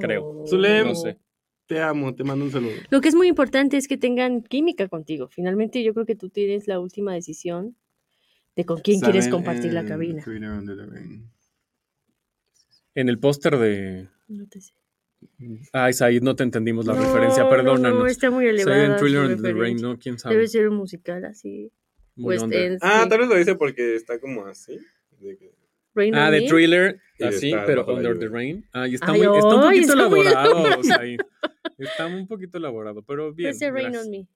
creo. 0.00 0.24
Oh. 0.42 0.46
Zulem. 0.46 0.88
No 0.88 0.94
sé. 0.94 1.18
Te 1.66 1.80
amo, 1.80 2.14
te 2.14 2.22
mando 2.24 2.44
un 2.44 2.50
saludo. 2.50 2.72
Lo 2.90 3.00
que 3.00 3.08
es 3.08 3.14
muy 3.14 3.26
importante 3.28 3.78
es 3.78 3.88
que 3.88 3.96
tengan 3.96 4.42
química 4.42 4.88
contigo. 4.88 5.28
Finalmente, 5.28 5.82
yo 5.82 5.94
creo 5.94 6.04
que 6.04 6.14
tú 6.16 6.28
tienes 6.28 6.68
la 6.68 6.78
última 6.80 7.14
decisión 7.14 7.76
de 8.56 8.64
con 8.66 8.80
quién 8.80 9.00
quieres 9.00 9.28
compartir 9.28 9.72
la 9.72 9.80
en 9.80 9.88
cabina. 9.88 10.22
Twitter 10.22 10.50
Under 10.50 10.76
the 10.76 10.84
Rain. 10.86 11.30
En 12.94 13.08
el 13.08 13.18
póster 13.18 13.58
de... 13.58 14.08
No 14.28 14.46
te 14.48 14.60
sé. 14.60 14.72
Ay, 15.72 15.92
Said, 15.92 16.22
no 16.22 16.36
te 16.36 16.42
entendimos 16.42 16.86
la 16.86 16.94
No, 16.94 17.00
referencia, 17.02 17.44
no, 17.44 17.50
perdónanos. 17.50 17.98
No, 17.98 18.06
está 18.06 18.30
muy 18.30 18.46
elevada. 18.46 18.84
en 18.84 18.96
Thriller 18.96 19.22
Under 19.22 19.40
the 19.42 19.52
Rain. 19.52 19.76
¿no? 19.78 19.98
¿Quién 19.98 20.18
sabe? 20.18 20.34
Debe 20.34 20.48
ser 20.48 20.68
un 20.68 20.76
musical 20.76 21.24
así. 21.24 21.72
Muy 22.16 22.34
West 22.34 22.44
under. 22.44 22.72
End. 22.72 22.78
Ah, 22.82 23.00
sí. 23.04 23.08
tal 23.08 23.18
vez 23.20 23.28
lo 23.28 23.36
dice 23.36 23.54
porque 23.56 23.96
está 23.96 24.18
como 24.20 24.46
así. 24.46 24.78
de 25.18 25.36
que- 25.38 25.54
Rain 25.94 26.14
Ah, 26.14 26.26
on 26.26 26.32
de 26.32 26.40
Me. 26.42 26.48
Thriller, 26.48 27.00
Y 27.18 27.24
así, 27.24 27.52
pero 27.66 27.86
Under 27.86 28.18
the. 28.18 28.28
Rain. 28.28 28.64
Ay, 28.72 28.94
está, 28.96 29.12
Ay, 29.12 29.22
muy, 29.22 29.38
está 29.38 29.54
un 29.54 29.62
poquito 29.62 29.92
está 29.92 30.08
muy 30.08 30.20
elaborado. 30.20 30.80
Está 31.78 32.06
un 32.06 32.26
poquito 32.28 32.58
elaborado, 32.58 33.02
pero 33.02 33.32
bien. 33.32 33.48
Puede 33.50 33.58
ser 33.58 33.72
Rain 33.72 33.96
on 33.96 34.10
Me. 34.10 34.28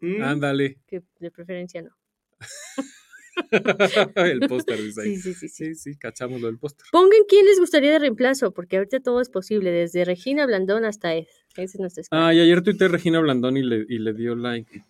Mm. 0.00 0.22
Ándale. 0.22 0.78
Que 0.86 1.02
de 1.18 1.30
preferencia 1.30 1.82
no. 1.82 1.90
el 4.16 4.40
póster 4.48 4.82
dice 4.82 5.02
ahí. 5.02 5.16
Sí, 5.16 5.34
sí, 5.34 5.34
sí, 5.34 5.48
sí. 5.48 5.64
Sí, 5.66 5.74
sí, 5.74 5.96
cachamos 5.96 6.40
lo 6.40 6.46
del 6.48 6.58
póster. 6.58 6.86
Pongan 6.92 7.20
quién 7.28 7.44
les 7.46 7.58
gustaría 7.58 7.92
de 7.92 7.98
reemplazo, 7.98 8.52
porque 8.52 8.76
ahorita 8.76 9.00
todo 9.00 9.20
es 9.20 9.28
posible, 9.28 9.70
desde 9.70 10.04
Regina 10.04 10.46
Blandón 10.46 10.84
hasta 10.84 11.14
Ed. 11.14 11.26
Esa 11.56 11.62
es 11.62 11.80
nuestra 11.80 12.00
escuela. 12.02 12.28
Ah, 12.28 12.34
y 12.34 12.40
ayer 12.40 12.62
tuité 12.62 12.86
a 12.86 12.88
Regina 12.88 13.20
Blandón 13.20 13.56
y 13.56 13.62
le, 13.62 13.86
y 13.88 13.98
le 13.98 14.12
dio 14.12 14.34
like. 14.34 14.82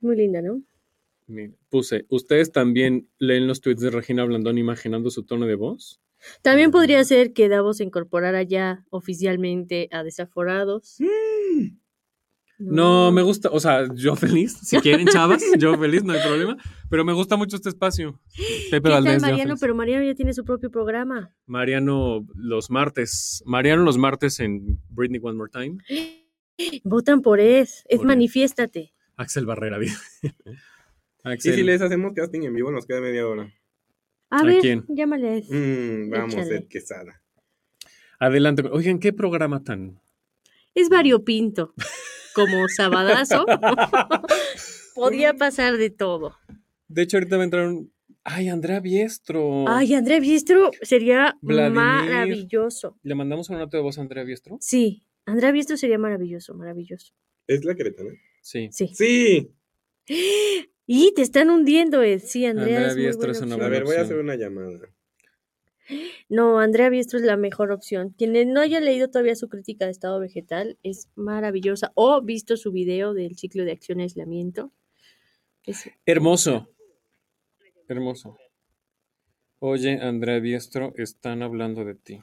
Muy 0.00 0.16
linda, 0.16 0.42
¿no? 0.42 0.62
Puse, 1.70 2.04
¿ustedes 2.10 2.52
también 2.52 3.08
leen 3.18 3.46
los 3.46 3.60
tweets 3.60 3.80
de 3.80 3.90
Regina 3.90 4.24
Blandón 4.24 4.58
imaginando 4.58 5.10
su 5.10 5.24
tono 5.24 5.46
de 5.46 5.54
voz? 5.54 6.00
También 6.42 6.70
podría 6.70 7.02
ser 7.04 7.32
que 7.32 7.48
Davos 7.48 7.78
se 7.78 7.84
incorporara 7.84 8.42
ya 8.42 8.84
oficialmente 8.90 9.88
a 9.90 10.02
Desaforados. 10.02 10.98
No, 12.58 13.10
me 13.10 13.22
gusta, 13.22 13.48
o 13.50 13.58
sea, 13.58 13.86
yo 13.94 14.14
feliz, 14.16 14.56
si 14.62 14.78
quieren 14.78 15.06
chavas, 15.08 15.42
yo 15.58 15.76
feliz, 15.76 16.04
no 16.04 16.12
hay 16.12 16.20
problema, 16.20 16.56
pero 16.88 17.04
me 17.04 17.12
gusta 17.12 17.36
mucho 17.36 17.56
este 17.56 17.68
espacio. 17.68 18.20
Pepe 18.70 18.88
¿Qué 18.88 18.92
Valdés, 18.92 19.22
Mariano? 19.22 19.56
Pero 19.60 19.74
Mariano 19.74 20.04
ya 20.04 20.14
tiene 20.14 20.32
su 20.32 20.44
propio 20.44 20.70
programa. 20.70 21.34
Mariano 21.46 22.26
los 22.34 22.70
martes, 22.70 23.42
Mariano 23.44 23.82
los 23.82 23.98
martes 23.98 24.38
en 24.40 24.80
Britney 24.90 25.20
One 25.22 25.36
More 25.36 25.50
Time, 25.50 25.78
Votan 26.84 27.22
por 27.22 27.38
Por 27.38 27.40
Ed. 27.40 27.76
manifiéstate. 28.04 28.92
Axel 29.16 29.46
Barrera. 29.46 29.78
dice. 29.78 29.96
Y 31.26 31.30
Axel, 31.30 31.54
si 31.54 31.62
les 31.62 31.80
hacemos 31.80 32.12
casting 32.14 32.42
en 32.42 32.52
vivo, 32.54 32.70
nos 32.70 32.84
queda 32.84 33.00
media 33.00 33.26
hora. 33.26 33.50
A, 34.28 34.40
¿A 34.40 34.44
ver, 34.44 34.60
quién? 34.60 34.84
llámale 34.88 35.28
a 35.30 35.36
Ed. 35.36 35.44
Mm, 35.48 36.10
vamos, 36.10 36.34
Échale. 36.34 36.56
Ed 36.56 36.68
Quesada. 36.68 37.22
adelante. 38.18 38.62
Oigan, 38.70 38.98
¿qué 38.98 39.14
programa 39.14 39.64
tan? 39.64 39.98
Es 40.74 40.90
variopinto. 40.90 41.72
Como 42.34 42.68
Sabadazo. 42.68 43.44
Podía 44.94 45.34
pasar 45.34 45.76
de 45.76 45.90
todo. 45.90 46.36
De 46.88 47.02
hecho, 47.02 47.16
ahorita 47.16 47.38
me 47.38 47.44
entraron, 47.44 47.92
ay, 48.22 48.48
Andrea 48.48 48.80
Biestro. 48.80 49.68
Ay, 49.68 49.94
André 49.94 50.20
Biestro 50.20 50.70
sería 50.82 51.36
Vladimir. 51.40 51.74
maravilloso. 51.76 52.98
¿Le 53.02 53.14
mandamos 53.14 53.48
una 53.50 53.58
nota 53.58 53.76
de 53.76 53.82
voz 53.82 53.98
a 53.98 54.02
Andrea 54.02 54.24
Biestro? 54.24 54.58
Sí, 54.60 55.06
Andrea 55.26 55.50
Biestro 55.52 55.76
sería 55.76 55.98
maravilloso, 55.98 56.54
maravilloso. 56.54 57.12
¿Es 57.46 57.64
la 57.64 57.74
queretana? 57.74 58.10
Sí. 58.40 58.68
Sí. 58.72 58.88
Sí. 58.94 59.50
Y 60.86 61.14
te 61.14 61.22
están 61.22 61.48
hundiendo, 61.48 62.02
Ed. 62.02 62.20
Sí, 62.22 62.44
Andrea, 62.44 62.66
Andrea 62.76 62.88
es 62.88 62.94
muy 62.94 63.02
Biestro 63.04 63.20
buena 63.32 63.38
es 63.38 63.42
una 63.42 63.64
A 63.64 63.68
ver, 63.70 63.84
voy 63.84 63.96
a 63.96 64.02
hacer 64.02 64.18
una 64.18 64.34
llamada. 64.34 64.80
No, 66.28 66.58
Andrea 66.58 66.88
Biestro 66.88 67.18
es 67.18 67.24
la 67.24 67.36
mejor 67.36 67.70
opción. 67.70 68.10
Quien 68.16 68.52
no 68.52 68.60
haya 68.60 68.80
leído 68.80 69.08
todavía 69.08 69.36
su 69.36 69.48
crítica 69.48 69.84
de 69.84 69.90
estado 69.90 70.18
vegetal 70.18 70.78
es 70.82 71.08
maravillosa. 71.14 71.92
O 71.94 72.22
visto 72.22 72.56
su 72.56 72.72
video 72.72 73.14
del 73.14 73.36
ciclo 73.36 73.64
de 73.64 73.72
acción 73.72 74.00
y 74.00 74.04
aislamiento. 74.04 74.72
Es 75.64 75.90
Hermoso. 76.06 76.68
Hermoso. 77.88 78.38
Oye, 79.58 79.98
Andrea 80.00 80.40
Diestro, 80.40 80.92
están 80.96 81.42
hablando 81.42 81.84
de 81.84 81.94
ti. 81.94 82.22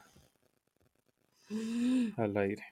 Al 2.18 2.38
aire. 2.38 2.64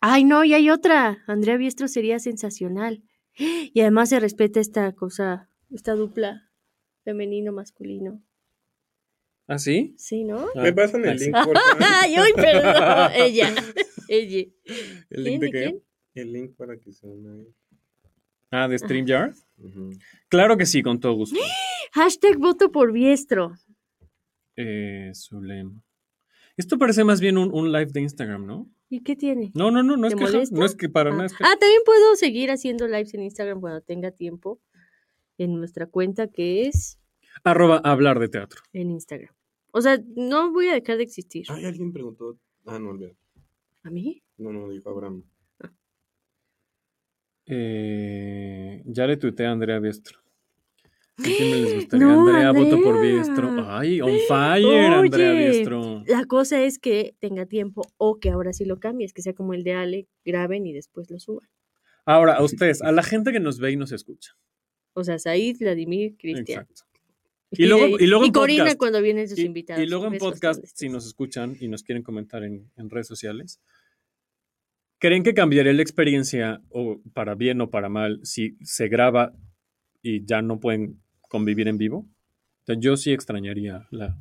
Ay, 0.00 0.24
no, 0.24 0.44
y 0.44 0.54
hay 0.54 0.70
otra. 0.70 1.22
Andrea 1.26 1.56
Biestro 1.56 1.88
sería 1.88 2.18
sensacional. 2.18 3.02
Y 3.36 3.80
además 3.80 4.10
se 4.10 4.20
respeta 4.20 4.60
esta 4.60 4.92
cosa, 4.92 5.48
esta 5.70 5.94
dupla 5.94 6.50
femenino-masculino. 7.04 8.20
¿Ah, 9.52 9.58
sí? 9.58 9.94
Sí, 9.98 10.24
¿no? 10.24 10.46
Ah, 10.54 10.62
Me 10.62 10.72
pasan 10.72 11.04
el 11.04 11.16
link, 11.18 11.32
por 11.32 11.56
favor. 11.56 11.56
Ay, 12.02 12.14
uy, 12.18 12.32
perdón. 12.34 13.10
Ella. 13.14 13.54
Ella. 14.08 14.46
¿El 15.10 15.24
link 15.24 15.40
de 15.40 15.46
¿De 15.46 15.52
qué? 15.52 15.60
quién? 15.64 15.82
El 16.14 16.32
link 16.32 16.56
para 16.56 16.78
que 16.78 16.92
se 16.92 17.06
una. 17.06 17.44
Ah, 18.50 18.68
de 18.68 18.78
StreamYard. 18.78 19.34
Claro 20.28 20.56
que 20.56 20.66
sí, 20.66 20.82
con 20.82 21.00
todo 21.00 21.14
gusto. 21.14 21.38
Hashtag 21.92 22.38
voto 22.38 22.70
por 22.72 22.92
Biestro. 22.92 23.52
Eh, 24.56 25.10
Zulem. 25.14 25.80
Esto 26.56 26.78
parece 26.78 27.04
más 27.04 27.20
bien 27.20 27.38
un, 27.38 27.50
un 27.52 27.72
live 27.72 27.92
de 27.92 28.00
Instagram, 28.00 28.46
¿no? 28.46 28.70
¿Y 28.90 29.02
qué 29.02 29.16
tiene? 29.16 29.50
No, 29.54 29.70
no, 29.70 29.82
no, 29.82 29.96
no 29.96 30.06
es 30.06 30.14
¿Te 30.14 30.18
que 30.24 30.54
no 30.54 30.64
es 30.66 30.76
que 30.76 30.88
para 30.90 31.10
Ah. 31.10 31.12
nada 31.14 31.26
es 31.26 31.32
que 31.34 31.44
Ah, 31.44 31.56
también 31.58 31.80
puedo 31.84 32.14
seguir 32.16 32.50
haciendo 32.50 32.86
lives 32.86 33.14
en 33.14 33.22
Instagram 33.22 33.60
cuando 33.60 33.80
tenga 33.80 34.10
tiempo 34.10 34.60
en 35.38 35.56
nuestra 35.56 35.86
cuenta 35.86 36.28
que 36.28 36.66
es 36.68 36.98
arroba 37.44 37.78
hablar 37.84 38.18
de 38.18 38.28
teatro. 38.28 38.60
en 38.74 38.90
Instagram. 38.90 39.34
O 39.72 39.80
sea, 39.80 39.98
no 40.14 40.52
voy 40.52 40.68
a 40.68 40.74
dejar 40.74 40.98
de 40.98 41.02
existir. 41.02 41.46
Ay, 41.48 41.64
alguien 41.64 41.92
preguntó. 41.92 42.38
Ah, 42.66 42.78
no, 42.78 42.90
olvidé. 42.90 43.16
¿A 43.82 43.90
mí? 43.90 44.22
No, 44.36 44.52
no, 44.52 44.68
dijo 44.70 44.90
Abraham. 44.90 45.24
Eh, 47.46 48.82
ya 48.86 49.06
le 49.06 49.16
tuiteé 49.16 49.46
a 49.46 49.52
Andrea 49.52 49.80
Biestro. 49.80 50.20
¿A 51.18 51.22
quién 51.22 51.50
me 51.50 51.56
les 51.56 51.74
gustaría? 51.74 52.06
No, 52.06 52.28
Andrea, 52.28 52.52
voto 52.52 52.80
por. 52.82 53.00
Biestro. 53.00 53.50
Ay, 53.66 54.00
on 54.00 54.16
fire, 54.28 54.92
Andrea. 54.92 55.32
Biestro. 55.32 56.04
La 56.06 56.24
cosa 56.26 56.62
es 56.62 56.78
que 56.78 57.16
tenga 57.18 57.46
tiempo 57.46 57.82
o 57.96 58.18
que 58.20 58.30
ahora 58.30 58.52
sí 58.52 58.64
lo 58.64 58.78
cambies, 58.78 59.12
que 59.12 59.22
sea 59.22 59.34
como 59.34 59.54
el 59.54 59.64
de 59.64 59.74
Ale, 59.74 60.08
graben 60.24 60.66
y 60.66 60.72
después 60.72 61.10
lo 61.10 61.18
suban. 61.18 61.48
Ahora, 62.04 62.34
a 62.34 62.42
ustedes, 62.42 62.82
a 62.82 62.92
la 62.92 63.02
gente 63.02 63.32
que 63.32 63.40
nos 63.40 63.58
ve 63.58 63.72
y 63.72 63.76
nos 63.76 63.92
escucha. 63.92 64.36
O 64.94 65.04
sea, 65.04 65.18
Said, 65.18 65.58
Vladimir, 65.58 66.16
Cristian. 66.18 66.62
Exacto. 66.62 66.91
Y 67.52 67.66
luego- 67.66 67.98
y 67.98 68.06
luego 68.06 68.24
en 68.24 68.32
Corina 68.32 68.62
podcast. 68.64 68.78
cuando 68.78 69.02
vienen 69.02 69.28
sus 69.28 69.38
Y, 69.38 69.42
invitados. 69.42 69.82
y 69.82 69.86
luego 69.86 70.06
en 70.06 70.18
podcast, 70.18 70.64
si 70.74 70.88
nos 70.88 71.06
escuchan 71.06 71.56
y 71.60 71.68
nos 71.68 71.82
quieren 71.82 72.02
comentar 72.02 72.42
en, 72.44 72.70
en 72.76 72.88
redes 72.90 73.06
sociales, 73.06 73.60
¿creen 74.98 75.22
que 75.22 75.34
cambiaría 75.34 75.72
la 75.72 75.82
experiencia 75.82 76.62
o 76.70 77.00
para 77.12 77.34
bien 77.34 77.60
o 77.60 77.70
para 77.70 77.88
mal 77.88 78.20
si 78.24 78.56
se 78.62 78.88
graba 78.88 79.34
y 80.00 80.24
ya 80.24 80.42
no 80.42 80.60
pueden 80.60 81.00
convivir 81.28 81.68
en 81.68 81.78
vivo? 81.78 81.98
O 82.62 82.64
sea, 82.64 82.76
yo 82.78 82.96
sí 82.96 83.12
extrañaría 83.12 83.86
la 83.90 84.16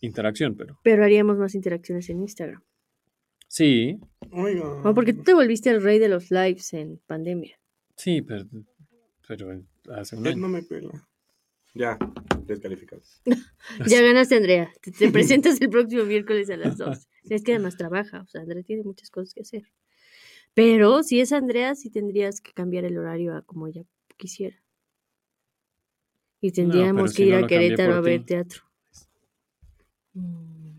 interacción, 0.00 0.54
pero 0.56 0.78
Pero 0.84 1.02
haríamos 1.04 1.38
más 1.38 1.54
interacciones 1.54 2.08
en 2.10 2.20
Instagram. 2.20 2.62
sí, 3.48 3.98
Oiga. 4.30 4.82
No, 4.84 4.94
porque 4.94 5.14
tú 5.14 5.22
te 5.22 5.32
volviste 5.34 5.70
el 5.70 5.82
rey 5.82 5.98
de 5.98 6.08
los 6.08 6.30
lives 6.30 6.72
en 6.74 6.98
pandemia. 7.06 7.58
sí, 7.96 8.20
pero, 8.22 8.44
pero 9.26 9.62
hace 9.94 10.16
un 10.16 10.26
Él 10.26 10.32
año. 10.34 10.42
no 10.42 10.48
me 10.48 10.62
pela. 10.62 11.08
Ya, 11.74 11.98
descalificado. 12.46 13.02
Ya 13.86 14.00
ganaste, 14.02 14.36
Andrea. 14.36 14.72
Te, 14.80 14.90
te 14.92 15.08
presentas 15.12 15.60
el 15.60 15.68
próximo 15.70 16.04
miércoles 16.04 16.48
a 16.50 16.56
las 16.56 16.76
2. 16.78 17.08
Es 17.24 17.42
que 17.42 17.52
además 17.52 17.76
trabaja. 17.76 18.22
O 18.22 18.26
sea, 18.26 18.40
Andrea 18.40 18.62
tiene 18.62 18.82
muchas 18.82 19.10
cosas 19.10 19.34
que 19.34 19.42
hacer. 19.42 19.64
Pero 20.54 21.02
si 21.02 21.20
es 21.20 21.32
Andrea, 21.32 21.74
sí 21.74 21.90
tendrías 21.90 22.40
que 22.40 22.52
cambiar 22.52 22.84
el 22.84 22.96
horario 22.98 23.36
a 23.36 23.42
como 23.42 23.66
ella 23.68 23.82
quisiera. 24.16 24.56
Y 26.40 26.52
tendríamos 26.52 27.10
que 27.12 27.16
si 27.22 27.28
ir 27.28 27.34
no 27.34 27.44
a 27.44 27.46
Querétaro 27.46 27.94
a 27.94 28.00
ver 28.00 28.20
ti. 28.20 28.26
teatro. 28.26 28.62
Mm. 30.14 30.78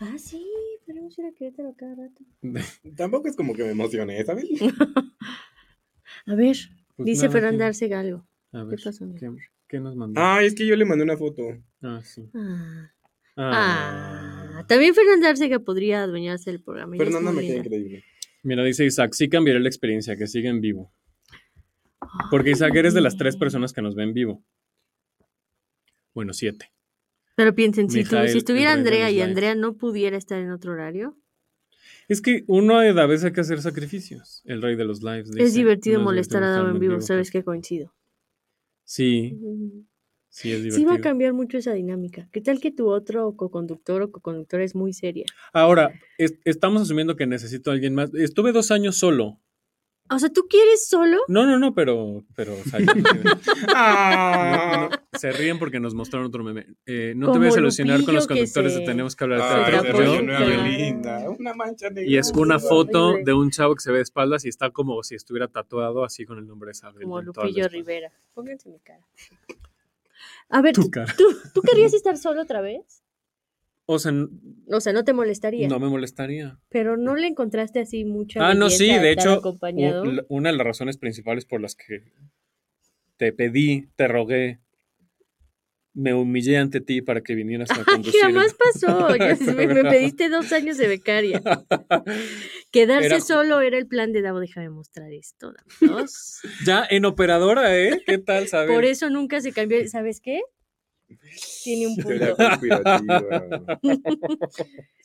Ah, 0.00 0.16
sí, 0.18 0.46
podemos 0.86 1.18
ir 1.18 1.26
a 1.26 1.32
Querétaro 1.32 1.74
cada 1.76 1.94
rato. 1.94 2.24
Tampoco 2.96 3.28
es 3.28 3.36
como 3.36 3.54
que 3.54 3.64
me 3.64 3.70
emocioné, 3.70 4.24
¿sabes? 4.24 4.46
A 6.26 6.34
ver, 6.34 6.56
Pues 6.96 7.06
dice 7.06 7.28
Fernanda 7.28 7.64
¿qué- 7.64 7.68
Arce 7.68 7.88
Galgo. 7.88 8.26
A 8.52 8.64
ver, 8.64 8.80
pasó, 8.82 9.04
amigo? 9.04 9.18
¿qué, 9.18 9.26
qué 9.68 9.80
nos 9.80 9.96
mandó? 9.96 10.20
Ay, 10.22 10.46
es 10.46 10.54
que 10.54 10.66
yo 10.66 10.76
le 10.76 10.84
mandé 10.84 11.04
una 11.04 11.16
foto. 11.16 11.42
Ah, 11.82 12.00
sí. 12.04 12.28
Ah. 12.34 12.90
Ah. 13.36 14.52
Ah, 14.58 14.64
también 14.66 14.94
Fernanda 14.94 15.28
Arcega 15.28 15.58
podría 15.58 16.02
adueñarse 16.04 16.50
del 16.50 16.62
programa. 16.62 16.96
Fernanda 16.96 17.32
me 17.32 17.42
queda 17.42 17.56
increíble. 17.58 18.04
Mira, 18.42 18.62
dice 18.64 18.84
Isaac, 18.86 19.12
sí 19.12 19.28
cambiaré 19.28 19.60
la 19.60 19.68
experiencia, 19.68 20.16
que 20.16 20.26
siga 20.26 20.48
en 20.48 20.60
vivo. 20.60 20.92
Porque 22.30 22.50
Isaac 22.50 22.74
eres 22.76 22.94
de 22.94 23.00
las 23.00 23.16
tres 23.16 23.36
personas 23.36 23.72
que 23.72 23.82
nos 23.82 23.94
ven 23.94 24.14
vivo. 24.14 24.42
Bueno, 26.14 26.32
siete. 26.32 26.72
Pero 27.34 27.54
piensen, 27.54 27.90
si, 27.90 28.04
tú- 28.04 28.16
si 28.28 28.38
estuviera 28.38 28.72
Andrea 28.72 29.10
y. 29.10 29.20
Andrea 29.20 29.54
no 29.54 29.76
pudiera 29.76 30.16
estar 30.16 30.40
en 30.40 30.50
otro 30.50 30.72
horario, 30.72 31.18
Es 32.08 32.22
que 32.22 32.44
uno 32.46 32.78
a 32.78 33.06
veces 33.06 33.24
hay 33.26 33.32
que 33.32 33.40
hacer 33.40 33.60
sacrificios. 33.60 34.40
El 34.46 34.62
rey 34.62 34.76
de 34.76 34.84
los 34.84 35.02
lives. 35.02 35.28
es 35.30 35.34
dice. 35.36 35.58
divertido 35.58 35.96
No 35.98 36.02
es 36.02 36.04
molestar 36.06 36.42
a 36.42 36.50
Dado 36.50 36.70
en 36.70 36.78
vivo, 36.78 37.00
sabes 37.00 37.26
pues. 37.26 37.32
que 37.32 37.44
coincido. 37.44 37.92
Sí, 38.86 39.36
sí 40.28 40.52
es 40.52 40.58
Sí 40.58 40.62
divertido. 40.62 40.88
va 40.92 40.94
a 40.96 41.00
cambiar 41.00 41.32
mucho 41.32 41.58
esa 41.58 41.72
dinámica. 41.72 42.28
¿Qué 42.32 42.40
tal 42.40 42.60
que 42.60 42.70
tu 42.70 42.88
otro 42.88 43.34
coconductor 43.36 44.00
o 44.02 44.12
coconductora 44.12 44.62
es 44.62 44.74
muy 44.76 44.92
seria? 44.92 45.24
Ahora, 45.52 45.92
es- 46.18 46.38
estamos 46.44 46.82
asumiendo 46.82 47.16
que 47.16 47.26
necesito 47.26 47.70
a 47.70 47.74
alguien 47.74 47.94
más. 47.96 48.14
Estuve 48.14 48.52
dos 48.52 48.70
años 48.70 48.96
solo. 48.96 49.40
O 50.08 50.18
sea, 50.18 50.28
¿tú 50.30 50.46
quieres 50.48 50.86
solo? 50.86 51.18
No, 51.28 51.46
no, 51.46 51.58
no, 51.58 51.74
pero, 51.74 52.24
pero 52.36 52.54
o 52.54 52.62
sea, 52.68 52.78
Ah. 53.74 54.88
no, 54.90 54.96
no, 54.96 55.18
se 55.18 55.32
ríen 55.32 55.58
porque 55.58 55.80
nos 55.80 55.94
mostraron 55.94 56.28
otro 56.28 56.44
meme. 56.44 56.66
Eh, 56.86 57.14
no 57.16 57.32
te 57.32 57.38
vayas 57.38 57.56
a 57.56 57.60
ilusionar 57.60 58.04
con 58.04 58.14
los 58.14 58.26
conductores 58.26 58.72
se- 58.74 58.80
de 58.80 58.86
Tenemos 58.86 59.16
que 59.16 59.24
hablar 59.24 59.38
de 59.40 59.44
Ay, 59.44 59.80
teatro. 59.82 61.32
Una 61.38 61.54
mancha 61.54 61.88
negra. 61.90 62.10
y 62.10 62.16
es 62.16 62.30
una 62.32 62.58
foto 62.58 63.14
de 63.24 63.32
un 63.32 63.50
chavo 63.50 63.74
que 63.74 63.80
se 63.80 63.90
ve 63.90 63.98
de 63.98 64.02
espaldas 64.02 64.44
y 64.44 64.48
está 64.48 64.70
como 64.70 65.02
si 65.02 65.14
estuviera 65.14 65.48
tatuado 65.48 66.04
así 66.04 66.24
con 66.24 66.38
el 66.38 66.46
nombre 66.46 66.68
de 66.68 66.72
Isabel. 66.72 67.02
Como 67.02 67.20
Lupillo. 67.22 67.68
Rivera. 67.68 68.12
Pónganse 68.34 68.68
mi 68.68 68.78
cara. 68.80 69.00
A 70.48 70.62
ver, 70.62 70.74
Tu 70.74 70.82
¿tú, 70.82 70.90
cara. 70.90 71.12
tú- 71.16 71.36
tú 71.52 71.60
querrías 71.62 71.92
estar 71.94 72.16
solo 72.16 72.42
otra 72.42 72.60
vez? 72.60 73.02
O 73.88 73.98
sea, 74.00 74.12
O 74.68 74.80
sea, 74.80 74.92
no 74.92 75.04
te 75.04 75.12
molestaría. 75.12 75.68
no 75.68 75.78
me 75.78 75.88
molestaría. 75.88 76.58
Pero 76.68 76.96
no 76.96 77.14
le 77.14 77.28
encontraste 77.28 77.78
así 77.80 78.04
mucha 78.04 78.40
Ah, 78.48 78.54
no, 78.54 78.68
sí, 78.68 78.86
de 78.88 79.12
hecho, 79.12 79.32
acompañado. 79.34 80.02
una 80.28 80.50
de 80.50 80.56
las 80.56 80.66
razones 80.66 80.98
principales 80.98 81.44
por 81.46 81.60
las 81.60 81.76
que 81.76 82.02
te 83.16 83.32
pedí, 83.32 83.88
te 83.96 84.08
rogué, 84.08 84.58
me 85.94 86.12
humillé 86.12 86.58
ante 86.58 86.80
ti 86.82 87.00
para 87.00 87.22
que 87.22 87.34
vinieras 87.34 87.70
a 87.70 87.74
Ay, 87.78 87.84
conducir. 87.84 88.20
jamás 88.20 88.54
pasó. 88.54 89.08
Me, 89.56 89.66
me 89.68 89.82
pediste 89.84 90.28
dos 90.28 90.52
años 90.52 90.76
de 90.78 90.88
becaria. 90.88 91.40
Quedarse 92.72 93.06
Era- 93.06 93.20
solo 93.20 93.60
era 93.60 93.78
el 93.78 93.86
plan 93.86 94.12
de 94.12 94.20
Davo. 94.20 94.40
Déjame 94.40 94.68
mostrar 94.68 95.12
esto. 95.12 95.54
dos. 95.80 96.40
ya 96.66 96.84
en 96.90 97.04
operadora, 97.06 97.74
¿eh? 97.78 98.02
¿Qué 98.04 98.18
tal, 98.18 98.48
sabes? 98.48 98.70
Por 98.74 98.84
eso 98.84 99.08
nunca 99.10 99.40
se 99.40 99.52
cambió. 99.52 99.86
¿Sabes 99.88 100.20
qué? 100.20 100.42
Tiene 101.64 101.86
un 101.86 101.96
punto. 102.02 102.36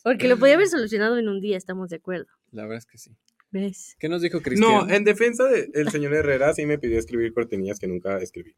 Porque 0.04 0.28
lo 0.28 0.38
podía 0.38 0.56
haber 0.56 0.68
solucionado 0.68 1.18
en 1.18 1.28
un 1.30 1.40
día, 1.42 1.58
estamos 1.58 1.90
de 1.90 1.98
acuerdo. 1.98 2.28
La 2.52 2.64
verdad 2.64 2.80
es 2.80 2.86
que 2.86 2.98
sí. 2.98 3.12
¿Ves? 3.52 3.96
¿Qué 4.00 4.08
nos 4.10 4.22
dijo 4.22 4.42
Cristian? 4.42 4.70
No, 4.88 4.90
en 4.90 5.04
defensa 5.04 5.46
del 5.48 5.90
señor 5.90 6.14
Herrera 6.14 6.54
sí 6.54 6.66
me 6.66 6.80
pidió 6.80 6.98
escribir 6.98 7.34
cortinillas 7.34 7.80
que 7.80 7.88
nunca 7.88 8.18
escribí. 8.20 8.56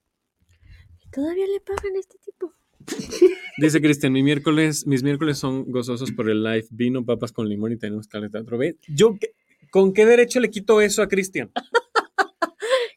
Todavía 1.11 1.45
le 1.47 1.59
pagan 1.61 1.95
a 1.95 1.99
este 1.99 2.17
tipo. 2.19 2.53
Dice 3.57 3.81
Cristian, 3.81 4.13
mi 4.13 4.23
miércoles, 4.23 4.85
mis 4.87 5.03
miércoles 5.03 5.37
son 5.37 5.69
gozosos 5.71 6.11
por 6.11 6.29
el 6.29 6.43
live. 6.43 6.65
Vino, 6.69 7.03
papas 7.05 7.31
con 7.31 7.47
limón 7.49 7.71
y 7.71 7.77
tenemos 7.77 8.07
que 8.07 8.17
hablar 8.17 8.29
de 8.31 8.39
teatro. 8.39 8.57
¿Ve? 8.57 8.77
Yo, 8.87 9.17
¿qué- 9.19 9.33
¿con 9.71 9.93
qué 9.93 10.05
derecho 10.05 10.39
le 10.39 10.49
quito 10.49 10.79
eso 10.81 11.01
a 11.01 11.07
Cristian? 11.07 11.51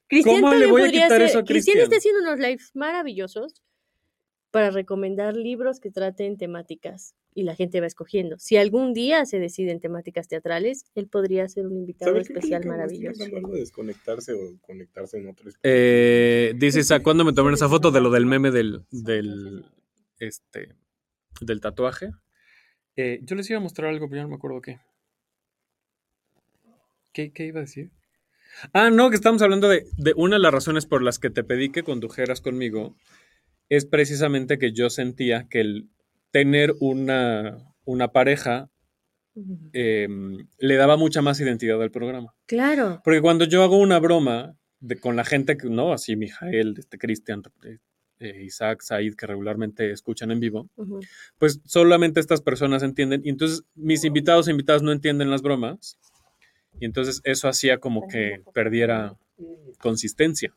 Cristian 0.08 0.40
¿Cómo 0.42 0.54
le 0.54 0.66
voy 0.66 0.82
a 0.82 0.90
quitar 0.90 1.12
hacer- 1.12 1.22
eso 1.22 1.38
a 1.38 1.44
Cristian 1.44 1.74
Cristian? 1.78 1.82
está 1.84 1.96
haciendo 1.96 2.20
unos 2.22 2.38
lives 2.38 2.70
maravillosos 2.74 3.62
para 4.50 4.70
recomendar 4.70 5.36
libros 5.36 5.80
que 5.80 5.90
traten 5.90 6.36
temáticas 6.36 7.14
y 7.34 7.42
la 7.42 7.54
gente 7.54 7.80
va 7.80 7.86
escogiendo. 7.86 8.38
Si 8.38 8.56
algún 8.56 8.94
día 8.94 9.26
se 9.26 9.38
deciden 9.38 9.78
temáticas 9.78 10.26
teatrales, 10.26 10.86
él 10.94 11.06
podría 11.06 11.46
ser 11.48 11.66
un 11.66 11.76
invitado 11.76 12.16
especial 12.16 12.62
que 12.62 12.68
maravilloso. 12.68 13.24
de 13.24 13.58
desconectarse 13.58 14.32
o 14.32 14.58
conectarse 14.62 15.18
en 15.18 15.28
otro. 15.28 15.50
Eh, 15.62 16.54
dice 16.56 16.80
Isaac, 16.80 17.02
¿cuándo 17.02 17.24
me 17.24 17.34
tomaron 17.34 17.54
esa 17.54 17.68
foto 17.68 17.90
de 17.90 18.00
lo 18.00 18.10
del 18.10 18.24
meme 18.26 18.50
del, 18.50 18.86
del, 18.90 19.66
este, 20.18 20.74
del 21.42 21.60
tatuaje? 21.60 22.12
Eh, 22.96 23.20
yo 23.22 23.36
les 23.36 23.50
iba 23.50 23.58
a 23.58 23.62
mostrar 23.62 23.90
algo, 23.90 24.08
pero 24.08 24.20
ya 24.20 24.22
no 24.22 24.30
me 24.30 24.36
acuerdo 24.36 24.62
qué. 24.62 24.80
¿Qué, 27.12 27.32
qué 27.32 27.44
iba 27.44 27.60
a 27.60 27.64
decir? 27.64 27.90
Ah, 28.72 28.88
no, 28.88 29.10
que 29.10 29.16
estamos 29.16 29.42
hablando 29.42 29.68
de, 29.68 29.86
de 29.98 30.14
una 30.16 30.36
de 30.36 30.42
las 30.42 30.52
razones 30.52 30.86
por 30.86 31.02
las 31.02 31.18
que 31.18 31.28
te 31.28 31.44
pedí 31.44 31.70
que 31.70 31.82
condujeras 31.82 32.40
conmigo 32.40 32.96
es 33.68 33.86
precisamente 33.86 34.58
que 34.58 34.72
yo 34.72 34.90
sentía 34.90 35.48
que 35.48 35.60
el 35.60 35.88
tener 36.30 36.74
una, 36.80 37.74
una 37.84 38.08
pareja 38.08 38.70
eh, 39.72 40.08
le 40.58 40.76
daba 40.76 40.96
mucha 40.96 41.22
más 41.22 41.40
identidad 41.40 41.80
al 41.82 41.90
programa. 41.90 42.34
Claro. 42.46 43.00
Porque 43.04 43.20
cuando 43.20 43.44
yo 43.44 43.62
hago 43.62 43.78
una 43.78 43.98
broma 43.98 44.56
de, 44.80 44.96
con 44.96 45.16
la 45.16 45.24
gente, 45.24 45.56
que 45.56 45.68
no, 45.68 45.92
así 45.92 46.16
Mijael, 46.16 46.74
este 46.78 46.98
Cristian, 46.98 47.42
eh, 47.64 47.78
eh, 48.18 48.44
Isaac, 48.44 48.80
Said, 48.82 49.14
que 49.14 49.26
regularmente 49.26 49.90
escuchan 49.90 50.30
en 50.30 50.40
vivo, 50.40 50.70
pues 51.38 51.60
solamente 51.66 52.20
estas 52.20 52.40
personas 52.40 52.82
entienden. 52.82 53.20
Y 53.24 53.28
entonces 53.28 53.64
mis 53.74 54.04
invitados 54.04 54.48
e 54.48 54.52
invitadas 54.52 54.82
no 54.82 54.92
entienden 54.92 55.30
las 55.30 55.42
bromas. 55.42 55.98
Y 56.80 56.84
entonces 56.84 57.20
eso 57.24 57.48
hacía 57.48 57.78
como 57.78 58.08
que 58.08 58.42
perdiera 58.54 59.16
consistencia, 59.78 60.54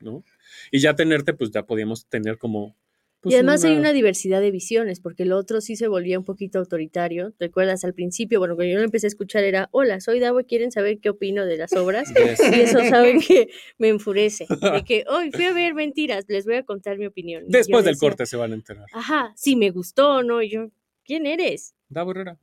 ¿no? 0.00 0.24
Y 0.70 0.80
ya 0.80 0.94
tenerte, 0.94 1.34
pues 1.34 1.50
ya 1.50 1.64
podíamos 1.64 2.06
tener 2.06 2.38
como... 2.38 2.76
pues, 3.20 3.32
y 3.32 3.36
además 3.36 3.64
hay 3.64 3.76
una 3.76 3.92
diversidad 3.92 4.40
de 4.40 4.50
visiones, 4.50 5.00
porque 5.00 5.24
el 5.24 5.32
otro 5.32 5.60
sí 5.60 5.76
se 5.76 5.88
volvía 5.88 6.18
un 6.18 6.24
poquito 6.24 6.58
autoritario. 6.58 7.32
¿Te 7.32 7.46
acuerdas 7.46 7.84
al 7.84 7.94
principio? 7.94 8.38
Bueno, 8.38 8.56
cuando 8.56 8.72
yo 8.72 8.78
lo 8.78 8.84
empecé 8.84 9.06
a 9.06 9.08
escuchar 9.08 9.44
era, 9.44 9.68
hola, 9.72 10.00
soy 10.00 10.20
Davo, 10.20 10.42
¿quieren 10.44 10.72
saber 10.72 10.98
qué 11.00 11.10
opino 11.10 11.44
de 11.44 11.56
las 11.56 11.72
obras? 11.74 12.08
Yes. 12.20 12.40
Y 12.40 12.60
eso 12.60 12.80
saben 12.80 13.20
que 13.26 13.50
me 13.78 13.88
enfurece. 13.88 14.46
De 14.48 14.84
que, 14.84 15.04
hoy 15.08 15.30
fui 15.30 15.44
a 15.44 15.52
ver 15.52 15.74
mentiras, 15.74 16.24
les 16.28 16.44
voy 16.44 16.56
a 16.56 16.64
contar 16.64 16.98
mi 16.98 17.06
opinión. 17.06 17.44
Después 17.48 17.84
del 17.84 17.94
decía, 17.94 18.08
corte 18.08 18.26
se 18.26 18.36
van 18.36 18.52
a 18.52 18.54
enterar. 18.54 18.86
Ajá, 18.92 19.32
si 19.36 19.56
me 19.56 19.70
gustó 19.70 20.16
o 20.16 20.22
no. 20.22 20.42
Y 20.42 20.50
yo, 20.50 20.70
¿quién 21.04 21.26
eres? 21.26 21.74
Davo 21.88 22.12
Herrera. 22.12 22.38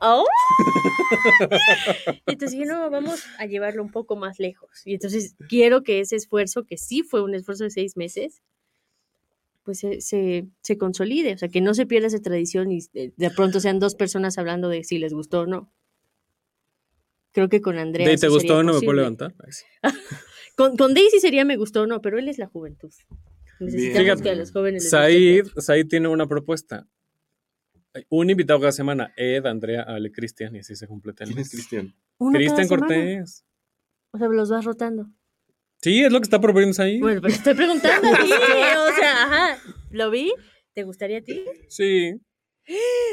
¡Oh! 0.00 0.24
Y 2.26 2.32
entonces 2.32 2.52
dije, 2.52 2.66
no, 2.66 2.90
vamos 2.90 3.24
a 3.38 3.46
llevarlo 3.46 3.82
un 3.82 3.90
poco 3.90 4.16
más 4.16 4.38
lejos. 4.38 4.82
Y 4.84 4.94
entonces 4.94 5.36
quiero 5.48 5.82
que 5.82 6.00
ese 6.00 6.16
esfuerzo, 6.16 6.64
que 6.64 6.76
sí 6.76 7.02
fue 7.02 7.22
un 7.22 7.34
esfuerzo 7.34 7.64
de 7.64 7.70
seis 7.70 7.96
meses, 7.96 8.42
pues 9.62 9.78
se, 9.78 10.00
se, 10.00 10.46
se 10.60 10.78
consolide, 10.78 11.34
o 11.34 11.38
sea, 11.38 11.48
que 11.48 11.60
no 11.60 11.74
se 11.74 11.86
pierda 11.86 12.08
esa 12.08 12.20
tradición 12.20 12.70
y 12.70 12.80
de, 12.92 13.12
de 13.16 13.30
pronto 13.30 13.60
sean 13.60 13.78
dos 13.78 13.94
personas 13.94 14.36
hablando 14.36 14.68
de 14.68 14.84
si 14.84 14.98
les 14.98 15.14
gustó 15.14 15.40
o 15.40 15.46
no. 15.46 15.72
Creo 17.32 17.48
que 17.48 17.60
con 17.60 17.78
Andrea. 17.78 18.06
¿De 18.06 18.16
sí 18.16 18.20
te 18.20 18.28
gustó 18.28 18.40
sería 18.40 18.58
o 18.58 18.62
no 18.62 18.74
me 18.74 18.80
puedo 18.80 18.92
levantar? 18.92 19.34
Con, 20.56 20.76
con 20.76 20.94
Daisy 20.94 21.18
sería 21.18 21.44
me 21.44 21.56
gustó 21.56 21.82
o 21.82 21.86
no, 21.88 22.00
pero 22.00 22.16
él 22.16 22.28
es 22.28 22.38
la 22.38 22.46
juventud. 22.46 22.92
Necesitamos 23.58 24.02
Fíjate, 24.02 24.22
que 24.22 24.30
a 24.30 24.34
los 24.36 24.52
jóvenes 24.52 24.84
les 24.84 24.90
Said. 24.90 25.46
Said 25.56 25.88
tiene 25.88 26.06
una 26.06 26.28
propuesta. 26.28 26.86
Un 28.08 28.30
invitado 28.30 28.60
cada 28.60 28.72
semana, 28.72 29.12
Ed, 29.16 29.46
Andrea, 29.46 29.82
Ale, 29.82 30.10
Cristian, 30.10 30.54
y 30.56 30.60
así 30.60 30.74
se 30.74 30.88
completa 30.88 31.24
el 31.24 31.30
¿Quién 31.30 31.40
es. 31.40 31.50
Cristian? 31.50 31.94
Cortés. 32.68 33.44
O 34.12 34.18
sea, 34.18 34.28
los 34.28 34.50
vas 34.50 34.64
rotando. 34.64 35.06
Sí, 35.80 36.02
es 36.02 36.12
lo 36.12 36.18
que 36.18 36.24
está 36.24 36.40
proponiendo 36.40 36.74
Said. 36.74 37.00
Bueno, 37.00 37.20
pero 37.20 37.34
estoy 37.34 37.54
preguntando 37.54 38.08
a 38.12 38.16
ti. 38.16 38.32
O 38.32 38.96
sea, 38.98 39.24
ajá, 39.24 39.58
¿lo 39.90 40.10
vi? 40.10 40.32
¿Te 40.72 40.82
gustaría 40.82 41.18
a 41.18 41.22
ti? 41.22 41.44
Sí, 41.68 42.14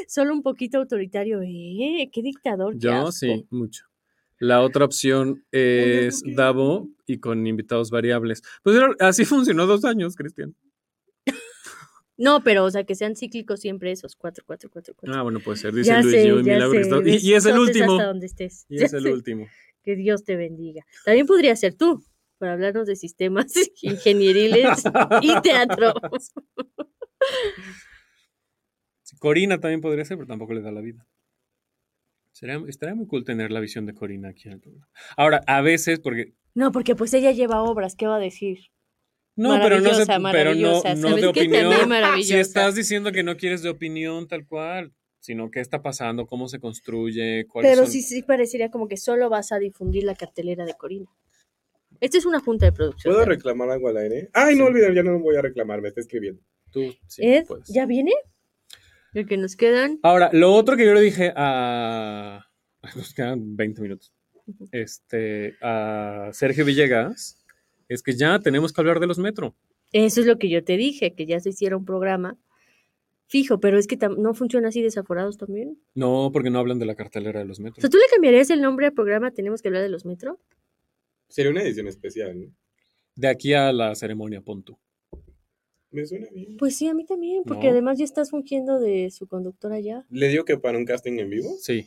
Solo 0.08 0.32
un 0.32 0.42
poquito 0.42 0.78
autoritario. 0.78 1.42
¿Eh? 1.42 2.08
¿Qué 2.12 2.22
dictador? 2.22 2.72
qué 2.74 2.78
yo 2.80 2.92
asco. 2.92 3.12
sí, 3.12 3.46
mucho. 3.50 3.84
La 4.38 4.62
otra 4.62 4.84
opción 4.84 5.44
es. 5.52 6.22
Davo 6.34 6.88
y 7.06 7.18
con 7.18 7.46
invitados 7.46 7.90
variables. 7.90 8.42
Pues 8.62 8.76
así 8.98 9.24
funcionó 9.24 9.66
dos 9.66 9.84
años, 9.84 10.16
Cristian. 10.16 10.56
No, 12.22 12.42
pero, 12.44 12.64
o 12.64 12.70
sea, 12.70 12.84
que 12.84 12.94
sean 12.94 13.16
cíclicos 13.16 13.60
siempre 13.60 13.90
esos. 13.90 14.14
Cuatro, 14.14 14.44
cuatro, 14.46 14.70
cuatro, 14.70 14.94
cuatro. 14.96 15.18
Ah, 15.18 15.22
bueno, 15.22 15.40
puede 15.40 15.58
ser. 15.58 15.72
Dice 15.74 15.88
ya 15.88 16.00
Luis 16.02 16.14
sé, 16.14 16.28
Yo, 16.28 16.36
ya 16.38 16.42
milagro 16.54 16.70
que 16.72 16.84
sé. 16.84 16.90
está- 16.90 17.08
Y, 17.08 17.30
y 17.30 17.34
es 17.34 17.46
el 17.46 17.58
último. 17.58 17.92
hasta 17.94 18.06
donde 18.06 18.26
estés. 18.26 18.64
Y 18.68 18.78
Ya 18.78 18.86
es 18.86 18.92
el 18.92 19.02
sé. 19.02 19.12
último. 19.12 19.46
Que 19.82 19.96
Dios 19.96 20.22
te 20.24 20.36
bendiga. 20.36 20.84
También 21.04 21.26
podría 21.26 21.56
ser 21.56 21.74
tú, 21.74 22.04
para 22.38 22.52
hablarnos 22.52 22.86
de 22.86 22.94
sistemas 22.96 23.52
ingenieriles 23.82 24.84
y 25.20 25.40
teatro. 25.42 25.94
Corina 29.18 29.58
también 29.60 29.80
podría 29.80 30.04
ser, 30.04 30.16
pero 30.16 30.26
tampoco 30.26 30.52
le 30.54 30.62
da 30.62 30.72
la 30.72 30.80
vida. 30.80 31.06
Sería, 32.32 32.60
estaría 32.66 32.94
muy 32.94 33.06
cool 33.06 33.24
tener 33.24 33.50
la 33.52 33.60
visión 33.60 33.86
de 33.86 33.94
Corina 33.94 34.28
aquí 34.30 34.48
en 34.48 34.54
el 34.54 34.60
programa. 34.60 34.88
Ahora, 35.16 35.40
a 35.46 35.60
veces, 35.60 36.00
porque. 36.00 36.34
No, 36.54 36.72
porque 36.72 36.94
pues 36.96 37.12
ella 37.14 37.30
lleva 37.32 37.62
obras, 37.62 37.94
¿qué 37.94 38.06
va 38.06 38.16
a 38.16 38.20
decir? 38.20 38.58
No, 39.34 39.58
pero 39.62 39.80
no, 39.80 39.94
se, 39.94 40.04
Maravillosa, 40.04 40.06
pero 40.06 40.54
no, 40.54 40.60
maravillosa. 40.60 40.94
no 40.94 41.08
¿Sabes 41.08 41.22
de 41.22 41.26
opinión. 41.28 42.22
Si 42.22 42.34
estás 42.36 42.74
diciendo 42.74 43.12
que 43.12 43.22
no 43.22 43.36
quieres 43.36 43.62
de 43.62 43.70
opinión 43.70 44.28
tal 44.28 44.46
cual, 44.46 44.92
sino 45.20 45.50
qué 45.50 45.60
está 45.60 45.80
pasando, 45.82 46.26
cómo 46.26 46.48
se 46.48 46.58
construye, 46.58 47.46
cuáles 47.46 47.70
Pero 47.70 47.82
son- 47.84 47.92
sí, 47.92 48.02
sí 48.02 48.22
parecería 48.22 48.70
como 48.70 48.88
que 48.88 48.96
solo 48.96 49.30
vas 49.30 49.52
a 49.52 49.58
difundir 49.58 50.04
la 50.04 50.14
cartelera 50.14 50.64
de 50.66 50.74
Corina. 50.74 51.06
Esta 52.00 52.18
es 52.18 52.26
una 52.26 52.40
junta 52.40 52.66
de 52.66 52.72
producción. 52.72 53.12
¿Puedo 53.12 53.22
también. 53.24 53.38
reclamar 53.38 53.70
algo 53.70 53.88
al 53.88 53.96
aire? 53.98 54.28
Ay, 54.32 54.56
no 54.56 54.64
olvidar, 54.66 54.92
ya 54.94 55.02
no 55.02 55.18
voy 55.20 55.36
a 55.36 55.42
reclamar, 55.42 55.80
me 55.80 55.88
está 55.88 56.00
escribiendo. 56.00 56.42
Tú, 56.70 56.92
sí, 57.06 57.22
Ed, 57.24 57.44
puedes. 57.46 57.68
¿ya 57.68 57.86
viene? 57.86 58.12
El 59.14 59.26
que 59.26 59.36
nos 59.36 59.56
quedan. 59.56 59.98
Ahora, 60.02 60.30
lo 60.32 60.52
otro 60.54 60.76
que 60.76 60.84
yo 60.86 60.94
le 60.94 61.00
dije 61.02 61.32
a. 61.36 62.46
Nos 62.96 63.14
quedan 63.14 63.56
20 63.56 63.80
minutos. 63.82 64.12
Este, 64.72 65.54
a 65.62 66.30
Sergio 66.32 66.64
Villegas, 66.64 67.41
es 67.92 68.02
que 68.02 68.14
ya 68.14 68.38
tenemos 68.40 68.72
que 68.72 68.80
hablar 68.80 69.00
de 69.00 69.06
los 69.06 69.18
metro. 69.18 69.54
Eso 69.92 70.20
es 70.20 70.26
lo 70.26 70.38
que 70.38 70.48
yo 70.48 70.64
te 70.64 70.76
dije, 70.76 71.14
que 71.14 71.26
ya 71.26 71.38
se 71.40 71.50
hiciera 71.50 71.76
un 71.76 71.84
programa 71.84 72.38
fijo, 73.26 73.60
pero 73.60 73.78
es 73.78 73.86
que 73.86 73.96
no 74.18 74.34
funciona 74.34 74.68
así 74.68 74.82
desaforados 74.82 75.38
también. 75.38 75.78
No, 75.94 76.30
porque 76.32 76.50
no 76.50 76.58
hablan 76.58 76.78
de 76.78 76.84
la 76.86 76.94
cartelera 76.94 77.40
de 77.40 77.46
los 77.46 77.60
O 77.60 77.62
metros. 77.62 77.80
sea, 77.80 77.88
¿tú 77.90 77.96
le 77.96 78.04
cambiarías 78.12 78.50
el 78.50 78.60
nombre 78.60 78.86
al 78.86 78.92
programa? 78.92 79.30
Tenemos 79.30 79.62
que 79.62 79.68
hablar 79.68 79.82
de 79.82 79.88
los 79.88 80.04
metro. 80.04 80.38
Sería 81.28 81.50
una 81.50 81.62
edición 81.62 81.88
especial, 81.88 82.38
¿no? 82.40 82.46
De 83.14 83.28
aquí 83.28 83.54
a 83.54 83.72
la 83.72 83.94
ceremonia, 83.94 84.40
pon 84.42 84.62
tú. 84.62 84.78
Me 85.90 86.04
suena 86.06 86.26
bien. 86.30 86.56
Pues 86.58 86.76
sí, 86.76 86.88
a 86.88 86.94
mí 86.94 87.04
también, 87.06 87.42
porque 87.44 87.66
No. 87.66 87.72
además 87.72 87.98
ya 87.98 88.04
estás 88.04 88.30
fungiendo 88.30 88.80
de 88.80 89.10
su 89.10 89.26
conductor 89.26 89.72
allá. 89.72 90.04
Le 90.10 90.28
digo 90.28 90.44
que 90.44 90.56
para 90.58 90.78
un 90.78 90.84
casting 90.86 91.18
en 91.18 91.28
vivo. 91.30 91.54
Sí. 91.60 91.86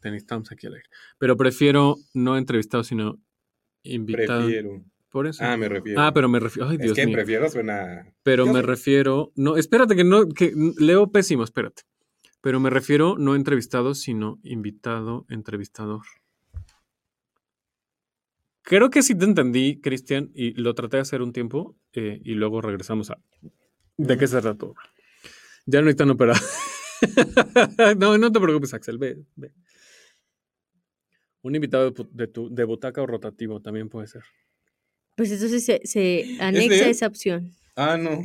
Te 0.00 0.10
necesitamos 0.10 0.50
aquí 0.52 0.66
al 0.66 0.74
aire. 0.74 0.88
Pero 1.18 1.36
prefiero 1.36 1.96
no 2.14 2.36
entrevistado, 2.38 2.82
sino 2.84 3.18
invitado. 3.82 4.42
Prefiero. 4.44 4.84
Por 5.10 5.26
eso. 5.26 5.42
Ah, 5.44 5.56
me 5.56 5.68
refiero. 5.68 6.00
Ah, 6.00 6.12
pero 6.14 6.28
me 6.28 6.38
refiero. 6.38 6.68
Ay, 6.68 6.76
Es 6.76 6.82
Dios 6.82 6.96
que 6.96 7.06
mío. 7.06 7.16
prefiero 7.16 7.48
suena. 7.50 8.06
Pero 8.22 8.46
me 8.46 8.62
refiero. 8.62 9.32
No, 9.34 9.56
espérate 9.56 9.96
que 9.96 10.04
no. 10.04 10.28
que 10.28 10.52
leo 10.78 11.10
pésimo, 11.10 11.42
espérate. 11.42 11.82
Pero 12.40 12.60
me 12.60 12.70
refiero 12.70 13.16
no 13.18 13.34
entrevistado, 13.34 13.94
sino 13.94 14.38
invitado, 14.42 15.26
entrevistador. 15.28 16.02
Creo 18.62 18.88
que 18.90 19.02
sí 19.02 19.16
te 19.16 19.24
entendí, 19.24 19.80
Cristian, 19.80 20.30
y 20.34 20.52
lo 20.52 20.74
traté 20.74 20.98
de 20.98 21.02
hacer 21.02 21.22
un 21.22 21.32
tiempo 21.32 21.76
eh, 21.92 22.20
y 22.24 22.34
luego 22.34 22.60
regresamos 22.60 23.10
a. 23.10 23.18
¿De 23.96 24.16
qué 24.16 24.26
se 24.26 24.40
trató? 24.40 24.74
Ya 25.66 25.82
no 25.82 25.90
están 25.90 26.10
operados. 26.10 26.42
no, 27.98 28.16
no 28.16 28.30
te 28.32 28.40
preocupes, 28.40 28.72
Axel. 28.74 28.98
Ve, 28.98 29.18
ve. 29.36 29.52
Un 31.42 31.54
invitado 31.54 31.90
de, 31.90 32.06
de, 32.12 32.26
tu, 32.26 32.54
de 32.54 32.64
butaca 32.64 33.02
o 33.02 33.06
rotativo 33.06 33.60
también 33.60 33.88
puede 33.88 34.06
ser. 34.06 34.22
Pues 35.16 35.32
entonces 35.32 35.64
se, 35.64 35.80
se 35.84 36.36
anexa 36.40 36.88
esa 36.88 37.06
opción. 37.06 37.52
Ah, 37.76 37.96
no. 37.96 38.22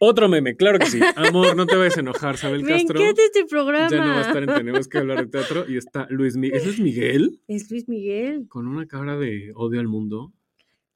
Otro 0.00 0.28
meme, 0.28 0.54
claro 0.56 0.78
que 0.78 0.86
sí. 0.86 1.00
Amor, 1.16 1.56
no 1.56 1.66
te 1.66 1.74
vayas 1.76 1.96
a 1.96 2.00
enojar, 2.00 2.36
Sabel 2.36 2.62
Me 2.62 2.70
Castro. 2.70 3.00
encanta 3.00 3.22
este 3.22 3.44
programa. 3.46 3.90
Ya 3.90 4.04
no 4.04 4.10
va 4.10 4.18
a 4.18 4.20
estar 4.22 4.42
en 4.42 4.48
Tenemos 4.54 4.86
que 4.86 4.98
hablar 4.98 5.18
de 5.18 5.26
teatro 5.26 5.68
y 5.68 5.76
está 5.76 6.06
Luis 6.10 6.36
Miguel. 6.36 6.60
¿Ese 6.60 6.70
es 6.70 6.80
Miguel? 6.80 7.40
Es 7.48 7.70
Luis 7.70 7.88
Miguel. 7.88 8.46
Con 8.48 8.68
una 8.68 8.86
cara 8.86 9.16
de 9.16 9.52
odio 9.56 9.80
al 9.80 9.88
mundo. 9.88 10.32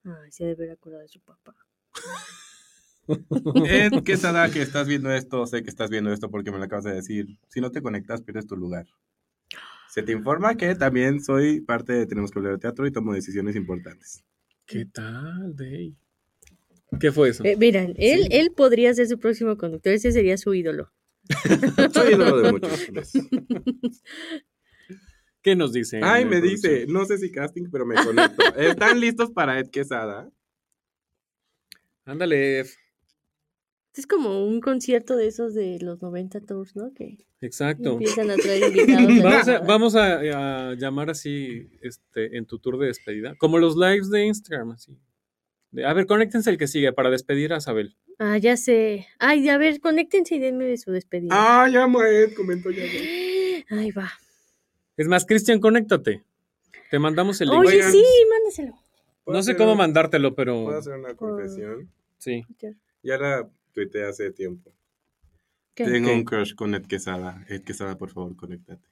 Ay, 0.05 0.31
se 0.31 0.45
debe 0.45 0.65
haber 0.65 0.71
acordado 0.73 1.03
de 1.03 1.09
su 1.09 1.21
papá. 1.21 1.55
Ed 3.67 4.03
Quesada, 4.05 4.49
que 4.51 4.63
estás 4.63 4.87
viendo 4.87 5.11
esto, 5.13 5.47
sé 5.47 5.63
que 5.63 5.71
estás 5.71 5.91
viendo 5.91 6.13
esto 6.13 6.31
porque 6.31 6.53
me 6.53 6.59
lo 6.59 6.65
acabas 6.65 6.85
de 6.85 6.95
decir. 6.95 7.27
Si 7.49 7.61
no 7.61 7.71
te 7.73 7.83
conectas, 7.83 8.23
pierdes 8.23 8.47
tu 8.47 8.57
lugar. 8.57 8.87
Se 9.93 10.03
te 10.03 10.12
informa 10.12 10.55
que 10.57 10.74
también 10.74 11.22
soy 11.22 11.61
parte 11.61 11.93
de 11.93 12.07
Tenemos 12.07 12.30
que 12.30 12.38
hablar 12.38 12.55
de 12.55 12.61
teatro 12.61 12.86
y 12.86 12.93
tomo 12.93 13.12
decisiones 13.12 13.57
importantes. 13.57 14.24
¿Qué 14.64 14.86
tal, 14.86 15.55
Dey? 15.55 15.95
¿Qué 16.99 17.12
fue 17.12 17.28
eso? 17.28 17.45
Eh, 17.45 17.57
miran, 17.59 17.93
él, 17.99 18.22
Sí. 18.22 18.28
él 18.30 18.53
podría 18.57 18.95
ser 18.95 19.07
su 19.07 19.18
próximo 19.18 19.59
conductor. 19.59 19.93
Ese 19.93 20.11
sería 20.11 20.38
su 20.38 20.55
ídolo. 20.55 20.90
Soy 21.93 22.14
ídolo 22.14 22.38
de 22.40 22.53
muchos. 22.53 22.88
¿Qué 25.43 25.57
nos 25.57 25.74
dice? 25.74 26.01
Ay, 26.03 26.24
me 26.24 26.38
producción? 26.40 26.72
dice, 26.72 26.86
no 26.90 27.05
sé 27.05 27.18
si 27.18 27.30
casting, 27.30 27.64
pero 27.70 27.84
me 27.84 27.97
conecto. 27.97 28.43
¿Están 28.57 28.99
listos 28.99 29.30
para 29.30 29.59
Ed 29.59 29.68
Quesada? 29.70 30.30
Ándale. 32.07 32.64
Es 33.95 34.07
como 34.07 34.47
un 34.47 34.61
concierto 34.61 35.16
de 35.16 35.26
esos 35.26 35.53
de 35.55 35.78
los 35.80 36.01
90 36.01 36.40
tours, 36.40 36.74
¿no? 36.76 36.95
Que 36.95 37.18
exacto. 37.43 37.93
empiezan 37.93 38.30
a 38.30 38.36
traer 38.36 38.62
invitados. 38.76 39.22
Vamos, 39.22 39.49
a, 39.49 39.53
nada. 39.53 39.66
vamos 39.66 39.97
a- 39.97 40.70
a 40.70 40.74
llamar 40.74 41.11
así 41.11 41.68
este, 41.82 42.36
en 42.38 42.47
tu 42.47 42.59
tour 42.59 42.78
de 42.78 42.86
despedida. 42.86 43.34
Como 43.36 43.59
los 43.59 43.76
lives 43.76 44.09
de 44.11 44.24
Instagram, 44.26 44.70
así. 44.72 44.97
A 45.84 45.93
ver, 45.95 46.07
conéctense 46.07 46.51
el 46.51 46.57
que 46.59 46.68
sigue 46.68 46.93
para 46.93 47.11
despedir 47.11 47.53
a 47.53 47.61
Sabel. 47.61 47.97
Ah, 48.18 48.38
ya 48.38 48.57
sé. 48.57 49.07
Ay, 49.18 49.49
a 49.49 49.59
ver, 49.59 49.80
conéctense 49.80 50.36
y 50.36 50.38
denme 50.38 50.64
de 50.64 50.76
su 50.78 50.90
despedida. 50.93 51.30
Ah, 51.32 51.68
llamo 51.68 52.01
a 52.01 52.09
Ed, 52.09 52.34
comentó 52.34 52.70
ya. 52.70 52.84
ya. 52.84 53.78
Ahí 53.78 53.90
va. 53.90 54.11
Es 54.97 55.09
más, 55.09 55.24
Cristian, 55.26 55.61
conéctate. 55.61 56.22
Te 56.90 56.99
mandamos 56.99 57.40
el 57.40 57.49
link. 57.49 57.61
Oye, 57.61 57.76
Oigan. 57.76 57.93
sí, 57.93 58.05
mándaselo. 58.30 58.74
¿Puedo 59.24 59.38
No 59.38 59.43
sé 59.43 59.57
cómo 59.57 59.72
un- 59.72 59.78
mandártelo, 59.78 60.34
¿Puedo 60.34 60.66
pero 60.66 60.78
hacer 60.78 60.95
una 60.95 61.14
confesión? 61.14 61.90
sí. 62.18 62.43
Ya 63.03 63.16
la 63.18 63.49
tuiteé 63.73 64.05
hace 64.07 64.31
tiempo. 64.33 64.75
¿Qué? 65.75 65.85
Tengo 65.85 66.09
¿Qué? 66.09 66.14
un 66.14 66.25
crush 66.25 66.55
con 66.55 66.75
Ed 66.75 66.85
Quesada. 66.87 67.45
Ed 67.49 67.62
Quesada, 67.62 67.97
por 67.97 68.11
favor, 68.11 68.37
conéctate. 68.37 68.87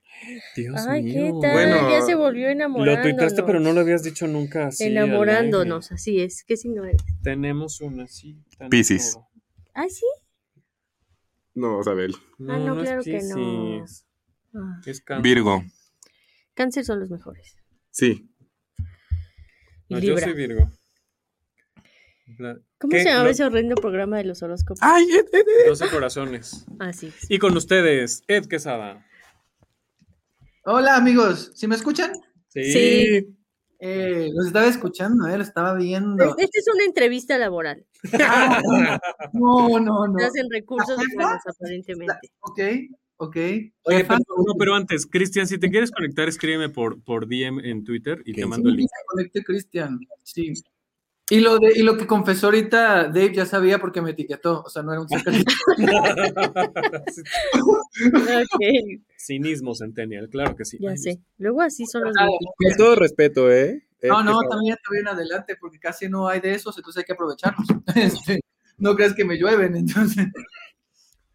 Dios 0.57 0.77
Ay, 0.89 1.05
¿qué 1.05 1.21
mío. 1.21 1.39
tal? 1.41 1.53
Bueno, 1.53 1.91
ya 1.91 2.03
se 2.03 2.15
volvió 2.15 2.47
Lo 2.47 2.53
enamorándonos. 2.53 3.03
tuitaste, 3.03 3.43
pero 3.43 3.61
no 3.61 3.73
lo 3.73 3.81
habías 3.81 4.03
dicho 4.03 4.27
nunca 4.27 4.69
así. 4.69 4.85
Enamorándonos, 4.85 5.93
así 5.93 6.21
es. 6.21 6.43
¿Qué 6.45 6.57
signo 6.57 6.83
aire. 6.85 6.97
Tenemos 7.23 7.81
una 7.81 8.05
así. 8.05 8.37
Piscis. 8.71 9.19
Ah, 9.75 9.89
sí. 9.89 10.07
No, 11.55 11.83
Sabel. 11.83 12.15
No, 12.39 12.55
Ah, 12.55 12.59
no, 12.59 12.75
no, 12.75 12.83
claro 12.83 13.01
es 13.01 13.05
que 13.05 13.21
no. 13.23 13.85
Ah, 14.55 14.81
Es 14.87 15.01
cáncer. 15.03 15.23
Virgo. 15.23 15.63
cáncer 16.55 16.85
son 16.85 17.01
los 17.01 17.11
mejores. 17.11 17.57
Sí. 17.91 18.31
No, 19.89 19.99
yo 19.99 20.17
soy 20.19 20.33
Virgo. 20.33 20.71
La- 22.39 22.59
¿Cómo 22.81 22.93
se 22.97 23.05
llamaba 23.05 23.25
Lo- 23.25 23.31
ese 23.31 23.45
horrendo 23.45 23.75
programa 23.77 24.17
de 24.17 24.25
los 24.25 24.43
horóscopos? 24.43 24.79
¡Ay, 24.83 25.05
Ed, 25.13 25.27
Ed, 25.33 25.45
Ed! 25.65 25.69
12 25.69 25.89
corazones. 25.91 26.65
Ah, 26.79 26.93
sí. 26.95 27.13
Y 27.29 27.39
con 27.39 27.55
ustedes, 27.57 28.23
Ed 28.27 28.47
Quesada. 28.47 29.07
Hola 30.65 30.97
amigos, 30.97 31.53
¿sí 31.55 31.67
me 31.67 31.75
escuchan? 31.75 32.13
Sí. 32.49 32.73
Sí. 32.73 33.37
Eh, 33.83 34.29
los 34.35 34.47
estaba 34.47 34.67
escuchando, 34.67 35.27
eh, 35.27 35.37
los 35.39 35.49
estaba 35.49 35.75
viendo. 35.75 36.25
Esta 36.37 36.59
es 36.59 36.67
una 36.75 36.85
entrevista 36.85 37.39
laboral. 37.39 37.87
Ah, 38.21 38.61
no, 39.33 39.79
no, 39.79 40.07
no. 40.07 40.19
Estás 40.19 40.37
en 40.37 40.51
recursos 40.51 40.99
humanos, 41.15 41.43
aparentemente. 41.47 42.31
Ok, 42.41 42.61
ok. 43.17 43.37
Oye, 43.37 44.05
pero, 44.05 44.19
no, 44.19 44.55
pero 44.59 44.75
antes, 44.75 45.07
Cristian, 45.07 45.47
si 45.47 45.59
te 45.59 45.71
quieres 45.71 45.91
conectar, 45.91 46.29
escríbeme 46.29 46.69
por, 46.69 47.03
por 47.03 47.27
DM 47.27 47.61
en 47.61 47.85
Twitter 47.85 48.23
y 48.27 48.33
te 48.35 48.45
mando 48.47 48.69
el 48.69 48.77
link. 48.77 48.89
se 48.89 49.05
conecte 49.07 49.43
Cristian, 49.45 49.99
sí. 50.25 50.53
Y 51.31 51.41
lo, 51.41 51.59
de, 51.59 51.73
y 51.77 51.83
lo 51.83 51.97
que 51.97 52.07
confesó 52.07 52.47
ahorita 52.49 53.05
Dave 53.05 53.33
ya 53.33 53.47
sabía 53.47 53.79
porque 53.79 54.03
me 54.03 54.11
etiquetó, 54.11 54.63
o 54.67 54.69
sea, 54.69 54.83
no 54.83 54.93
era 54.93 55.01
un 55.01 55.09
secreto. 55.09 55.45
Ok, 58.15 59.01
Cinismo 59.19 59.75
Centennial, 59.75 60.29
claro 60.29 60.57
que 60.57 60.65
sí. 60.65 60.79
ya 60.81 60.91
Ay, 60.91 60.99
sé. 60.99 61.21
Luego 61.39 61.63
así 61.63 61.87
son 61.87 62.05
los 62.05 62.15
Ah. 62.19 62.27
Con 62.27 62.77
todo 62.77 62.97
respeto, 62.97 63.51
¿eh? 63.51 63.87
Ed 64.01 64.09
No, 64.09 64.23
no, 64.23 64.41
también, 64.49 64.77
también 64.85 65.09
adelante, 65.09 65.57
porque 65.61 65.79
casi 65.79 66.09
no 66.09 66.27
hay 66.29 66.41
de 66.41 66.53
esos, 66.55 66.77
entonces 66.77 67.01
hay 67.01 67.05
que 67.05 67.13
aprovecharlos. 67.13 67.67
Este, 67.95 68.41
no 68.79 68.95
creas 68.97 69.15
que 69.15 69.25
me 69.25 69.37
llueven, 69.37 69.77
entonces. 69.77 70.27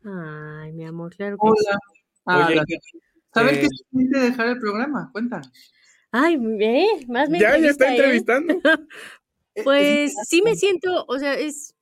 Ay, 0.04 0.74
mi 0.74 0.86
amor, 0.86 1.16
claro 1.16 1.38
que 1.38 1.48
sí. 1.48 1.66
Hola. 1.70 1.80
Ah, 2.26 2.46
Oye, 2.48 2.56
la- 2.56 2.66
¿Sabes 3.34 3.58
eh, 3.58 3.62
qué 3.62 3.68
siente 3.92 4.20
dejar 4.20 4.48
el 4.48 4.60
programa? 4.60 5.10
Cuéntanos. 5.12 5.52
Ay, 6.12 6.38
¿eh? 6.62 7.06
Más 7.08 7.30
me 7.30 7.40
Ya, 7.40 7.58
ya 7.58 7.70
está 7.70 7.88
¿eh? 7.90 7.98
entrevistando. 7.98 8.54
Eh, 8.54 8.60
Pues 9.64 10.12
es- 10.22 10.28
sí 10.30 10.42
me 10.42 10.56
siento, 10.56 11.06
o 11.08 11.20
sea, 11.20 11.36
es, 11.40 11.76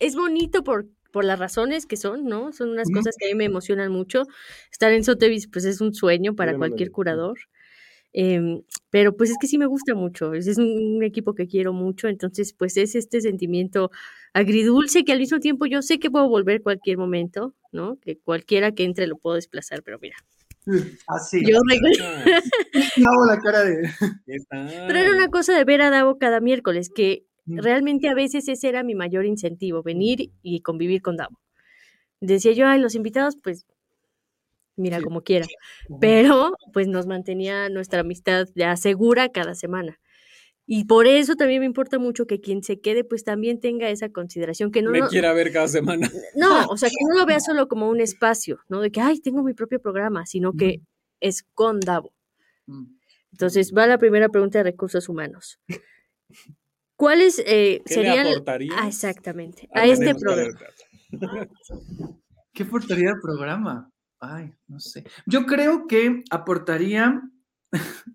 es 0.00 0.16
bonito 0.16 0.64
por, 0.64 0.88
por 1.12 1.24
las 1.24 1.38
razones 1.38 1.86
que 1.86 1.96
son, 1.96 2.26
¿no? 2.26 2.52
Son 2.52 2.70
unas 2.70 2.90
cosas 2.90 3.16
que 3.18 3.26
a 3.26 3.30
mí 3.30 3.34
me 3.36 3.44
emocionan 3.46 3.92
mucho. 3.92 4.24
Estar 4.72 4.92
en 4.92 5.04
Sotheby's, 5.04 5.48
pues 5.48 5.64
es 5.66 5.80
un 5.80 5.94
sueño 5.94 6.34
para 6.36 6.52
cualquier 6.58 6.90
curador. 6.92 7.38
Em, 8.12 8.62
pero 8.90 9.16
pues 9.16 9.30
es 9.30 9.36
que 9.38 9.46
sí 9.48 9.58
me 9.58 9.66
gusta 9.66 9.94
mucho, 9.94 10.34
es, 10.34 10.46
es 10.46 10.58
un, 10.58 10.66
un 10.96 11.02
equipo 11.04 11.34
que 11.34 11.46
quiero 11.46 11.74
mucho, 11.74 12.08
entonces 12.08 12.54
pues 12.54 12.76
es 12.78 12.94
este 12.94 13.20
sentimiento 13.20 13.90
agridulce 14.32 15.04
que 15.04 15.12
al 15.12 15.18
mismo 15.20 15.40
tiempo 15.40 15.66
yo 15.66 15.82
sé 15.82 15.98
que 15.98 16.10
puedo 16.10 16.28
volver 16.28 16.62
cualquier 16.62 16.96
momento, 16.98 17.54
¿no? 17.72 17.98
Que 18.00 18.18
cualquiera 18.18 18.72
que 18.72 18.84
entre 18.84 19.06
lo 19.06 19.18
puedo 19.18 19.36
desplazar, 19.36 19.82
pero 19.82 19.98
mira, 20.00 20.16
Así. 21.06 21.42
yo 21.46 21.58
ah, 21.58 22.40
No 22.96 23.10
la 23.26 23.38
cara 23.40 23.64
de. 23.64 23.88
Pero 24.50 24.98
era 24.98 25.10
una 25.12 25.28
cosa 25.28 25.56
de 25.56 25.64
ver 25.64 25.82
a 25.82 25.90
Davo 25.90 26.18
cada 26.18 26.40
miércoles, 26.40 26.90
que 26.94 27.24
realmente 27.46 28.08
a 28.08 28.14
veces 28.14 28.48
ese 28.48 28.68
era 28.68 28.82
mi 28.82 28.94
mayor 28.94 29.24
incentivo, 29.24 29.82
venir 29.82 30.30
y 30.42 30.60
convivir 30.60 31.02
con 31.02 31.16
Davo. 31.16 31.38
Decía 32.20 32.52
yo, 32.52 32.66
ay, 32.66 32.80
los 32.80 32.94
invitados, 32.94 33.36
pues, 33.42 33.64
mira, 34.76 34.98
Sí. 34.98 35.04
como 35.04 35.22
quiera. 35.22 35.46
Pero, 36.00 36.54
pues, 36.72 36.88
nos 36.88 37.06
mantenía 37.06 37.68
nuestra 37.68 38.00
amistad 38.00 38.48
ya 38.54 38.76
segura 38.76 39.28
cada 39.30 39.54
semana. 39.54 39.98
Y 40.70 40.84
por 40.84 41.06
eso 41.06 41.34
también 41.34 41.60
me 41.60 41.66
importa 41.66 41.98
mucho 41.98 42.26
que 42.26 42.42
quien 42.42 42.62
se 42.62 42.78
quede, 42.78 43.02
pues, 43.02 43.24
también 43.24 43.58
tenga 43.58 43.88
esa 43.88 44.10
consideración, 44.10 44.70
que 44.70 44.82
no, 44.82 44.90
Me 44.90 45.00
no, 45.00 45.08
quiera 45.08 45.32
ver 45.32 45.50
cada 45.50 45.66
semana. 45.66 46.10
no, 46.36 46.66
o 46.66 46.76
sea, 46.76 46.90
que 46.90 47.04
no 47.08 47.16
lo 47.18 47.24
vea 47.24 47.40
solo 47.40 47.68
como 47.68 47.88
un 47.88 48.00
espacio, 48.00 48.60
¿no? 48.68 48.82
De 48.82 48.92
que, 48.92 49.00
ay, 49.00 49.18
tengo 49.20 49.42
mi 49.42 49.54
propio 49.54 49.80
programa, 49.80 50.26
sino 50.26 50.52
que 50.52 50.82
es 51.20 51.42
con 51.54 51.80
Davo. 51.80 52.12
Mm. 52.66 52.84
Entonces, 53.32 53.72
va 53.74 53.86
la 53.86 53.96
primera 53.96 54.28
pregunta 54.28 54.58
de 54.58 54.64
recursos 54.64 55.08
humanos. 55.08 55.58
¿Cuáles 56.96 57.42
eh, 57.46 57.80
¿Qué 57.86 57.94
serían... 57.94 58.26
le? 58.26 58.68
Ah, 58.76 58.88
exactamente, 58.88 59.70
Ah, 59.72 59.80
a 59.80 59.86
este 59.86 60.14
programa. 60.14 60.58
¿Qué 62.52 62.64
aportaría 62.64 63.08
el 63.08 63.20
programa? 63.22 63.90
Ay, 64.20 64.52
no 64.66 64.80
sé. 64.80 65.04
Yo 65.24 65.46
creo 65.46 65.86
que 65.86 66.24
aportaría 66.30 67.22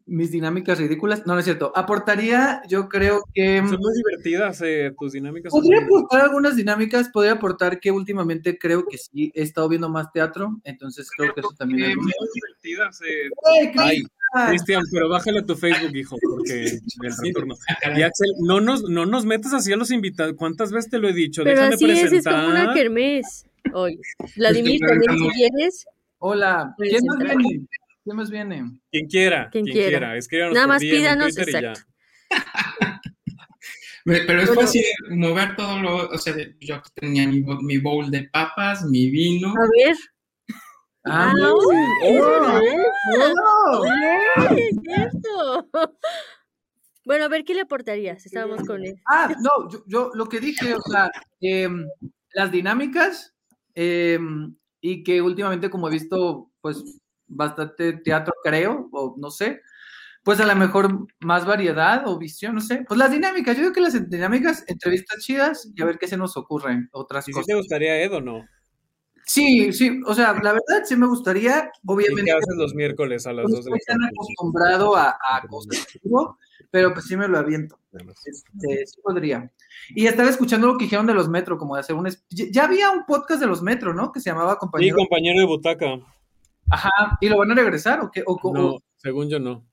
mis 0.06 0.32
dinámicas 0.32 0.80
ridículas. 0.80 1.26
No, 1.26 1.34
no 1.34 1.40
es 1.40 1.46
cierto. 1.46 1.72
Aportaría, 1.76 2.62
yo 2.68 2.90
creo 2.90 3.24
que. 3.34 3.60
Son 3.60 3.80
muy 3.80 3.94
divertidas 3.96 4.62
eh, 4.62 4.92
tus 5.00 5.14
dinámicas. 5.14 5.52
Podría 5.52 5.84
aportar 5.84 6.22
algunas 6.22 6.56
dinámicas, 6.56 7.10
podría 7.10 7.34
aportar 7.34 7.80
que 7.80 7.92
últimamente 7.92 8.58
creo 8.58 8.86
que 8.86 8.98
sí 8.98 9.32
he 9.36 9.44
estado 9.44 9.70
viendo 9.70 9.90
más 9.90 10.12
teatro, 10.12 10.60
entonces 10.64 11.10
creo 11.16 11.34
que 11.34 11.42
eso 11.42 11.54
también 11.58 11.92
es. 11.92 11.98
muy 11.98 12.12
divertidas. 12.34 13.00
eh. 13.02 13.30
¡Ay, 13.78 14.04
Cristian! 14.50 14.82
Pero 14.92 15.10
bájale 15.10 15.40
a 15.40 15.46
tu 15.46 15.56
Facebook, 15.56 15.96
hijo, 15.96 16.16
porque 16.22 16.64
el 16.64 17.14
retorno. 17.22 17.56
Y 17.96 18.02
Axel, 18.02 18.32
no 18.42 18.60
nos, 18.62 18.82
no 18.84 19.06
nos 19.06 19.26
metas 19.26 19.54
así 19.54 19.72
a 19.72 19.78
los 19.78 19.92
invitados. 19.92 20.34
¿Cuántas 20.38 20.72
veces 20.72 20.90
te 20.90 20.98
lo 20.98 21.08
he 21.08 21.14
dicho? 21.14 21.44
Pero 21.44 21.56
Déjame 21.62 21.76
así 21.76 21.92
es, 21.92 22.12
es 22.14 22.24
como 22.24 22.38
una 22.38 22.50
presentar. 22.50 22.74
kermés. 22.76 23.46
Vladimir, 24.36 24.80
también 24.82 25.18
si 25.20 25.30
quieres, 25.30 25.86
Hola, 26.18 26.74
¿quién 26.78 27.02
más 27.06 27.18
viene? 27.20 27.68
¿Quién 28.04 28.18
más 28.18 28.30
viene? 28.30 28.80
Quien 28.92 29.08
quiera, 29.08 29.50
Quien 29.52 29.66
quien, 29.66 29.76
quiera. 29.76 29.90
quiera. 29.90 30.18
Escríbanos 30.18 30.54
Nada 30.56 30.68
más 30.68 30.82
en 30.82 30.90
pídanos, 30.90 31.34
Twitter 31.36 31.50
y 31.50 31.52
ya. 31.62 31.72
exacto. 31.72 31.92
Pero 34.06 34.42
es 34.42 34.48
Bueno. 34.48 34.62
fácil 34.62 34.84
mover 35.12 35.56
todo 35.56 35.80
lo, 35.80 36.10
o 36.10 36.18
sea, 36.18 36.36
yo 36.60 36.82
tenía 36.94 37.26
mi, 37.28 37.40
bo- 37.42 37.62
mi 37.62 37.78
bowl 37.78 38.12
de 38.12 38.28
papas, 38.30 38.84
mi 38.84 39.10
vino. 39.10 39.50
a 39.50 39.68
ver. 39.78 39.96
Ah, 41.06 41.32
Ah, 41.32 41.54
verdad. 42.02 42.62
¡Oh! 43.72 43.86
Es 44.58 44.76
cierto. 44.84 45.70
Bueno, 47.06 47.26
a 47.26 47.28
ver, 47.28 47.44
¿qué 47.44 47.54
le 47.54 47.60
aportarías? 47.62 48.26
Estábamos 48.26 48.66
con 48.66 48.82
él. 48.86 48.96
Ah, 49.12 49.36
no, 49.42 49.70
yo, 49.70 49.84
yo 49.88 50.12
lo 50.14 50.30
que 50.30 50.40
dije, 50.40 50.74
o 50.74 50.80
sea, 50.90 51.12
em, 51.42 51.86
las 52.34 52.50
dinámicas 52.50 53.34
em, 53.76 54.56
y 54.80 55.04
que 55.04 55.22
últimamente 55.22 55.70
como 55.70 55.90
he 55.90 55.92
visto, 55.92 56.50
pues, 56.62 57.02
bastante 57.36 57.94
teatro, 57.94 58.34
creo, 58.44 58.90
o 58.92 59.16
no 59.18 59.30
sé, 59.32 59.62
pues 60.24 60.40
a 60.40 60.46
lo 60.46 60.56
mejor 60.56 61.08
más 61.20 61.46
variedad 61.46 62.08
o 62.08 62.18
visión, 62.18 62.56
no 62.56 62.62
sé. 62.62 62.86
Pues 62.88 62.98
las 62.98 63.12
dinámicas, 63.12 63.56
yo 63.58 63.62
creo 63.64 63.74
que 63.74 63.82
las 63.82 64.10
dinámicas, 64.10 64.64
entrevistas 64.68 65.20
chidas 65.24 65.70
y 65.76 65.82
a 65.82 65.86
ver 65.86 65.98
qué 65.98 66.08
se 66.08 66.18
nos 66.18 66.38
ocurren, 66.38 66.90
otras 66.94 67.28
¿Y 67.28 67.32
si 67.32 67.34
cosas. 67.34 67.48
te 67.48 67.56
gustaría 67.56 68.02
Ed 68.02 68.14
o 68.14 68.22
no? 68.22 68.46
Sí, 69.26 69.72
sí, 69.72 70.02
o 70.06 70.14
sea, 70.14 70.34
la 70.34 70.52
verdad 70.52 70.84
sí 70.84 70.96
me 70.98 71.08
gustaría, 71.08 71.72
¿Y 71.74 71.80
obviamente. 71.86 72.24
qué 72.26 72.32
haces 72.32 72.56
los 72.58 72.74
miércoles 72.76 73.26
a 73.26 73.32
las 73.32 73.46
No 73.50 73.56
2 73.56 73.66
de 73.66 73.72
la 73.72 73.78
estoy 73.78 73.94
tan 73.94 74.02
tarde? 74.02 74.12
acostumbrado 74.14 74.96
a, 74.98 75.10
a 75.12 75.42
cosas 75.48 75.86
pero 76.72 76.92
pues 76.94 77.06
sí 77.06 77.16
me 77.16 77.28
lo 77.28 77.38
aviento. 77.38 77.78
Este, 78.26 78.86
sí 78.88 79.00
podría. 79.04 79.52
Y 79.90 80.08
estaba 80.08 80.30
escuchando 80.30 80.66
lo 80.68 80.78
que 80.78 80.86
dijeron 80.86 81.06
de 81.06 81.14
los 81.14 81.30
Metro, 81.30 81.58
como 81.60 81.76
de 81.76 81.82
hacer 81.82 81.96
un... 81.96 82.10
Ya 82.32 82.64
había 82.66 82.90
un 82.90 83.06
podcast 83.06 83.40
de 83.40 83.46
los 83.48 83.62
Metro, 83.62 83.94
¿no? 83.94 84.12
Que 84.12 84.20
se 84.20 84.32
llamaba 84.32 84.54
Sí, 84.54 84.58
Compañero. 84.60 84.98
compañero 84.98 85.40
de 85.40 85.46
butaca. 85.46 85.86
Ajá. 86.70 87.18
¿Y 87.22 87.30
lo 87.30 87.38
van 87.38 87.52
a 87.52 87.56
regresar 87.56 88.00
o 88.02 88.10
qué? 88.12 88.24
O, 88.26 88.40
o- 88.42 88.54
No, 88.54 88.78
según 88.98 89.30
yo 89.30 89.40
no. 89.40 89.66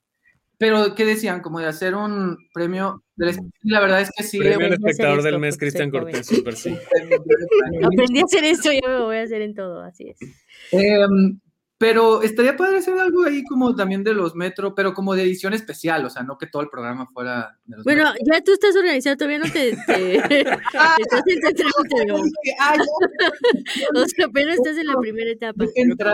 pero, 0.58 0.94
¿qué 0.94 1.04
decían? 1.06 1.40
Como 1.40 1.58
de 1.60 1.66
hacer 1.66 1.94
un 1.94 2.36
premio 2.52 3.02
del... 3.16 3.36
La 3.62 3.80
verdad 3.80 4.00
es 4.02 4.10
que 4.16 4.22
sí. 4.24 4.38
Premio 4.38 4.66
al 4.66 4.72
espectador 4.74 5.18
esto, 5.18 5.22
del 5.30 5.38
mes, 5.38 5.56
Cristian 5.56 5.90
Cortés, 5.90 6.26
super 6.26 6.54
sí. 6.54 6.76
Aprendí 7.82 8.20
a 8.20 8.24
hacer 8.24 8.44
esto, 8.44 8.70
yo 8.72 8.80
me 8.88 9.00
voy 9.00 9.16
a 9.16 9.22
hacer 9.22 9.40
en 9.42 9.54
todo, 9.54 9.82
así 9.82 10.08
es. 10.08 10.18
Em, 10.72 11.40
pero 11.78 12.20
estaría 12.22 12.56
padre 12.58 12.76
hacer 12.78 12.98
algo 12.98 13.24
ahí 13.24 13.42
como 13.44 13.74
también 13.74 14.04
de 14.04 14.12
los 14.12 14.34
Metro, 14.34 14.74
pero 14.74 14.92
como 14.92 15.14
de 15.14 15.22
edición 15.22 15.54
especial, 15.54 16.04
o 16.04 16.10
sea, 16.10 16.22
no 16.22 16.36
que 16.36 16.46
todo 16.46 16.60
el 16.60 16.68
programa 16.68 17.06
fuera 17.06 17.56
de 17.64 17.76
los 17.76 17.84
Bueno, 17.84 18.04
Metro. 18.12 18.26
ya 18.30 18.44
tú 18.44 18.52
estás 18.52 18.76
organizado, 18.76 19.16
todavía 19.16 19.38
no 19.38 19.50
te... 19.50 19.74
te- 19.86 20.16
estás 20.98 21.22
en 21.26 22.08
¿no? 22.08 22.16
Ah, 22.58 22.74
ya, 22.76 24.00
O 24.02 24.06
sea, 24.06 24.26
apenas 24.26 24.56
estás 24.56 24.76
en 24.76 24.86
la 24.88 24.96
primera 25.00 25.30
etapa. 25.30 25.64
te 25.74 25.80
entrar. 25.80 26.12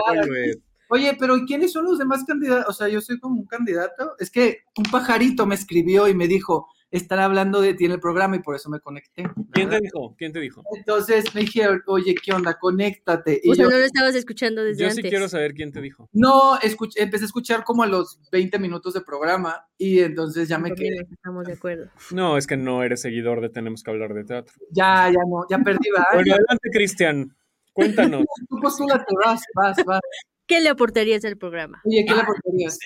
Oye, 0.89 1.15
pero 1.19 1.35
¿quiénes 1.45 1.71
son 1.71 1.85
los 1.85 1.97
demás 1.97 2.23
candidatos? 2.25 2.69
O 2.69 2.73
sea, 2.73 2.87
yo 2.87 3.01
soy 3.01 3.19
como 3.19 3.39
un 3.41 3.45
candidato. 3.45 4.13
Es 4.19 4.31
que 4.31 4.59
un 4.77 4.85
pajarito 4.85 5.45
me 5.45 5.55
escribió 5.55 6.07
y 6.07 6.15
me 6.15 6.27
dijo, 6.27 6.67
están 6.89 7.19
hablando 7.19 7.59
de 7.59 7.73
ti 7.73 7.85
en 7.85 7.91
el 7.91 7.99
programa 7.99 8.37
y 8.37 8.39
por 8.39 8.55
eso 8.55 8.69
me 8.69 8.79
conecté. 8.79 9.23
¿Quién 9.51 9.69
te 9.69 9.79
dijo? 9.81 10.15
¿Quién 10.17 10.31
te 10.31 10.39
dijo? 10.39 10.63
Entonces 10.75 11.33
me 11.35 11.41
dijeron, 11.41 11.81
oye, 11.87 12.15
¿qué 12.15 12.31
onda? 12.31 12.57
Conéctate. 12.57 13.41
Y 13.43 13.51
O 13.51 13.55
sea, 13.55 13.65
yo, 13.65 13.71
no 13.71 13.77
lo 13.77 13.83
estabas 13.83 14.15
escuchando 14.15 14.63
desde 14.63 14.83
Yo 14.83 14.89
antes. 14.89 15.03
sí 15.03 15.09
quiero 15.09 15.27
saber 15.27 15.53
quién 15.53 15.71
te 15.71 15.81
dijo. 15.81 16.09
no, 16.13 16.57
escuché, 16.59 17.01
empecé 17.01 17.25
a 17.25 17.27
escuchar 17.27 17.63
como 17.63 17.83
a 17.83 17.87
los 17.87 18.19
20 18.31 18.57
minutos 18.59 18.93
de 18.93 19.01
programa 19.01 19.67
y 19.77 19.99
entonces 19.99 20.47
ya 20.47 20.57
me 20.57 20.71
quedé. 20.71 21.05
Estamos 21.11 21.45
de 21.45 21.53
acuerdo. 21.53 21.89
No, 22.11 22.37
es 22.37 22.47
que 22.47 22.57
no 22.57 22.83
eres 22.83 23.01
seguidor 23.01 23.41
de 23.41 23.49
Tenemos 23.49 23.83
que 23.83 23.91
hablar 23.91 24.13
de 24.13 24.23
teatro. 24.23 24.53
Ya, 24.71 25.09
ya 25.09 25.19
no, 25.27 25.45
ya 25.49 25.57
perdí. 25.59 25.89
Bueno, 26.13 26.33
adelante, 26.33 26.69
Cristian. 26.71 27.35
Cuéntanos. 27.73 28.23
Tú 28.49 28.59
postúlate, 28.61 29.13
vas, 29.23 29.41
vas, 29.55 29.77
vas. 29.85 30.01
¿Qué 30.47 30.61
le 30.61 30.69
aportarías 30.69 31.25
al 31.25 31.37
programa? 31.37 31.81
Oye, 31.85 32.05
¿qué 32.07 32.13
le 32.13 32.21
aportarías? 32.21 32.79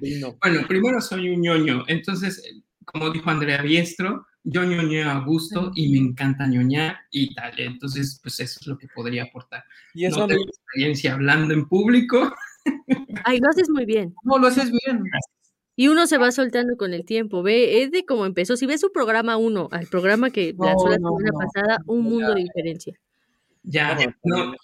Vino. 0.00 0.36
Bueno, 0.42 0.66
primero 0.68 1.00
soy 1.00 1.30
un 1.30 1.40
ñoño, 1.40 1.84
entonces, 1.88 2.42
como 2.84 3.10
dijo 3.10 3.30
Andrea 3.30 3.62
Biestro, 3.62 4.26
yo 4.44 4.62
ñoñeo 4.62 5.10
a 5.10 5.24
gusto 5.24 5.72
y 5.74 5.90
me 5.90 5.98
encanta 5.98 6.46
ñoñar 6.46 6.98
y 7.10 7.34
tal. 7.34 7.58
Entonces, 7.58 8.20
pues 8.22 8.38
eso 8.38 8.60
es 8.60 8.66
lo 8.68 8.78
que 8.78 8.86
podría 8.94 9.24
aportar. 9.24 9.64
Y 9.92 10.04
eso 10.04 10.20
no 10.20 10.28
tengo 10.28 10.44
experiencia 10.44 11.14
hablando 11.14 11.52
en 11.52 11.66
público. 11.66 12.32
Ay, 13.24 13.40
lo 13.40 13.50
haces 13.50 13.68
muy 13.68 13.84
bien. 13.86 14.14
No, 14.22 14.38
lo 14.38 14.46
haces 14.46 14.70
bien. 14.70 15.02
Y 15.74 15.88
uno 15.88 16.06
se 16.06 16.16
va 16.16 16.30
soltando 16.30 16.76
con 16.76 16.94
el 16.94 17.04
tiempo. 17.04 17.42
Ve, 17.42 17.82
es 17.82 17.90
de 17.90 18.04
cómo 18.06 18.24
empezó. 18.24 18.56
Si 18.56 18.66
ves 18.66 18.80
su 18.80 18.92
programa 18.92 19.36
uno 19.36 19.68
al 19.72 19.88
programa 19.88 20.30
que 20.30 20.54
No, 20.54 20.66
lanzó 20.66 20.88
la 20.88 20.96
semana 20.96 21.30
no. 21.32 21.38
pasada, 21.38 21.78
un 21.86 22.02
mundo 22.02 22.34
de 22.34 22.42
diferencia. 22.42 22.94
Ya, 23.64 23.98
no, 24.22 24.54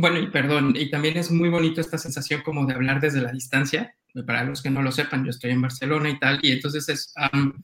bueno, 0.00 0.18
y 0.18 0.28
perdón, 0.28 0.74
y 0.76 0.90
también 0.90 1.16
es 1.16 1.30
muy 1.30 1.48
bonito 1.48 1.80
esta 1.80 1.98
sensación 1.98 2.42
como 2.42 2.66
de 2.66 2.74
hablar 2.74 3.00
desde 3.00 3.20
la 3.20 3.32
distancia. 3.32 3.94
Para 4.26 4.42
los 4.44 4.60
que 4.62 4.70
no 4.70 4.82
lo 4.82 4.90
sepan, 4.90 5.24
yo 5.24 5.30
estoy 5.30 5.50
en 5.52 5.62
Barcelona 5.62 6.10
y 6.10 6.18
tal, 6.18 6.40
y 6.42 6.50
entonces 6.50 6.88
es, 6.88 7.12
am, 7.16 7.62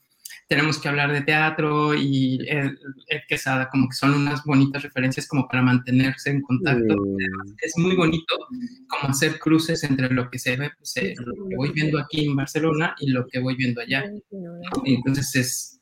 tenemos 0.48 0.78
que 0.78 0.88
hablar 0.88 1.10
de 1.12 1.22
teatro 1.22 1.92
y 1.94 2.38
Ed, 2.48 2.70
Ed 3.08 3.20
Quesada, 3.28 3.68
como 3.68 3.88
que 3.88 3.96
son 3.96 4.14
unas 4.14 4.44
bonitas 4.44 4.80
referencias 4.84 5.26
como 5.26 5.48
para 5.48 5.62
mantenerse 5.62 6.30
en 6.30 6.42
contacto. 6.42 6.94
Es 7.60 7.76
muy 7.76 7.96
bonito 7.96 8.36
como 8.88 9.10
hacer 9.10 9.40
cruces 9.40 9.82
entre 9.82 10.08
lo 10.10 10.30
que 10.30 10.38
se 10.38 10.56
ve, 10.56 10.70
se- 10.82 11.14
lo 11.18 11.48
que 11.48 11.56
voy 11.56 11.72
viendo 11.72 11.98
aquí 11.98 12.26
en 12.26 12.36
Barcelona 12.36 12.94
y 13.00 13.10
lo 13.10 13.26
que 13.26 13.40
voy 13.40 13.56
viendo 13.56 13.80
allá. 13.80 14.04
Y 14.84 14.94
entonces 14.94 15.34
es, 15.34 15.75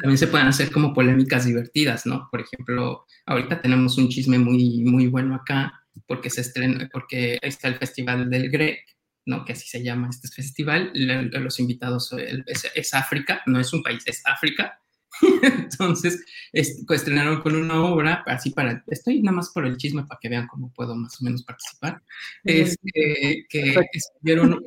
también 0.00 0.18
se 0.18 0.26
pueden 0.26 0.48
hacer 0.48 0.70
como 0.72 0.92
polémicas 0.92 1.44
divertidas, 1.44 2.06
¿no? 2.06 2.28
Por 2.30 2.40
ejemplo, 2.40 3.06
ahorita 3.26 3.62
tenemos 3.62 3.96
un 3.98 4.08
chisme 4.08 4.38
muy, 4.38 4.82
muy 4.84 5.06
bueno 5.06 5.34
acá 5.34 5.72
porque 6.06 6.30
se 6.30 6.40
estrena, 6.40 6.88
porque 6.92 7.38
está 7.42 7.68
el 7.68 7.76
Festival 7.76 8.28
del 8.30 8.50
GREC, 8.50 8.78
¿no? 9.26 9.44
Que 9.44 9.52
así 9.52 9.68
se 9.68 9.82
llama 9.82 10.08
este 10.10 10.28
festival. 10.28 10.90
Le- 10.94 11.28
Los 11.40 11.60
invitados 11.60 12.12
es, 12.14 12.70
es 12.74 12.94
África, 12.94 13.42
no 13.46 13.60
es 13.60 13.72
un 13.72 13.82
país, 13.82 14.02
es 14.06 14.22
África. 14.24 14.80
Entonces, 15.42 16.24
es- 16.52 16.82
pues, 16.86 17.00
estrenaron 17.00 17.42
con 17.42 17.54
una 17.54 17.84
obra, 17.84 18.24
así 18.26 18.50
para, 18.50 18.82
estoy 18.88 19.22
nada 19.22 19.36
más 19.36 19.50
por 19.50 19.66
el 19.66 19.76
chisme 19.76 20.04
para 20.04 20.18
que 20.20 20.28
vean 20.30 20.46
cómo 20.48 20.72
puedo 20.72 20.96
más 20.96 21.20
o 21.20 21.24
menos 21.24 21.44
participar, 21.44 22.02
es 22.44 22.76
que, 22.82 23.44
que 23.48 23.74
escribieron, 23.92 24.58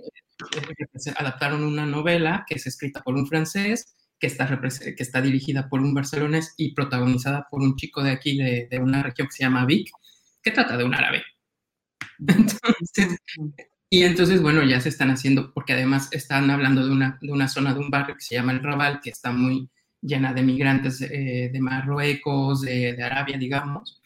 adaptaron 1.18 1.64
una 1.64 1.86
novela 1.86 2.46
que 2.48 2.56
es 2.56 2.68
escrita 2.68 3.02
por 3.04 3.16
un 3.16 3.28
francés, 3.28 3.95
que 4.20 4.28
está, 4.28 4.48
repres- 4.48 4.96
que 4.96 5.04
está 5.04 5.22
dirigida 5.22 5.70
por 5.70 5.82
un 5.82 5.94
barcelonés 5.94 6.54
y 6.58 6.74
protagonizada 6.74 7.48
por 7.50 7.62
un 7.62 7.76
chico 7.76 8.04
de 8.04 8.12
aquí, 8.12 8.38
de, 8.38 8.68
de 8.70 8.80
una 8.80 9.04
región 9.04 9.28
que 9.28 9.34
se 9.36 9.44
llama 9.44 9.66
Vic, 9.66 9.90
que 10.44 10.52
trata 10.52 10.78
de 10.78 10.84
un 10.86 10.94
árabe. 10.96 11.24
Entonces, 12.28 13.20
y 13.90 14.04
entonces, 14.04 14.42
bueno, 14.42 14.64
ya 14.64 14.82
se 14.82 14.90
están 14.90 15.12
haciendo, 15.12 15.54
porque 15.54 15.74
además 15.74 16.10
están 16.12 16.50
hablando 16.50 16.86
de 16.86 16.92
una, 16.92 17.18
de 17.22 17.32
una 17.32 17.48
zona 17.48 17.74
de 17.74 17.80
un 17.80 17.90
barrio 17.90 18.16
que 18.16 18.22
se 18.24 18.36
llama 18.36 18.52
El 18.52 18.64
Raval, 18.64 19.00
que 19.02 19.10
está 19.12 19.32
muy 19.32 19.70
llena 20.02 20.34
de 20.34 20.44
migrantes 20.44 21.02
eh, 21.02 21.50
de 21.54 21.60
Marruecos, 21.62 22.62
de, 22.62 22.94
de 22.94 23.04
Arabia, 23.04 23.38
digamos, 23.38 24.02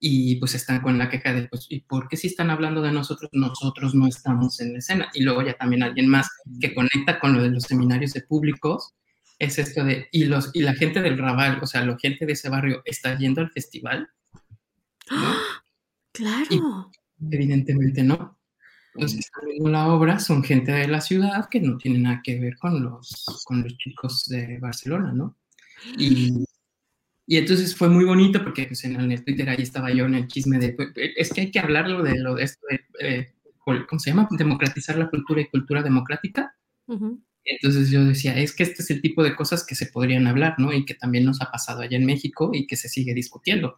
y 0.00 0.36
pues 0.36 0.54
están 0.54 0.80
con 0.82 0.98
la 0.98 1.08
queja 1.10 1.32
de, 1.34 1.48
pues, 1.48 1.66
¿y 1.70 1.80
por 1.80 2.08
qué 2.08 2.16
si 2.16 2.28
están 2.28 2.50
hablando 2.50 2.82
de 2.82 2.92
nosotros, 2.92 3.30
nosotros 3.32 3.94
no 3.94 4.06
estamos 4.08 4.60
en 4.60 4.74
la 4.74 4.78
escena? 4.80 5.08
Y 5.14 5.22
luego 5.22 5.42
ya 5.42 5.54
también 5.54 5.82
alguien 5.82 6.08
más 6.08 6.28
que 6.60 6.74
conecta 6.74 7.18
con 7.20 7.34
lo 7.34 7.42
de 7.42 7.50
los 7.50 7.64
seminarios 7.64 8.12
de 8.14 8.22
públicos, 8.22 8.94
es 9.38 9.58
esto 9.58 9.84
de, 9.84 10.08
y, 10.12 10.24
los, 10.24 10.50
y 10.54 10.62
la 10.62 10.74
gente 10.74 11.02
del 11.02 11.18
Raval, 11.18 11.58
o 11.62 11.66
sea, 11.66 11.84
la 11.84 11.98
gente 11.98 12.26
de 12.26 12.32
ese 12.32 12.48
barrio 12.48 12.82
está 12.84 13.16
yendo 13.18 13.40
al 13.40 13.50
festival, 13.50 14.08
¿no? 15.10 15.34
Claro. 16.12 16.90
Evidentemente 17.30 18.02
no. 18.02 18.38
Están 18.94 19.44
viendo 19.44 19.68
la 19.68 19.88
obra 19.88 20.18
son 20.18 20.42
gente 20.42 20.72
de 20.72 20.88
la 20.88 21.02
ciudad 21.02 21.46
que 21.50 21.60
no 21.60 21.76
tiene 21.76 21.98
nada 21.98 22.22
que 22.24 22.40
ver 22.40 22.56
con 22.56 22.82
los, 22.82 23.26
con 23.44 23.62
los 23.62 23.76
chicos 23.76 24.24
de 24.28 24.58
Barcelona, 24.58 25.12
¿no? 25.12 25.36
Y, 25.98 26.46
y 27.26 27.36
entonces 27.36 27.76
fue 27.76 27.90
muy 27.90 28.04
bonito 28.04 28.42
porque 28.42 28.64
pues, 28.64 28.84
en 28.84 29.12
el 29.12 29.24
Twitter 29.24 29.50
ahí 29.50 29.60
estaba 29.60 29.90
yo 29.92 30.06
en 30.06 30.14
el 30.14 30.26
chisme 30.28 30.58
de, 30.58 30.72
pues, 30.72 30.88
es 30.94 31.32
que 31.32 31.42
hay 31.42 31.50
que 31.50 31.60
hablarlo 31.60 32.02
de 32.02 32.18
lo 32.18 32.36
de 32.36 32.44
esto 32.44 32.66
de, 32.70 32.80
eh, 33.00 33.34
¿cómo 33.62 33.98
se 33.98 34.10
llama? 34.10 34.28
Democratizar 34.30 34.96
la 34.96 35.10
cultura 35.10 35.42
y 35.42 35.48
cultura 35.48 35.82
democrática. 35.82 36.56
Ujú. 36.86 37.20
Entonces 37.46 37.90
yo 37.90 38.04
decía, 38.04 38.36
es 38.38 38.54
que 38.54 38.64
este 38.64 38.82
es 38.82 38.90
el 38.90 39.00
tipo 39.00 39.22
de 39.22 39.34
cosas 39.36 39.64
que 39.64 39.74
se 39.74 39.86
podrían 39.86 40.26
hablar, 40.26 40.56
¿no? 40.58 40.72
Y 40.72 40.84
que 40.84 40.94
también 40.94 41.24
nos 41.24 41.40
ha 41.40 41.50
pasado 41.50 41.80
allá 41.80 41.96
en 41.96 42.04
México 42.04 42.50
y 42.52 42.66
que 42.66 42.76
se 42.76 42.88
sigue 42.88 43.14
discutiendo. 43.14 43.76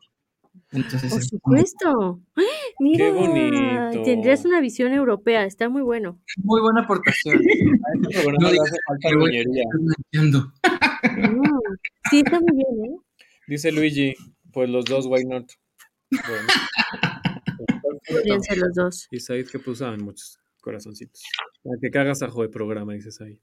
Entonces, 0.72 1.10
Por 1.10 1.22
supuesto. 1.22 2.20
¡Ah! 2.36 2.42
Mira, 2.80 3.10
bonito. 3.10 4.02
tendrías 4.02 4.44
una 4.44 4.60
visión 4.60 4.92
europea, 4.92 5.44
está 5.44 5.68
muy 5.68 5.82
bueno. 5.82 6.20
Muy 6.38 6.60
buena 6.60 6.82
aportación. 6.82 7.36
A 7.38 8.08
este 8.08 8.22
programa 8.22 8.38
No 8.40 8.52
le 8.52 8.58
hace 8.60 8.76
falta. 8.86 9.08
Mm, 11.16 11.42
Sí, 12.10 12.20
está 12.24 12.40
muy 12.40 12.56
bien, 12.56 12.92
¿eh? 12.92 12.96
Dice 13.46 13.72
Luigi, 13.72 14.14
pues 14.52 14.68
los 14.68 14.84
dos, 14.84 15.06
why 15.06 15.24
not? 15.24 15.50
Bueno. 16.10 16.48
Los 18.56 18.74
dos. 18.74 19.08
Y 19.10 19.20
Said 19.20 19.46
que 19.50 19.58
puso 19.58 19.86
ah, 19.86 19.96
muchos 19.96 20.38
corazoncitos. 20.60 21.22
Para 21.62 21.76
que 21.80 21.90
cagas 21.90 22.22
ajo 22.22 22.42
de 22.42 22.48
programa, 22.48 22.94
dices 22.94 23.20
ahí. 23.20 23.40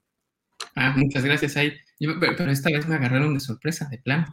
Ah, 0.76 0.94
muchas 0.96 1.24
gracias 1.24 1.58
ahí. 1.58 1.74
Pero, 2.00 2.52
esta 2.52 2.70
vez 2.70 2.88
me 2.88 2.96
agarraron 2.96 3.34
de 3.34 3.40
sorpresa, 3.40 3.88
de 3.90 3.98
plan. 3.98 4.26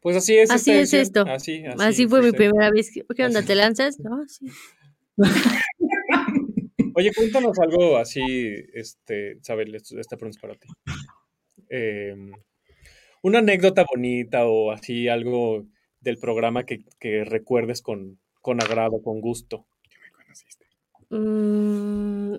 Pues 0.00 0.16
así 0.16 0.36
es. 0.36 0.50
Así 0.50 0.70
es 0.70 0.92
edición. 0.92 1.02
esto. 1.02 1.24
Así, 1.28 1.66
así, 1.66 1.76
Así 1.80 2.08
fue 2.08 2.22
mi 2.22 2.32
primera 2.32 2.70
vez. 2.70 2.90
¿Qué 2.92 3.24
onda? 3.24 3.40
Así. 3.40 3.48
¿Te 3.48 3.54
lanzas? 3.54 3.98
No, 4.00 4.26
sí. 4.26 4.46
Oye, 6.94 7.12
cuéntanos 7.14 7.58
algo 7.58 7.96
así, 7.96 8.22
este, 8.74 9.38
Isabel, 9.40 9.74
esta 9.74 10.16
pregunta 10.16 10.36
es 10.36 10.42
para 10.42 10.54
ti. 10.54 10.68
Eh, 11.70 12.14
una 13.22 13.38
anécdota 13.38 13.86
bonita 13.90 14.44
o 14.44 14.72
así 14.72 15.08
algo 15.08 15.66
del 16.00 16.18
programa 16.18 16.64
que, 16.64 16.84
que 17.00 17.24
recuerdes 17.24 17.80
con, 17.80 18.18
con 18.42 18.62
agrado, 18.62 19.00
con 19.02 19.22
gusto. 19.22 19.66
Que 19.88 19.96
me 20.00 20.10
conociste. 20.10 20.66
Mm, 21.08 22.34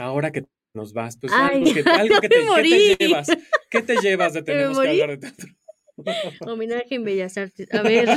Ahora 0.00 0.32
que 0.32 0.44
nos 0.74 0.92
vas, 0.92 1.16
pues 1.16 1.32
Ay, 1.34 1.58
algo 1.58 1.74
que, 1.74 1.80
algo 1.90 2.20
que 2.20 2.28
me 2.28 2.62
te, 2.62 2.62
¿qué 2.62 2.96
te 2.96 3.04
llevas? 3.04 3.28
¿Qué 3.70 3.82
te 3.82 3.96
llevas 3.96 4.32
de 4.34 4.44
¿Que 4.44 4.52
me 4.52 4.58
tenemos 4.58 4.80
que 4.80 4.88
hablar 4.88 5.10
de 5.10 5.18
teatro? 5.18 5.48
homenaje 6.46 6.94
en 6.94 7.04
Bellas 7.04 7.36
Artes. 7.36 7.68
A 7.74 7.82
ver. 7.82 8.08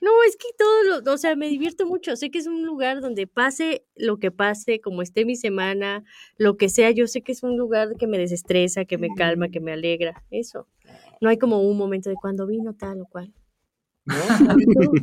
No, 0.00 0.10
es 0.26 0.36
que 0.36 0.48
todo 0.58 0.82
lo, 0.82 1.12
o 1.12 1.16
sea, 1.16 1.36
me 1.36 1.48
divierto 1.48 1.86
mucho. 1.86 2.16
Sé 2.16 2.30
que 2.30 2.38
es 2.38 2.46
un 2.46 2.64
lugar 2.64 3.00
donde 3.00 3.26
pase 3.26 3.84
lo 3.94 4.18
que 4.18 4.30
pase, 4.30 4.80
como 4.80 5.02
esté 5.02 5.24
mi 5.24 5.36
semana, 5.36 6.04
lo 6.36 6.56
que 6.56 6.68
sea, 6.68 6.90
yo 6.90 7.06
sé 7.06 7.22
que 7.22 7.32
es 7.32 7.42
un 7.42 7.56
lugar 7.56 7.96
que 7.98 8.06
me 8.06 8.18
desestresa, 8.18 8.84
que 8.84 8.98
me 8.98 9.08
calma, 9.16 9.48
que 9.48 9.60
me 9.60 9.72
alegra. 9.72 10.24
Eso. 10.30 10.68
No 11.20 11.28
hay 11.28 11.38
como 11.38 11.60
un 11.62 11.76
momento 11.76 12.10
de 12.10 12.16
cuando 12.16 12.46
vino 12.46 12.74
tal 12.74 13.00
o 13.02 13.06
cual. 13.06 13.32
¿No? 14.04 14.14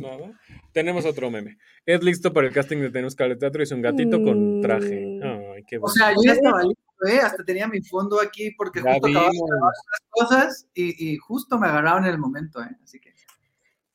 Nada. 0.00 0.38
Tenemos 0.72 1.04
otro 1.04 1.30
meme. 1.30 1.58
Es 1.84 2.02
listo 2.02 2.32
para 2.32 2.46
el 2.46 2.52
casting 2.52 2.78
de 2.78 2.90
Tenemos 2.90 3.16
de 3.16 3.36
teatro. 3.36 3.62
Es 3.62 3.72
un 3.72 3.82
gatito 3.82 4.22
con 4.22 4.60
traje. 4.60 5.04
Mm. 5.06 5.22
Ay, 5.54 5.64
qué 5.66 5.78
O 5.80 5.88
sea, 5.88 6.10
yo 6.12 6.18
ya 6.24 6.32
estaba 6.32 6.62
listo, 6.62 7.06
¿eh? 7.06 7.20
Hasta 7.20 7.44
tenía 7.44 7.66
mi 7.66 7.80
fondo 7.82 8.20
aquí 8.20 8.50
porque 8.56 8.82
Ya 8.82 8.94
justo 8.94 9.08
acababa 9.08 9.30
de 9.32 9.38
otras 9.38 10.00
cosas 10.10 10.68
y, 10.74 11.12
y 11.12 11.16
justo 11.16 11.58
me 11.58 11.66
agarraron 11.68 12.04
en 12.04 12.10
el 12.10 12.18
momento, 12.18 12.62
¿eh? 12.62 12.76
Así 12.82 13.00
que. 13.00 13.12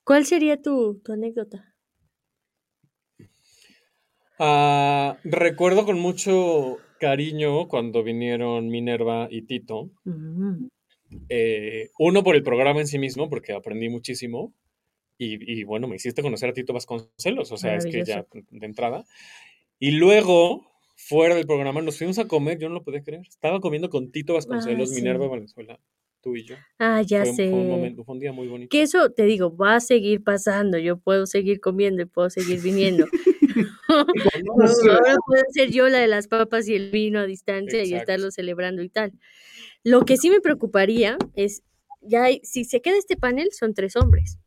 ¿Cuál 0.04 0.26
sería 0.26 0.62
tu, 0.62 1.00
tu 1.04 1.14
anécdota? 1.14 1.74
Ah, 4.40 5.18
recuerdo 5.24 5.86
con 5.86 6.00
mucho 6.00 6.78
cariño 7.00 7.68
cuando 7.68 8.04
vinieron 8.04 8.68
Minerva 8.70 9.28
y 9.30 9.44
Tito. 9.44 9.92
Mm, 10.04 10.68
Eh, 11.30 11.92
uno 12.00 12.24
por 12.24 12.36
el 12.36 12.42
programa 12.42 12.80
en 12.80 12.88
sí 12.88 12.98
mismo, 12.98 13.30
porque 13.30 13.54
aprendí 13.54 13.88
muchísimo. 13.88 14.52
Y, 15.24 15.60
y, 15.60 15.64
bueno, 15.64 15.88
me 15.88 15.96
hiciste 15.96 16.22
conocer 16.22 16.50
a 16.50 16.54
Tito 16.54 16.74
Vasconcelos, 16.74 17.52
o 17.52 17.58
sea, 17.58 17.76
es 17.76 17.86
que 17.86 18.04
ya 18.04 18.26
de 18.32 18.66
entrada. 18.66 19.06
Y 19.80 19.92
luego, 19.92 20.66
fuera 20.96 21.36
del 21.36 21.46
programa, 21.46 21.82
nos 21.82 21.98
fuimos 21.98 22.20
a 22.20 22.28
comer, 22.28 22.60
yo 22.60 22.70
no 22.70 22.76
lo 22.76 22.84
podía 22.84 23.04
creer. 23.04 23.28
Estaba 23.28 23.60
comiendo 23.60 23.90
con 23.90 24.12
Tito 24.12 24.34
Vasconcelos, 24.34 24.90
sí. 24.90 24.96
Minerva 24.96 25.28
Valenzuela, 25.28 25.80
tú 26.22 26.36
y 26.36 26.46
yo. 26.46 26.56
Ah, 26.80 27.02
ya 27.02 27.24
fue, 27.24 27.34
sé. 27.34 27.50
fue 27.50 27.60
un 27.60 27.70
momento, 27.70 28.04
fue 28.04 28.14
un 28.16 28.20
día 28.20 28.32
muy 28.32 28.48
bonito. 28.48 28.70
Que 28.70 28.82
eso, 28.82 29.12
te 29.12 29.24
digo, 29.24 29.56
va 29.56 29.76
a 29.76 29.80
seguir 29.80 30.24
pasando. 30.24 30.78
Yo 30.78 30.98
puedo 30.98 31.26
seguir 31.26 31.60
comiendo 31.60 32.02
y 32.02 32.06
puedo 32.06 32.30
seguir 32.30 32.62
viniendo. 32.62 33.08
Ahora 33.90 35.16
puedo 35.26 35.44
ser 35.52 35.70
yo 35.72 35.90
la 35.90 36.00
de 36.00 36.08
las 36.08 36.28
papas 36.28 36.68
y 36.68 36.76
el 36.76 36.92
vino 36.92 37.20
a 37.20 37.26
distancia 37.26 37.80
y 37.80 37.90
Exacto. 37.90 37.98
estarlo 37.98 38.32
celebrando 38.32 38.82
y 38.82 38.90
tal. 38.90 39.14
Lo 39.84 40.06
que 40.06 40.18
sí 40.18 40.30
me 40.30 40.42
preocuparía 40.42 41.18
es, 41.36 41.64
ya 42.02 42.28
si 42.44 42.66
se 42.66 42.82
queda 42.82 42.98
este 42.98 43.18
panel, 43.18 43.50
son 43.52 43.74
tres 43.74 43.96
hombres. 43.96 44.40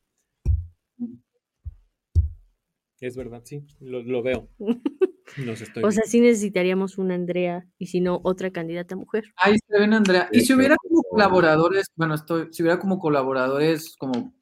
Es 3.06 3.16
verdad, 3.16 3.42
sí, 3.44 3.64
lo, 3.80 4.02
lo 4.02 4.22
veo. 4.22 4.48
Nos 5.38 5.60
estoy 5.60 5.82
O 5.82 5.90
sea, 5.90 6.04
sí 6.06 6.20
necesitaríamos 6.20 6.98
una 6.98 7.14
Andrea 7.14 7.66
y 7.78 7.86
si 7.86 8.00
no, 8.00 8.20
otra 8.22 8.52
candidata 8.52 8.94
mujer. 8.96 9.24
Ahí 9.36 9.56
se 9.68 9.78
ven, 9.78 9.92
Andrea. 9.92 10.28
Y 10.32 10.40
si 10.42 10.52
hubiera 10.52 10.76
como 10.76 11.02
colaboradores, 11.02 11.86
bueno, 11.96 12.14
estoy, 12.14 12.48
si 12.52 12.62
hubiera 12.62 12.78
como 12.78 12.98
colaboradores 12.98 13.96
como 13.98 14.34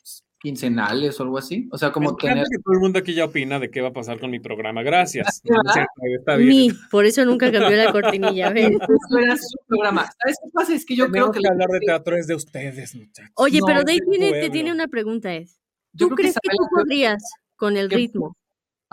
quincenales 0.45 1.19
o 1.19 1.23
algo 1.23 1.39
así. 1.39 1.69
O 1.73 1.79
sea, 1.79 1.91
como 1.91 2.17
tener... 2.17 2.45
que 2.45 2.59
todo 2.63 2.75
el 2.75 2.81
mundo 2.81 2.99
aquí 2.99 3.15
ya 3.15 3.25
opina 3.25 3.59
de 3.59 3.71
qué 3.71 3.81
va 3.81 3.89
a 3.89 3.93
pasar 3.95 4.21
con 4.21 4.31
mi 4.31 4.41
programa. 4.41 4.83
Gracias. 4.83 5.41
¿verdad? 5.45 5.87
Está 6.19 6.37
bien. 6.37 6.49
Ni, 6.51 6.71
por 6.91 7.07
eso 7.07 7.25
nunca 7.25 7.51
cambió 7.51 7.77
la 7.77 7.91
cortinilla. 7.91 8.51
¿ven? 8.51 8.75
Eso 8.83 9.19
era 9.19 9.37
su 9.39 9.57
programa. 9.67 10.03
¿Sabes 10.03 10.37
qué 10.43 10.51
pasa? 10.53 10.75
Es 10.75 10.85
que 10.85 10.97
yo 10.97 11.11
creo 11.11 11.33
que... 11.33 11.41
que 11.41 11.49
hablar 11.49 11.69
de 11.71 11.81
teatro 11.81 12.17
es 12.17 12.27
de 12.27 12.35
ustedes, 12.35 12.95
muchachos. 12.95 13.33
Oye, 13.37 13.61
No, 13.61 13.67
pero 13.67 13.79
es 13.81 13.85
de 13.87 13.93
ahí 13.93 13.99
del 14.01 14.11
tiene, 14.11 14.33
te 14.33 14.51
tiene 14.51 14.71
una 14.71 14.87
pregunta, 14.87 15.35
Ed. 15.35 15.49
¿Tú 15.97 16.11
que 16.11 16.17
crees 16.17 16.35
que 16.35 16.49
Isabela- 16.49 16.57
tú 16.59 16.77
podrías, 16.77 17.23
con 17.57 17.79
el 17.79 17.91
ritmo, 17.91 18.37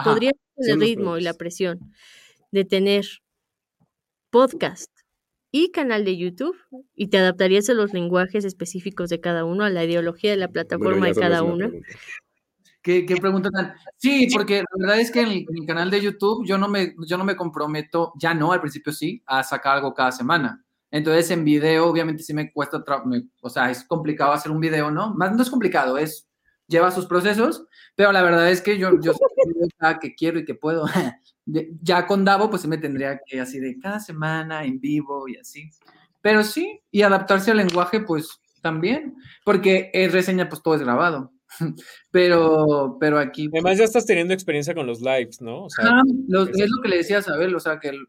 Ajá. 0.01 0.13
con 0.13 0.23
son 0.23 0.33
el 0.69 0.81
ritmo 0.81 1.17
y 1.17 1.21
la 1.21 1.33
presión 1.33 1.93
de 2.51 2.65
tener 2.65 3.05
podcast 4.29 4.91
y 5.51 5.71
canal 5.71 6.05
de 6.05 6.17
YouTube 6.17 6.55
y 6.95 7.07
te 7.07 7.17
adaptarías 7.17 7.69
a 7.69 7.73
los 7.73 7.93
lenguajes 7.93 8.45
específicos 8.45 9.09
de 9.09 9.19
cada 9.19 9.43
uno, 9.43 9.63
a 9.65 9.69
la 9.69 9.83
ideología 9.83 10.31
de 10.31 10.37
la 10.37 10.47
plataforma 10.47 11.07
de 11.07 11.15
cada 11.15 11.43
uno? 11.43 11.69
¿Qué, 12.81 13.05
qué 13.05 13.17
pregunta 13.17 13.49
tan? 13.51 13.75
Sí, 13.97 14.27
porque 14.33 14.59
la 14.61 14.65
verdad 14.79 14.99
es 14.99 15.11
que 15.11 15.21
en 15.21 15.27
el, 15.27 15.37
en 15.49 15.57
el 15.59 15.65
canal 15.67 15.91
de 15.91 16.01
YouTube 16.01 16.47
yo 16.47 16.57
no, 16.57 16.67
me, 16.67 16.95
yo 17.05 17.17
no 17.17 17.23
me 17.23 17.35
comprometo, 17.35 18.13
ya 18.17 18.33
no, 18.33 18.53
al 18.53 18.61
principio 18.61 18.91
sí, 18.91 19.21
a 19.27 19.43
sacar 19.43 19.77
algo 19.77 19.93
cada 19.93 20.11
semana. 20.11 20.63
Entonces 20.89 21.29
en 21.31 21.43
video 21.45 21.87
obviamente 21.87 22.23
sí 22.23 22.33
me 22.33 22.51
cuesta, 22.51 22.83
me- 23.05 23.23
o 23.41 23.49
sea, 23.49 23.69
es 23.69 23.83
complicado 23.83 24.31
hacer 24.31 24.51
un 24.51 24.59
video, 24.59 24.89
¿no? 24.89 25.13
Más 25.13 25.33
no 25.35 25.43
es 25.43 25.49
complicado, 25.49 25.97
es, 25.97 26.27
lleva 26.71 26.89
sus 26.89 27.05
procesos, 27.05 27.65
pero 27.95 28.11
la 28.11 28.23
verdad 28.23 28.49
es 28.49 28.61
que 28.61 28.79
yo, 28.79 28.99
yo 29.01 29.13
que 30.01 30.15
quiero 30.15 30.39
y 30.39 30.45
que 30.45 30.55
puedo. 30.55 30.85
Ya 31.81 32.05
con 32.05 32.23
Davo 32.23 32.49
pues 32.51 32.61
sí 32.61 32.67
me 32.67 32.77
tendría 32.77 33.19
que 33.25 33.41
así 33.41 33.59
de 33.59 33.77
cada 33.79 33.99
semana 33.99 34.63
en 34.63 34.79
vivo 34.79 35.27
y 35.27 35.37
así. 35.37 35.69
Pero 36.21 36.43
sí, 36.43 36.79
y 36.91 37.01
adaptarse 37.01 37.49
al 37.51 37.57
lenguaje 37.57 37.99
pues 37.99 38.39
también, 38.61 39.15
porque 39.43 39.89
es 39.91 40.11
reseña 40.13 40.47
pues 40.47 40.61
todo 40.61 40.75
es 40.75 40.81
grabado. 40.81 41.33
Pero, 42.11 42.97
pero 42.99 43.17
aquí. 43.19 43.49
pues, 43.49 43.61
Además, 43.63 43.79
ya 43.79 43.85
estás 43.85 44.05
teniendo 44.05 44.33
experiencia 44.33 44.73
con 44.75 44.85
los 44.87 45.01
lives, 45.01 45.41
¿no? 45.41 45.63
O 45.65 45.69
sea, 45.69 45.85
ajá, 45.85 46.01
los- 46.27 46.49
es 46.49 46.69
lo 46.69 46.81
que 46.81 46.89
le 46.89 46.97
decía 46.97 47.17
a 47.17 47.21
Sabel, 47.21 47.53
o 47.55 47.59
sea, 47.59 47.79
que, 47.79 47.89
el- 47.89 48.07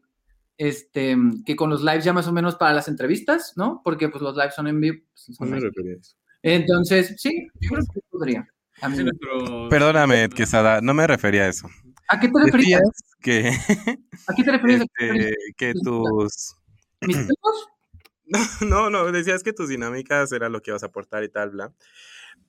este, 0.57 1.17
que 1.45 1.55
con 1.55 1.69
los 1.69 1.81
lives 1.83 2.03
ya 2.05 2.13
más 2.13 2.27
o 2.27 2.31
menos 2.31 2.55
para 2.55 2.73
las 2.73 2.87
entrevistas, 2.87 3.53
¿no? 3.57 3.81
Porque 3.83 4.07
pues 4.09 4.21
los 4.21 4.35
lives 4.37 4.53
son 4.55 4.67
en 4.67 4.79
vivo. 4.79 4.99
pues, 5.25 5.37
son 5.37 5.51
live. 5.51 5.71
Entonces, 6.43 7.15
sí, 7.17 7.47
yo 7.61 7.69
creo 7.69 7.85
que 7.93 8.01
podría. 8.11 8.47
A, 8.81 8.89
mí. 8.89 8.97
Perdóname, 9.69 10.29
Quesada, 10.29 10.81
no 10.81 10.93
me 10.93 11.07
refería 11.07 11.43
a 11.43 11.47
eso. 11.47 11.69
¿A 12.09 12.19
qué 12.19 12.27
te 12.27 12.43
referías? 12.43 12.81
Que, 13.21 13.49
¿A 14.27 14.35
qué 14.35 14.43
te 14.43 14.51
referías? 14.51 14.81
¿A 14.81 14.85
qué 14.85 14.93
te 14.93 15.11
referías? 15.11 15.29
este, 15.31 15.35
que 15.55 15.73
tus... 15.81 16.55
¿Mis? 17.01 17.17
No, 18.61 18.89
no, 18.89 19.11
decías 19.11 19.43
que 19.43 19.53
tus 19.53 19.69
dinámicas 19.69 20.31
era 20.31 20.49
lo 20.49 20.61
que 20.61 20.71
ibas 20.71 20.81
a 20.81 20.87
aportar 20.87 21.23
y 21.23 21.29
tal, 21.29 21.51
bla. 21.51 21.71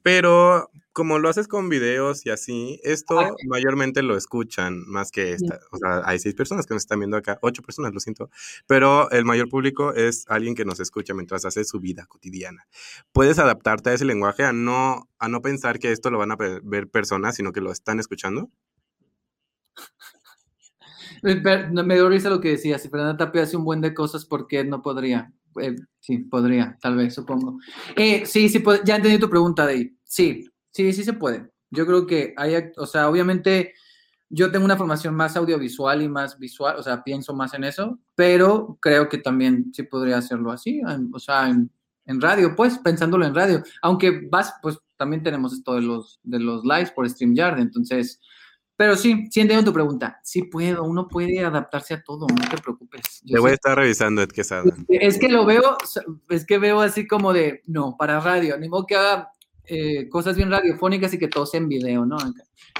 Pero 0.04 0.70
como 0.92 1.18
lo 1.18 1.30
haces 1.30 1.48
con 1.48 1.70
videos 1.70 2.26
y 2.26 2.30
así, 2.30 2.78
esto 2.84 3.18
mayormente 3.48 4.02
lo 4.02 4.18
escuchan 4.18 4.84
más 4.86 5.10
que 5.10 5.32
esta. 5.32 5.58
O 5.72 5.78
sea, 5.78 6.02
hay 6.04 6.18
seis 6.18 6.34
personas 6.34 6.66
que 6.66 6.74
nos 6.74 6.82
están 6.82 6.98
viendo 7.00 7.16
acá, 7.16 7.38
ocho 7.40 7.62
personas, 7.62 7.94
lo 7.94 8.00
siento. 8.00 8.28
Pero 8.66 9.10
el 9.12 9.24
mayor 9.24 9.48
público 9.48 9.94
es 9.94 10.26
alguien 10.28 10.54
que 10.54 10.66
nos 10.66 10.78
escucha 10.78 11.14
mientras 11.14 11.46
hace 11.46 11.64
su 11.64 11.80
vida 11.80 12.04
cotidiana. 12.06 12.66
Puedes 13.12 13.38
adaptarte 13.38 13.90
a 13.90 13.94
ese 13.94 14.04
lenguaje, 14.04 14.44
a 14.44 14.52
no, 14.52 15.08
a 15.18 15.28
no 15.28 15.40
pensar 15.40 15.78
que 15.78 15.90
esto 15.90 16.10
lo 16.10 16.18
van 16.18 16.32
a 16.32 16.36
ver 16.36 16.86
personas, 16.88 17.36
sino 17.36 17.52
que 17.52 17.62
lo 17.62 17.72
están 17.72 17.98
escuchando. 17.98 18.50
Me 21.22 21.94
dio 21.94 22.10
risa 22.10 22.28
lo 22.28 22.42
que 22.42 22.50
decía. 22.50 22.78
Si 22.78 22.90
Fernanda 22.90 23.16
Tapia 23.16 23.44
hace 23.44 23.56
un 23.56 23.64
buen 23.64 23.80
de 23.80 23.94
cosas, 23.94 24.26
¿por 24.26 24.46
qué 24.46 24.62
no 24.64 24.82
podría? 24.82 25.32
Eh, 25.60 25.74
sí, 26.00 26.18
podría, 26.18 26.76
tal 26.80 26.96
vez, 26.96 27.14
supongo. 27.14 27.58
Eh, 27.96 28.24
sí, 28.26 28.48
sí, 28.48 28.62
ya 28.84 28.96
entendí 28.96 29.18
tu 29.18 29.30
pregunta, 29.30 29.64
Dave. 29.64 29.94
Sí, 30.04 30.48
sí, 30.70 30.92
sí 30.92 31.04
se 31.04 31.12
puede. 31.14 31.50
Yo 31.70 31.86
creo 31.86 32.06
que 32.06 32.34
hay, 32.36 32.54
o 32.76 32.86
sea, 32.86 33.08
obviamente 33.08 33.74
yo 34.28 34.50
tengo 34.50 34.64
una 34.64 34.76
formación 34.76 35.14
más 35.14 35.36
audiovisual 35.36 36.02
y 36.02 36.08
más 36.08 36.38
visual, 36.38 36.76
o 36.78 36.82
sea, 36.82 37.02
pienso 37.04 37.34
más 37.34 37.54
en 37.54 37.64
eso, 37.64 37.98
pero 38.14 38.78
creo 38.80 39.08
que 39.08 39.18
también 39.18 39.70
sí 39.72 39.82
podría 39.84 40.18
hacerlo 40.18 40.50
así, 40.52 40.80
en- 40.88 41.10
o 41.12 41.18
sea, 41.18 41.48
en, 41.48 41.70
en 42.06 42.20
radio, 42.20 42.54
pues, 42.56 42.78
pensándolo 42.78 43.24
en 43.26 43.34
radio. 43.34 43.62
Aunque 43.82 44.26
vas, 44.30 44.54
pues, 44.62 44.78
también 44.96 45.22
tenemos 45.22 45.52
esto 45.52 45.74
de 45.74 45.82
los, 45.82 46.20
de 46.22 46.38
los 46.40 46.64
lives 46.64 46.90
por 46.92 47.08
StreamYard, 47.08 47.58
entonces... 47.60 48.20
Pero 48.76 48.96
sí, 48.96 49.28
sí 49.30 49.40
entiendo 49.40 49.64
tu 49.64 49.72
pregunta. 49.72 50.20
Sí 50.24 50.42
puedo, 50.42 50.82
uno 50.82 51.06
puede 51.06 51.44
adaptarse 51.44 51.94
a 51.94 52.02
todo, 52.02 52.26
no 52.26 52.48
te 52.48 52.58
preocupes. 52.60 53.22
Yo 53.24 53.34
Te 53.36 53.40
voy 53.40 53.50
a 53.52 53.54
estar 53.54 53.76
revisando, 53.76 54.22
Ed 54.22 54.30
Quesada. 54.30 54.64
Es 54.88 55.18
que 55.18 55.28
lo 55.28 55.44
veo, 55.44 55.76
es 56.28 56.44
que 56.44 56.58
veo 56.58 56.80
así 56.80 57.06
como 57.06 57.32
de, 57.32 57.62
no, 57.66 57.96
para 57.96 58.18
radio, 58.20 58.58
ni 58.58 58.68
modo 58.68 58.86
que 58.86 58.96
haga 58.96 59.30
eh, 59.66 60.08
cosas 60.08 60.36
bien 60.36 60.50
radiofónicas 60.50 61.14
y 61.14 61.18
que 61.18 61.28
todo 61.28 61.46
sea 61.46 61.60
en 61.60 61.68
video, 61.68 62.04
¿no? 62.04 62.16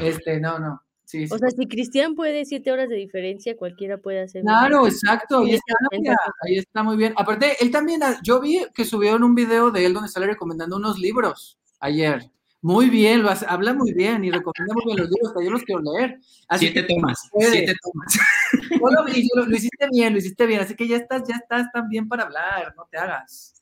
Este, 0.01 0.40
no, 0.40 0.59
no. 0.59 0.82
Sí, 1.05 1.28
sí. 1.28 1.34
O 1.34 1.38
sea, 1.38 1.49
si 1.51 1.68
Cristian 1.68 2.16
puede 2.16 2.45
siete 2.45 2.72
horas 2.72 2.88
de 2.88 2.97
diferencia, 2.97 3.57
cualquiera 3.57 3.99
puede 3.99 4.22
hacer. 4.22 4.42
Claro, 4.42 4.88
exacto, 4.88 5.40
ahí 5.40 5.55
está, 5.55 5.74
mira, 5.92 6.16
ahí 6.42 6.59
está 6.59 6.82
muy 6.82 6.97
bien. 6.97 7.14
Aparte, 7.16 7.57
él 7.61 7.70
también, 7.70 8.03
ah, 8.03 8.18
yo 8.24 8.40
vi 8.40 8.66
que 8.74 8.84
subieron 8.84 9.22
un 9.22 9.34
video 9.34 9.70
de 9.70 9.86
él 9.86 9.95
donde 9.95 10.09
sale 10.09 10.26
recomendando 10.26 10.76
unos 10.76 10.99
libros 10.99 11.59
ayer. 11.78 12.34
Muy 12.67 12.89
bien, 12.89 13.23
lo 13.23 13.29
hace- 13.29 13.45
habla 13.47 13.75
muy 13.75 13.93
bien 13.93 14.25
y 14.25 14.31
recomienda 14.31 14.73
muy 14.73 14.85
bien 14.87 14.97
los 14.97 15.11
libros, 15.11 15.29
hasta 15.29 15.45
yo 15.45 15.51
los 15.51 15.62
quiero 15.65 15.83
leer. 15.83 16.19
Así 16.49 16.67
Siete 16.69 16.87
que 16.87 16.95
tomas, 16.95 17.29
siete 17.39 17.75
tomas. 17.83 18.15
yo 18.81 18.89
lo, 19.37 19.43
lo- 19.43 19.47
lo 19.51 19.55
hiciste 19.57 19.87
bien, 19.93 20.15
lo 20.15 20.19
hiciste 20.19 20.47
bien, 20.47 20.61
así 20.61 20.75
que 20.75 20.89
ya 20.89 20.97
estás, 20.97 21.25
ya 21.29 21.35
estás 21.37 21.71
también 21.75 22.09
para 22.09 22.23
hablar, 22.23 22.73
no 22.75 22.87
te 22.91 22.97
hagas. 22.97 23.61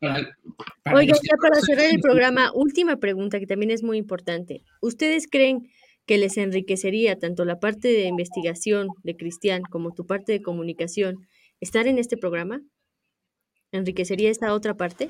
Para- 0.00 0.36
para 0.84 0.96
Oigan, 0.96 1.08
los 1.16 1.20
ya 1.20 1.36
para 1.42 1.60
cerrar 1.60 1.86
el 1.86 1.98
programa, 2.00 2.52
última 2.54 2.96
pregunta 2.98 3.40
que 3.40 3.46
también 3.48 3.72
es 3.72 3.82
muy 3.82 3.98
importante. 3.98 4.62
¿Ustedes 4.80 5.26
creen 5.28 5.68
que 6.06 6.16
les 6.18 6.36
enriquecería 6.36 7.18
tanto 7.18 7.44
la 7.44 7.58
parte 7.58 7.88
de 7.88 8.04
investigación 8.06 8.86
de 9.02 9.16
Cristian 9.16 9.62
como 9.68 9.92
tu 9.94 10.06
parte 10.06 10.30
de 10.30 10.42
comunicación 10.42 11.26
estar 11.60 11.88
en 11.88 11.98
este 11.98 12.16
programa? 12.16 12.60
¿Enriquecería 13.72 14.30
esta 14.30 14.54
otra 14.54 14.74
parte? 14.76 15.08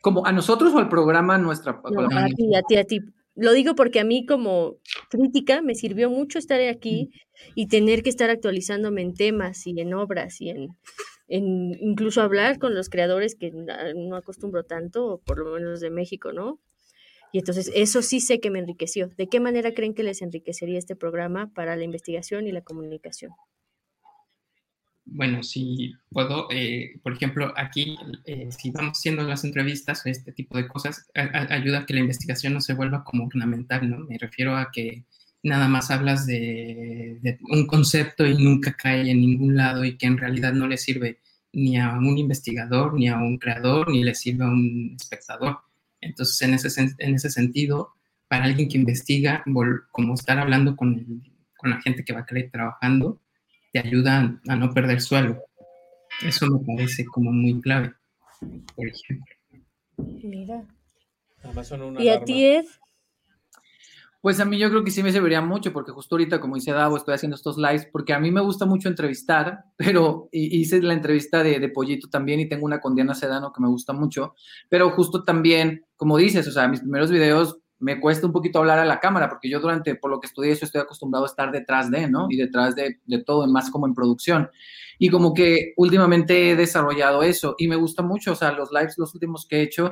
Como 0.00 0.26
a 0.26 0.32
nosotros 0.32 0.74
o 0.74 0.78
al 0.78 0.88
programa 0.88 1.38
nuestra. 1.38 1.80
No, 1.88 2.00
a 2.06 2.28
ti, 2.36 2.54
a 2.54 2.62
ti, 2.62 2.76
a 2.76 2.84
ti. 2.84 3.00
Lo 3.36 3.52
digo 3.52 3.74
porque 3.74 4.00
a 4.00 4.04
mí 4.04 4.26
como 4.26 4.76
crítica 5.08 5.62
me 5.62 5.74
sirvió 5.74 6.10
mucho 6.10 6.38
estar 6.38 6.60
aquí 6.60 7.10
y 7.54 7.68
tener 7.68 8.02
que 8.02 8.10
estar 8.10 8.28
actualizándome 8.30 9.02
en 9.02 9.14
temas 9.14 9.66
y 9.66 9.78
en 9.80 9.94
obras 9.94 10.40
y 10.40 10.50
en, 10.50 10.68
en 11.28 11.70
incluso 11.80 12.22
hablar 12.22 12.58
con 12.58 12.74
los 12.74 12.88
creadores 12.90 13.34
que 13.36 13.50
na- 13.52 13.94
no 13.94 14.16
acostumbro 14.16 14.64
tanto, 14.64 15.22
por 15.24 15.38
lo 15.38 15.54
menos 15.54 15.80
de 15.80 15.90
México, 15.90 16.32
¿no? 16.32 16.60
Y 17.32 17.38
entonces 17.38 17.70
eso 17.74 18.02
sí 18.02 18.20
sé 18.20 18.40
que 18.40 18.50
me 18.50 18.60
enriqueció. 18.60 19.08
¿De 19.16 19.28
qué 19.28 19.40
manera 19.40 19.72
creen 19.74 19.94
que 19.94 20.02
les 20.04 20.22
enriquecería 20.22 20.78
este 20.78 20.96
programa 20.96 21.52
para 21.54 21.76
la 21.76 21.84
investigación 21.84 22.46
y 22.46 22.52
la 22.52 22.62
comunicación? 22.62 23.32
Bueno, 25.12 25.42
si 25.42 25.92
puedo, 26.10 26.46
eh, 26.52 27.00
por 27.02 27.12
ejemplo, 27.12 27.52
aquí, 27.56 27.98
eh, 28.26 28.48
si 28.56 28.70
vamos 28.70 28.98
haciendo 28.98 29.24
las 29.24 29.44
entrevistas 29.44 30.06
este 30.06 30.30
tipo 30.30 30.56
de 30.56 30.68
cosas, 30.68 31.10
ayuda 31.14 31.80
a 31.80 31.86
que 31.86 31.94
la 31.94 32.00
investigación 32.00 32.54
no 32.54 32.60
se 32.60 32.74
vuelva 32.74 33.02
como 33.02 33.26
ornamental, 33.26 33.90
¿no? 33.90 33.98
Me 34.06 34.18
refiero 34.18 34.56
a 34.56 34.70
que 34.72 35.04
nada 35.42 35.66
más 35.66 35.90
hablas 35.90 36.26
de, 36.26 37.38
un 37.50 37.66
concepto 37.66 38.24
y 38.24 38.36
nunca 38.42 38.74
cae 38.74 39.10
en 39.10 39.20
ningún 39.20 39.56
lado 39.56 39.84
y 39.84 39.96
que 39.96 40.06
en 40.06 40.16
realidad 40.16 40.52
no 40.52 40.68
le 40.68 40.76
sirve 40.76 41.18
ni 41.52 41.76
a 41.76 41.90
un 41.94 42.16
investigador, 42.16 42.94
ni 42.94 43.08
a 43.08 43.16
un 43.16 43.36
creador, 43.38 43.90
ni 43.90 44.04
le 44.04 44.14
sirve 44.14 44.44
a 44.44 44.48
un 44.48 44.96
espectador. 44.98 45.58
Entonces, 46.00 46.40
en 46.42 46.54
ese, 46.54 46.94
en 46.98 47.14
ese 47.16 47.30
sentido, 47.30 47.94
para 48.28 48.44
alguien 48.44 48.68
que 48.68 48.78
investiga, 48.78 49.42
como 49.90 50.14
estar 50.14 50.38
hablando 50.38 50.76
con, 50.76 51.24
con 51.56 51.70
la 51.70 51.80
gente 51.80 52.04
que 52.04 52.12
va 52.12 52.20
a 52.20 52.50
trabajando, 52.52 53.20
te 53.72 53.78
ayuda 53.78 54.40
a 54.48 54.56
no 54.56 54.72
perder 54.72 55.00
suelo. 55.00 55.42
Eso 56.22 56.46
me 56.46 56.58
parece 56.64 57.04
como 57.06 57.32
muy 57.32 57.60
clave, 57.60 57.94
por 58.74 58.86
ejemplo. 58.86 59.34
Mira. 60.22 60.64
Además 61.42 61.68
son 61.68 61.82
una 61.82 62.02
¿Y 62.02 62.08
a 62.08 62.22
ti, 62.22 62.44
Ed? 62.44 62.66
Pues 64.22 64.38
a 64.38 64.44
mí 64.44 64.58
yo 64.58 64.68
creo 64.68 64.84
que 64.84 64.90
sí 64.90 65.02
me 65.02 65.12
serviría 65.12 65.40
mucho, 65.40 65.72
porque 65.72 65.92
justo 65.92 66.14
ahorita, 66.14 66.40
como 66.42 66.56
dice 66.56 66.72
Davo, 66.72 66.98
estoy 66.98 67.14
haciendo 67.14 67.36
estos 67.36 67.56
lives, 67.56 67.88
porque 67.90 68.12
a 68.12 68.20
mí 68.20 68.30
me 68.30 68.42
gusta 68.42 68.66
mucho 68.66 68.88
entrevistar, 68.88 69.64
pero 69.78 70.28
y- 70.30 70.60
hice 70.60 70.82
la 70.82 70.92
entrevista 70.92 71.42
de, 71.42 71.58
de 71.58 71.68
Pollito 71.70 72.10
también 72.10 72.38
y 72.40 72.48
tengo 72.48 72.66
una 72.66 72.80
con 72.80 72.94
Diana 72.94 73.14
Sedano 73.14 73.50
que 73.50 73.62
me 73.62 73.68
gusta 73.68 73.94
mucho, 73.94 74.34
pero 74.68 74.90
justo 74.90 75.22
también, 75.22 75.86
como 75.96 76.18
dices, 76.18 76.46
o 76.46 76.52
sea, 76.52 76.68
mis 76.68 76.80
primeros 76.80 77.10
videos 77.10 77.59
me 77.80 77.98
cuesta 77.98 78.26
un 78.26 78.32
poquito 78.32 78.58
hablar 78.58 78.78
a 78.78 78.84
la 78.84 79.00
cámara, 79.00 79.28
porque 79.28 79.48
yo 79.48 79.58
durante, 79.58 79.94
por 79.94 80.10
lo 80.10 80.20
que 80.20 80.26
estudié 80.26 80.52
eso, 80.52 80.64
estoy 80.64 80.82
acostumbrado 80.82 81.24
a 81.24 81.28
estar 81.28 81.50
detrás 81.50 81.90
de, 81.90 82.08
¿no? 82.08 82.26
Y 82.30 82.36
detrás 82.36 82.76
de, 82.76 83.00
de 83.04 83.24
todo, 83.24 83.46
más 83.48 83.70
como 83.70 83.86
en 83.86 83.94
producción. 83.94 84.50
Y 84.98 85.08
como 85.08 85.32
que 85.32 85.72
últimamente 85.76 86.50
he 86.50 86.56
desarrollado 86.56 87.22
eso 87.22 87.54
y 87.58 87.68
me 87.68 87.76
gusta 87.76 88.02
mucho, 88.02 88.32
o 88.32 88.36
sea, 88.36 88.52
los 88.52 88.70
lives, 88.70 88.98
los 88.98 89.14
últimos 89.14 89.46
que 89.46 89.56
he 89.56 89.62
hecho, 89.62 89.90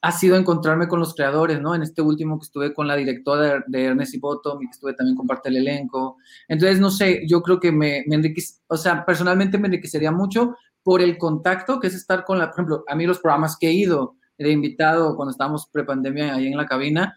ha 0.00 0.12
sido 0.12 0.36
encontrarme 0.36 0.88
con 0.88 1.00
los 1.00 1.14
creadores, 1.14 1.60
¿no? 1.60 1.74
En 1.74 1.82
este 1.82 2.00
último 2.00 2.38
que 2.38 2.44
estuve 2.44 2.72
con 2.72 2.86
la 2.86 2.96
directora 2.96 3.42
de, 3.42 3.62
de 3.66 3.84
Ernest 3.84 4.14
y 4.14 4.18
Bottom 4.18 4.62
y 4.62 4.66
que 4.66 4.72
estuve 4.72 4.94
también 4.94 5.16
con 5.16 5.26
parte 5.26 5.50
del 5.50 5.58
elenco. 5.58 6.16
Entonces, 6.48 6.80
no 6.80 6.90
sé, 6.90 7.26
yo 7.26 7.42
creo 7.42 7.60
que 7.60 7.72
me, 7.72 8.04
me 8.06 8.16
enriquece, 8.16 8.60
o 8.68 8.76
sea, 8.76 9.04
personalmente 9.04 9.58
me 9.58 9.68
enriquecería 9.68 10.12
mucho 10.12 10.56
por 10.82 11.02
el 11.02 11.18
contacto, 11.18 11.80
que 11.80 11.88
es 11.88 11.94
estar 11.94 12.24
con 12.24 12.38
la, 12.38 12.46
por 12.46 12.54
ejemplo, 12.54 12.84
a 12.86 12.94
mí 12.94 13.06
los 13.06 13.18
programas 13.18 13.56
que 13.58 13.68
he 13.68 13.72
ido, 13.72 14.16
de 14.38 14.50
invitado 14.50 15.16
cuando 15.16 15.30
estábamos 15.30 15.68
prepandemia 15.70 16.34
ahí 16.34 16.48
en 16.48 16.56
la 16.56 16.66
cabina, 16.66 17.16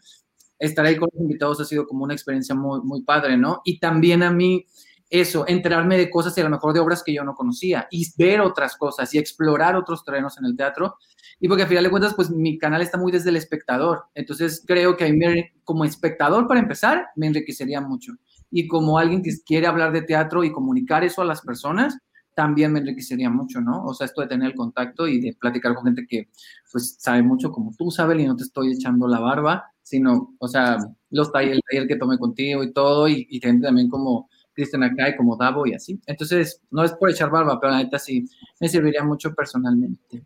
estar 0.57 0.85
ahí 0.85 0.97
con 0.97 1.09
los 1.13 1.21
invitados 1.21 1.61
ha 1.61 1.65
sido 1.65 1.87
como 1.87 2.03
una 2.03 2.13
experiencia 2.13 2.55
muy, 2.55 2.81
muy 2.81 3.03
padre, 3.03 3.37
¿no? 3.37 3.61
Y 3.63 3.79
también 3.79 4.23
a 4.23 4.31
mí 4.31 4.65
eso, 5.09 5.45
enterarme 5.47 5.97
de 5.97 6.09
cosas 6.09 6.37
y 6.37 6.41
a 6.41 6.43
lo 6.43 6.51
mejor 6.51 6.73
de 6.73 6.79
obras 6.79 7.03
que 7.03 7.13
yo 7.13 7.23
no 7.23 7.33
conocía 7.33 7.87
y 7.89 8.05
ver 8.15 8.41
otras 8.41 8.77
cosas 8.77 9.11
y 9.13 9.17
explorar 9.17 9.75
otros 9.75 10.03
terrenos 10.03 10.37
en 10.37 10.45
el 10.45 10.55
teatro. 10.55 10.97
Y 11.39 11.47
porque 11.47 11.63
al 11.63 11.69
final 11.69 11.83
de 11.85 11.89
cuentas, 11.89 12.13
pues 12.13 12.29
mi 12.29 12.57
canal 12.57 12.81
está 12.81 12.97
muy 12.97 13.11
desde 13.11 13.29
el 13.29 13.37
espectador. 13.37 14.03
Entonces 14.13 14.63
creo 14.67 14.97
que 14.97 15.05
a 15.05 15.09
mí 15.11 15.19
como 15.63 15.85
espectador, 15.85 16.47
para 16.47 16.59
empezar, 16.59 17.07
me 17.15 17.27
enriquecería 17.27 17.81
mucho. 17.81 18.13
Y 18.51 18.67
como 18.67 18.99
alguien 18.99 19.23
que 19.23 19.31
quiere 19.45 19.67
hablar 19.67 19.91
de 19.93 20.01
teatro 20.01 20.43
y 20.43 20.51
comunicar 20.51 21.03
eso 21.03 21.21
a 21.21 21.25
las 21.25 21.41
personas, 21.41 21.97
también 22.39 22.71
me 22.71 22.79
enriquecería 22.79 23.29
mucho, 23.29 23.59
¿no? 23.59 23.83
O 23.83 23.93
sea, 23.93 24.05
esto 24.05 24.21
de 24.21 24.27
tener 24.27 24.51
el 24.51 24.55
contacto 24.55 25.09
y 25.09 25.19
de 25.19 25.33
platicar 25.33 25.75
con 25.75 25.83
gente 25.83 26.07
que 26.07 26.29
pues 26.71 26.95
sabe 26.97 27.21
mucho 27.21 27.51
como 27.51 27.73
tú 27.77 27.91
sabes 27.91 28.17
y 28.17 28.25
no 28.25 28.37
te 28.37 28.43
estoy 28.43 28.71
echando 28.71 29.09
la 29.09 29.19
barba, 29.19 29.73
sino, 29.83 30.37
o 30.39 30.47
sea, 30.47 30.77
los 31.09 31.33
talleres, 31.33 31.57
el 31.57 31.63
taller 31.69 31.87
que 31.89 31.97
tomé 31.97 32.17
contigo 32.17 32.63
y 32.63 32.71
todo, 32.71 33.09
y, 33.09 33.27
y 33.29 33.41
también 33.41 33.89
como 33.89 34.29
Cristian 34.53 34.83
acá 34.83 35.09
y 35.09 35.17
como 35.17 35.35
Davo 35.35 35.67
y 35.67 35.73
así. 35.73 35.99
Entonces, 36.05 36.61
no 36.71 36.85
es 36.85 36.93
por 36.93 37.09
echar 37.09 37.29
barba, 37.29 37.59
pero 37.59 37.73
la 37.73 37.83
neta 37.83 37.99
sí 37.99 38.23
me 38.61 38.69
serviría 38.69 39.03
mucho 39.03 39.33
personalmente. 39.33 40.23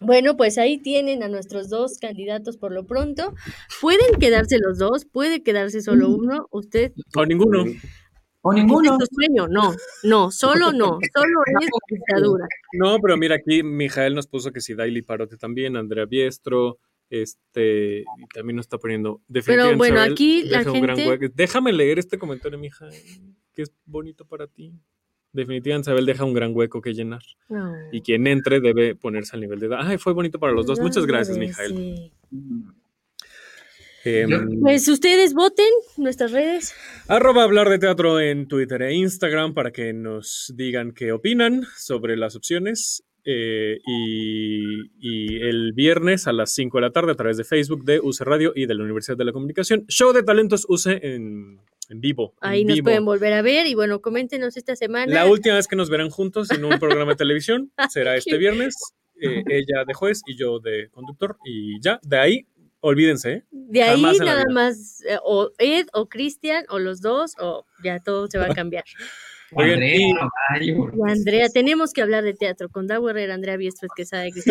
Bueno, 0.00 0.38
pues 0.38 0.56
ahí 0.56 0.78
tienen 0.78 1.22
a 1.22 1.28
nuestros 1.28 1.68
dos 1.68 1.98
candidatos 1.98 2.56
por 2.56 2.72
lo 2.72 2.86
pronto. 2.86 3.34
Pueden 3.82 4.18
quedarse 4.18 4.56
los 4.58 4.78
dos, 4.78 5.04
puede 5.04 5.42
quedarse 5.42 5.82
solo 5.82 6.08
uno, 6.08 6.46
usted. 6.50 6.94
O 7.14 7.26
ninguno. 7.26 7.66
O 8.48 8.52
ninguno. 8.52 8.98
¿Es 9.00 9.08
sueño? 9.14 9.46
No, 9.48 9.74
no, 10.04 10.30
solo 10.30 10.72
no, 10.72 10.98
solo 11.14 11.40
es 11.60 11.70
dictadura. 11.90 12.46
No, 12.72 12.98
pero 13.00 13.16
mira, 13.16 13.36
aquí 13.36 13.62
Mijael 13.62 14.14
nos 14.14 14.26
puso 14.26 14.52
que 14.52 14.60
si 14.60 14.74
Daily 14.74 15.02
Parote 15.02 15.36
también, 15.36 15.76
Andrea 15.76 16.06
Biestro, 16.06 16.78
este, 17.10 18.00
y 18.00 18.26
también 18.32 18.56
nos 18.56 18.64
está 18.64 18.78
poniendo. 18.78 19.20
Pero 19.46 19.76
bueno, 19.76 20.00
aquí 20.00 20.44
la 20.44 20.64
gente. 20.64 21.30
Déjame 21.34 21.72
leer 21.72 21.98
este 21.98 22.18
comentario, 22.18 22.58
mija, 22.58 22.88
que 23.54 23.62
es 23.62 23.72
bonito 23.84 24.24
para 24.24 24.46
ti. 24.46 24.72
Definitivamente 25.32 25.90
Isabel 25.90 26.06
deja 26.06 26.24
un 26.24 26.32
gran 26.32 26.56
hueco 26.56 26.80
que 26.80 26.94
llenar. 26.94 27.22
Y 27.92 28.00
quien 28.00 28.26
entre 28.26 28.60
debe 28.60 28.94
ponerse 28.94 29.36
al 29.36 29.42
nivel 29.42 29.60
de 29.60 29.66
edad. 29.66 29.80
Ay, 29.82 29.98
fue 29.98 30.14
bonito 30.14 30.38
para 30.38 30.52
los 30.52 30.66
dos. 30.66 30.80
Muchas 30.80 31.06
gracias, 31.06 31.36
Mijael. 31.36 32.12
Em, 34.08 34.60
pues 34.60 34.88
ustedes 34.88 35.34
voten 35.34 35.68
nuestras 35.96 36.32
redes. 36.32 36.74
Arroba 37.08 37.42
hablar 37.42 37.68
de 37.68 37.78
teatro 37.78 38.20
en 38.20 38.48
Twitter 38.48 38.80
e 38.82 38.94
Instagram 38.94 39.52
para 39.52 39.70
que 39.70 39.92
nos 39.92 40.52
digan 40.56 40.92
qué 40.92 41.12
opinan 41.12 41.64
sobre 41.76 42.16
las 42.16 42.34
opciones. 42.34 43.04
Eh, 43.30 43.78
y, 43.86 45.36
el 45.42 45.74
viernes 45.74 46.26
a 46.26 46.32
las 46.32 46.54
5 46.54 46.78
de 46.78 46.82
la 46.82 46.90
tarde 46.92 47.12
a 47.12 47.14
través 47.14 47.36
de 47.36 47.44
Facebook 47.44 47.84
de 47.84 48.00
UCE 48.00 48.24
Radio 48.24 48.52
y 48.54 48.64
de 48.64 48.74
la 48.74 48.84
Universidad 48.84 49.18
de 49.18 49.26
la 49.26 49.32
Comunicación. 49.32 49.84
Show 49.88 50.14
de 50.14 50.22
talentos 50.22 50.64
UCE 50.68 51.00
en, 51.02 51.60
vivo. 51.90 52.34
Ahí 52.40 52.64
nos 52.64 52.80
pueden 52.80 53.04
volver 53.04 53.34
a 53.34 53.42
ver 53.42 53.66
y 53.66 53.74
bueno, 53.74 54.00
coméntenos 54.00 54.56
esta 54.56 54.76
semana. 54.76 55.12
La 55.12 55.26
última 55.26 55.56
vez 55.56 55.66
que 55.66 55.76
nos 55.76 55.90
verán 55.90 56.08
juntos 56.08 56.50
en 56.50 56.64
un 56.64 56.78
programa 56.78 57.12
de 57.12 57.16
televisión 57.16 57.70
será 57.90 58.16
este 58.16 58.38
viernes. 58.38 58.74
Eh, 59.20 59.42
ella 59.48 59.84
de 59.86 59.94
juez 59.94 60.22
y 60.26 60.38
yo 60.38 60.60
de 60.60 60.88
conductor 60.90 61.36
y 61.44 61.80
ya, 61.82 61.98
de 62.04 62.18
ahí 62.18 62.46
olvídense. 62.80 63.32
¿eh? 63.32 63.44
De 63.50 63.82
ahí 63.82 64.02
nada 64.20 64.44
más, 64.52 65.02
o 65.24 65.50
Ed 65.58 65.86
o 65.92 66.08
Cristian 66.08 66.64
o 66.68 66.78
los 66.78 67.00
dos, 67.00 67.32
o 67.38 67.66
ya 67.82 67.98
todo 68.00 68.28
se 68.28 68.38
va 68.38 68.46
a 68.46 68.54
cambiar. 68.54 68.84
Andrea, 69.56 70.28
Andrea, 71.06 71.48
tenemos 71.48 71.92
que 71.92 72.02
hablar 72.02 72.22
de 72.22 72.34
teatro 72.34 72.68
con 72.68 72.86
Dago 72.86 73.08
Herrera, 73.08 73.32
Andrea 73.34 73.56
Biestro, 73.56 73.88
que 73.96 74.04
sabe 74.04 74.30
que 74.30 74.42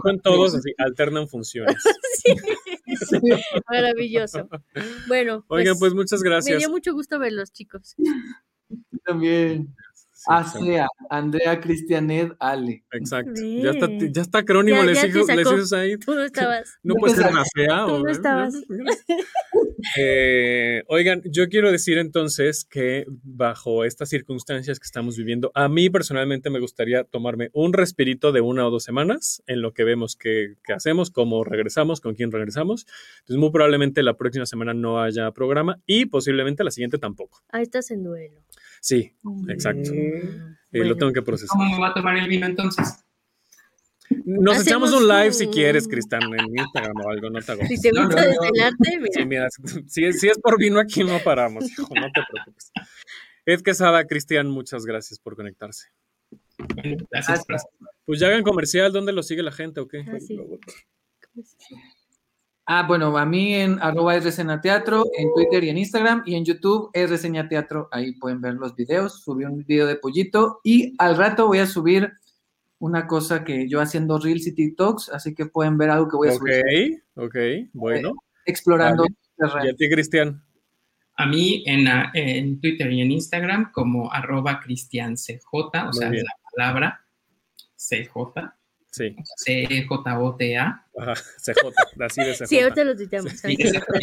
con 0.00 0.20
todos 0.22 0.54
así, 0.54 0.72
alternan 0.78 1.26
funciones. 1.26 1.76
Maravilloso. 3.68 4.48
Bueno, 5.08 5.44
oigan, 5.48 5.76
pues, 5.78 5.92
pues, 5.92 5.94
muchas 5.94 6.22
gracias. 6.22 6.54
Me 6.54 6.58
dio 6.58 6.70
mucho 6.70 6.92
gusto 6.92 7.18
verlos, 7.18 7.52
chicos. 7.52 7.96
También. 9.04 9.74
Asea, 10.26 10.86
Andrea 11.10 11.60
Cristianet 11.60 12.32
Ale. 12.38 12.84
Exacto. 12.92 13.32
Ya 13.40 13.70
está, 13.70 13.88
ya 13.88 14.22
está 14.22 14.38
acrónimo, 14.38 14.82
les, 14.82 15.02
dices 15.02 15.72
ahí. 15.72 15.96
Tú 15.98 16.14
no 16.14 16.22
estabas. 16.22 16.78
No 16.82 16.94
puede 16.94 17.14
ser 17.14 17.26
una 17.30 17.44
fea. 17.54 17.86
Tú 17.86 17.98
no 17.98 18.10
estabas. 18.10 18.54
Eh, 19.98 20.82
oigan, 20.88 21.22
yo 21.24 21.48
quiero 21.48 21.70
decir 21.70 21.98
entonces 21.98 22.64
que 22.64 23.04
bajo 23.22 23.84
estas 23.84 24.08
circunstancias 24.08 24.78
que 24.78 24.86
estamos 24.86 25.16
viviendo, 25.16 25.50
a 25.54 25.68
mí 25.68 25.90
personalmente 25.90 26.50
me 26.50 26.60
gustaría 26.60 27.04
tomarme 27.04 27.50
un 27.52 27.72
respirito 27.72 28.32
de 28.32 28.40
una 28.40 28.66
o 28.66 28.70
dos 28.70 28.84
semanas 28.84 29.42
en 29.46 29.62
lo 29.62 29.72
que 29.74 29.84
vemos 29.84 30.16
que, 30.16 30.54
hacemos, 30.74 31.10
cómo 31.10 31.44
regresamos, 31.44 32.00
con 32.00 32.14
quién 32.14 32.32
regresamos. 32.32 32.86
Entonces, 33.20 33.36
muy 33.36 33.50
probablemente 33.50 34.02
la 34.02 34.16
próxima 34.16 34.46
semana 34.46 34.74
no 34.74 35.00
haya 35.00 35.30
programa 35.32 35.80
y 35.86 36.06
posiblemente 36.06 36.64
la 36.64 36.70
siguiente 36.70 36.98
tampoco. 36.98 37.42
Ahí 37.50 37.62
estás 37.62 37.90
en 37.90 38.04
duelo. 38.04 38.40
Sí, 38.84 39.10
exacto. 39.48 39.94
Mm. 39.94 40.56
Eh, 40.72 40.84
lo 40.84 40.94
tengo 40.94 41.10
que 41.10 41.22
procesar. 41.22 41.56
¿Cómo 41.56 41.74
me 41.74 41.80
va 41.80 41.88
a 41.88 41.94
tomar 41.94 42.18
el 42.18 42.28
vino 42.28 42.44
entonces? 42.44 43.02
Nos 44.26 44.60
echamos 44.60 44.92
un 44.92 45.08
live 45.08 45.32
si 45.32 45.46
quieres, 45.46 45.88
Cristian, 45.88 46.22
en 46.24 46.58
Instagram 46.58 46.94
o 47.00 47.08
algo, 47.08 47.30
no 47.30 47.40
te 47.40 47.52
hago. 47.52 47.62
Si 47.64 47.80
te 47.80 47.88
gusta 47.88 48.20
desvelarte, 48.20 48.98
mira. 48.98 49.08
Sí, 49.10 49.24
mira, 49.24 49.48
si, 49.86 50.12
si, 50.12 50.28
es 50.28 50.38
por 50.38 50.58
vino 50.58 50.78
aquí 50.78 51.02
no 51.02 51.18
paramos, 51.20 51.64
hijo, 51.70 51.88
no 51.94 52.12
te 52.12 52.20
preocupes. 52.30 52.72
Ed 53.46 53.62
Quesada, 53.62 54.06
Cristian, 54.06 54.50
muchas 54.50 54.84
gracias 54.84 55.18
por 55.18 55.34
conectarse. 55.34 55.88
Gracias. 57.10 57.42
Pues 58.04 58.20
ya 58.20 58.26
hagan 58.26 58.42
comercial, 58.42 58.92
¿dónde 58.92 59.14
lo 59.14 59.22
sigue 59.22 59.42
la 59.42 59.52
gente 59.52 59.80
o 59.80 59.88
qué? 59.88 60.04
Ah, 60.06 60.20
sí. 60.20 60.38
Ah, 62.66 62.86
bueno, 62.86 63.16
a 63.18 63.26
mí 63.26 63.54
en 63.54 63.78
arroba 63.82 64.16
es 64.16 64.40
teatro, 64.62 65.04
en 65.18 65.28
Twitter 65.34 65.64
y 65.64 65.68
en 65.68 65.76
Instagram, 65.76 66.22
y 66.24 66.34
en 66.34 66.46
YouTube 66.46 66.88
es 66.94 67.10
reseña 67.10 67.46
teatro, 67.46 67.88
ahí 67.92 68.12
pueden 68.12 68.40
ver 68.40 68.54
los 68.54 68.74
videos, 68.74 69.22
subí 69.22 69.44
un 69.44 69.64
video 69.66 69.86
de 69.86 69.96
pollito, 69.96 70.60
y 70.64 70.94
al 70.98 71.16
rato 71.16 71.46
voy 71.46 71.58
a 71.58 71.66
subir 71.66 72.10
una 72.78 73.06
cosa 73.06 73.44
que 73.44 73.68
yo 73.68 73.82
haciendo 73.82 74.18
Reels 74.18 74.46
y 74.46 74.54
TikToks, 74.54 75.10
así 75.10 75.34
que 75.34 75.44
pueden 75.44 75.76
ver 75.76 75.90
algo 75.90 76.08
que 76.08 76.16
voy 76.16 76.28
a 76.28 76.32
subir. 76.32 77.02
Ok, 77.14 77.26
ok, 77.26 77.36
bueno. 77.74 78.08
Eh, 78.08 78.12
explorando. 78.46 79.04
¿Y 79.64 79.68
a 79.68 79.74
ti, 79.74 79.90
Cristian? 79.90 80.42
A 81.16 81.26
mí 81.26 81.62
en, 81.66 81.86
en, 82.14 82.60
Twitter 82.60 82.90
y 82.90 83.02
en 83.02 83.10
Instagram 83.10 83.72
como 83.72 84.10
arroba 84.10 84.58
cristiancj, 84.60 85.38
o 85.52 85.92
sea, 85.92 86.10
la 86.10 86.36
palabra 86.56 87.04
CJ. 87.76 88.54
Sí. 88.94 89.16
C-J-O-T-A. 89.38 90.86
Ajá, 90.96 91.14
CJ, 91.14 92.04
así 92.04 92.20
de 92.20 92.32
CJ. 92.34 92.46
Sí, 92.46 92.60
ahorita 92.60 92.84
lo 92.84 92.94
tuiteamos. 92.94 93.32
Sí, 93.32 93.56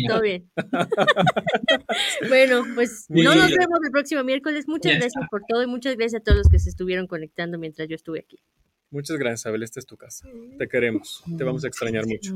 todo 0.06 0.22
bien. 0.22 0.52
bueno, 2.28 2.64
pues 2.76 3.06
no 3.08 3.34
nos 3.34 3.52
vemos 3.52 3.80
el 3.86 3.92
próximo 3.92 4.26
miércoles. 4.26 4.68
Muchas 4.68 4.96
gracias 4.96 5.24
por 5.32 5.44
todo 5.48 5.64
y 5.64 5.68
muchas 5.68 5.96
gracias 5.96 6.20
a 6.20 6.24
todos 6.26 6.40
los 6.40 6.50
que 6.50 6.60
se 6.60 6.70
estuvieron 6.70 7.08
conectando 7.08 7.58
mientras 7.58 7.88
yo 7.88 7.96
estuve 7.96 8.20
aquí. 8.20 8.44
Muchas 8.92 9.18
gracias, 9.18 9.46
Abel. 9.46 9.64
Esta 9.64 9.80
es 9.80 9.86
tu 9.86 9.96
casa. 9.96 10.28
Te 10.58 10.68
queremos. 10.68 11.24
Te 11.38 11.46
vamos 11.46 11.64
a 11.64 11.68
extrañar 11.68 12.06
mucho. 12.06 12.36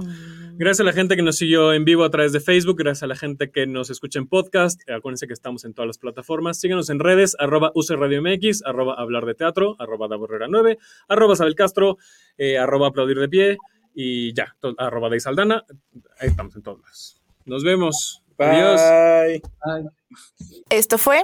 Gracias 0.53 0.80
a 0.80 0.84
la 0.86 0.93
gente 0.93 1.18
que 1.18 1.22
nos 1.22 1.36
siguió 1.36 1.74
en 1.74 1.84
vivo 1.84 2.06
a 2.06 2.10
través 2.10 2.32
de 2.32 2.39
Facebook. 2.39 2.78
Gracias 2.78 3.03
a 3.03 3.08
la 3.08 3.18
gente 3.18 3.51
que 3.51 3.68
nos 3.68 3.89
escucha 3.89 4.20
en 4.20 4.28
podcast. 4.28 4.82
Acuérdense 4.89 5.28
que 5.28 5.34
estamos 5.34 5.66
en 5.66 5.74
todas 5.74 5.88
las 5.88 5.97
plataformas. 5.97 6.58
Síguenos 6.58 6.89
en 6.89 6.99
redes, 6.99 7.36
arroba 7.39 7.74
Radio 7.89 8.22
MX, 8.22 8.64
arroba 8.66 8.93
hablar 8.93 9.26
de 9.26 9.36
teatro, 9.36 9.76
arroba 9.80 10.08
9, 10.08 10.78
arroba 11.10 11.36
Sabel 11.36 11.56
Castro, 11.56 11.97
eh, 12.38 12.58
arroba 12.58 12.88
aplaudir 12.88 13.20
de 13.20 13.28
pie 13.28 13.58
y 13.93 14.34
ya, 14.34 14.56
arroba 14.78 15.10
de 15.10 15.20
Saldana. 15.20 15.66
Ahí 16.20 16.30
estamos 16.30 16.56
en 16.56 16.64
todas. 16.64 17.22
Nos 17.43 17.66
vemos. 17.66 18.24
Adiós. 18.38 18.82
Esto 20.70 20.97
fue 20.97 21.24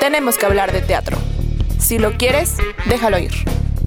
Tenemos 0.00 0.36
que 0.36 0.46
hablar 0.46 0.72
de 0.72 0.80
teatro. 0.80 1.16
Si 1.78 1.98
lo 1.98 2.12
quieres, 2.16 2.56
déjalo 2.88 3.18
ir. 3.18 3.32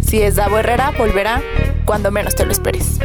Si 0.08 0.22
es 0.22 0.36
Davo 0.36 0.58
Herrera, 0.58 0.92
volverá 0.98 1.42
cuando 1.84 2.12
menos 2.12 2.34
te 2.34 2.46
lo 2.46 2.54
esperes. 2.54 2.98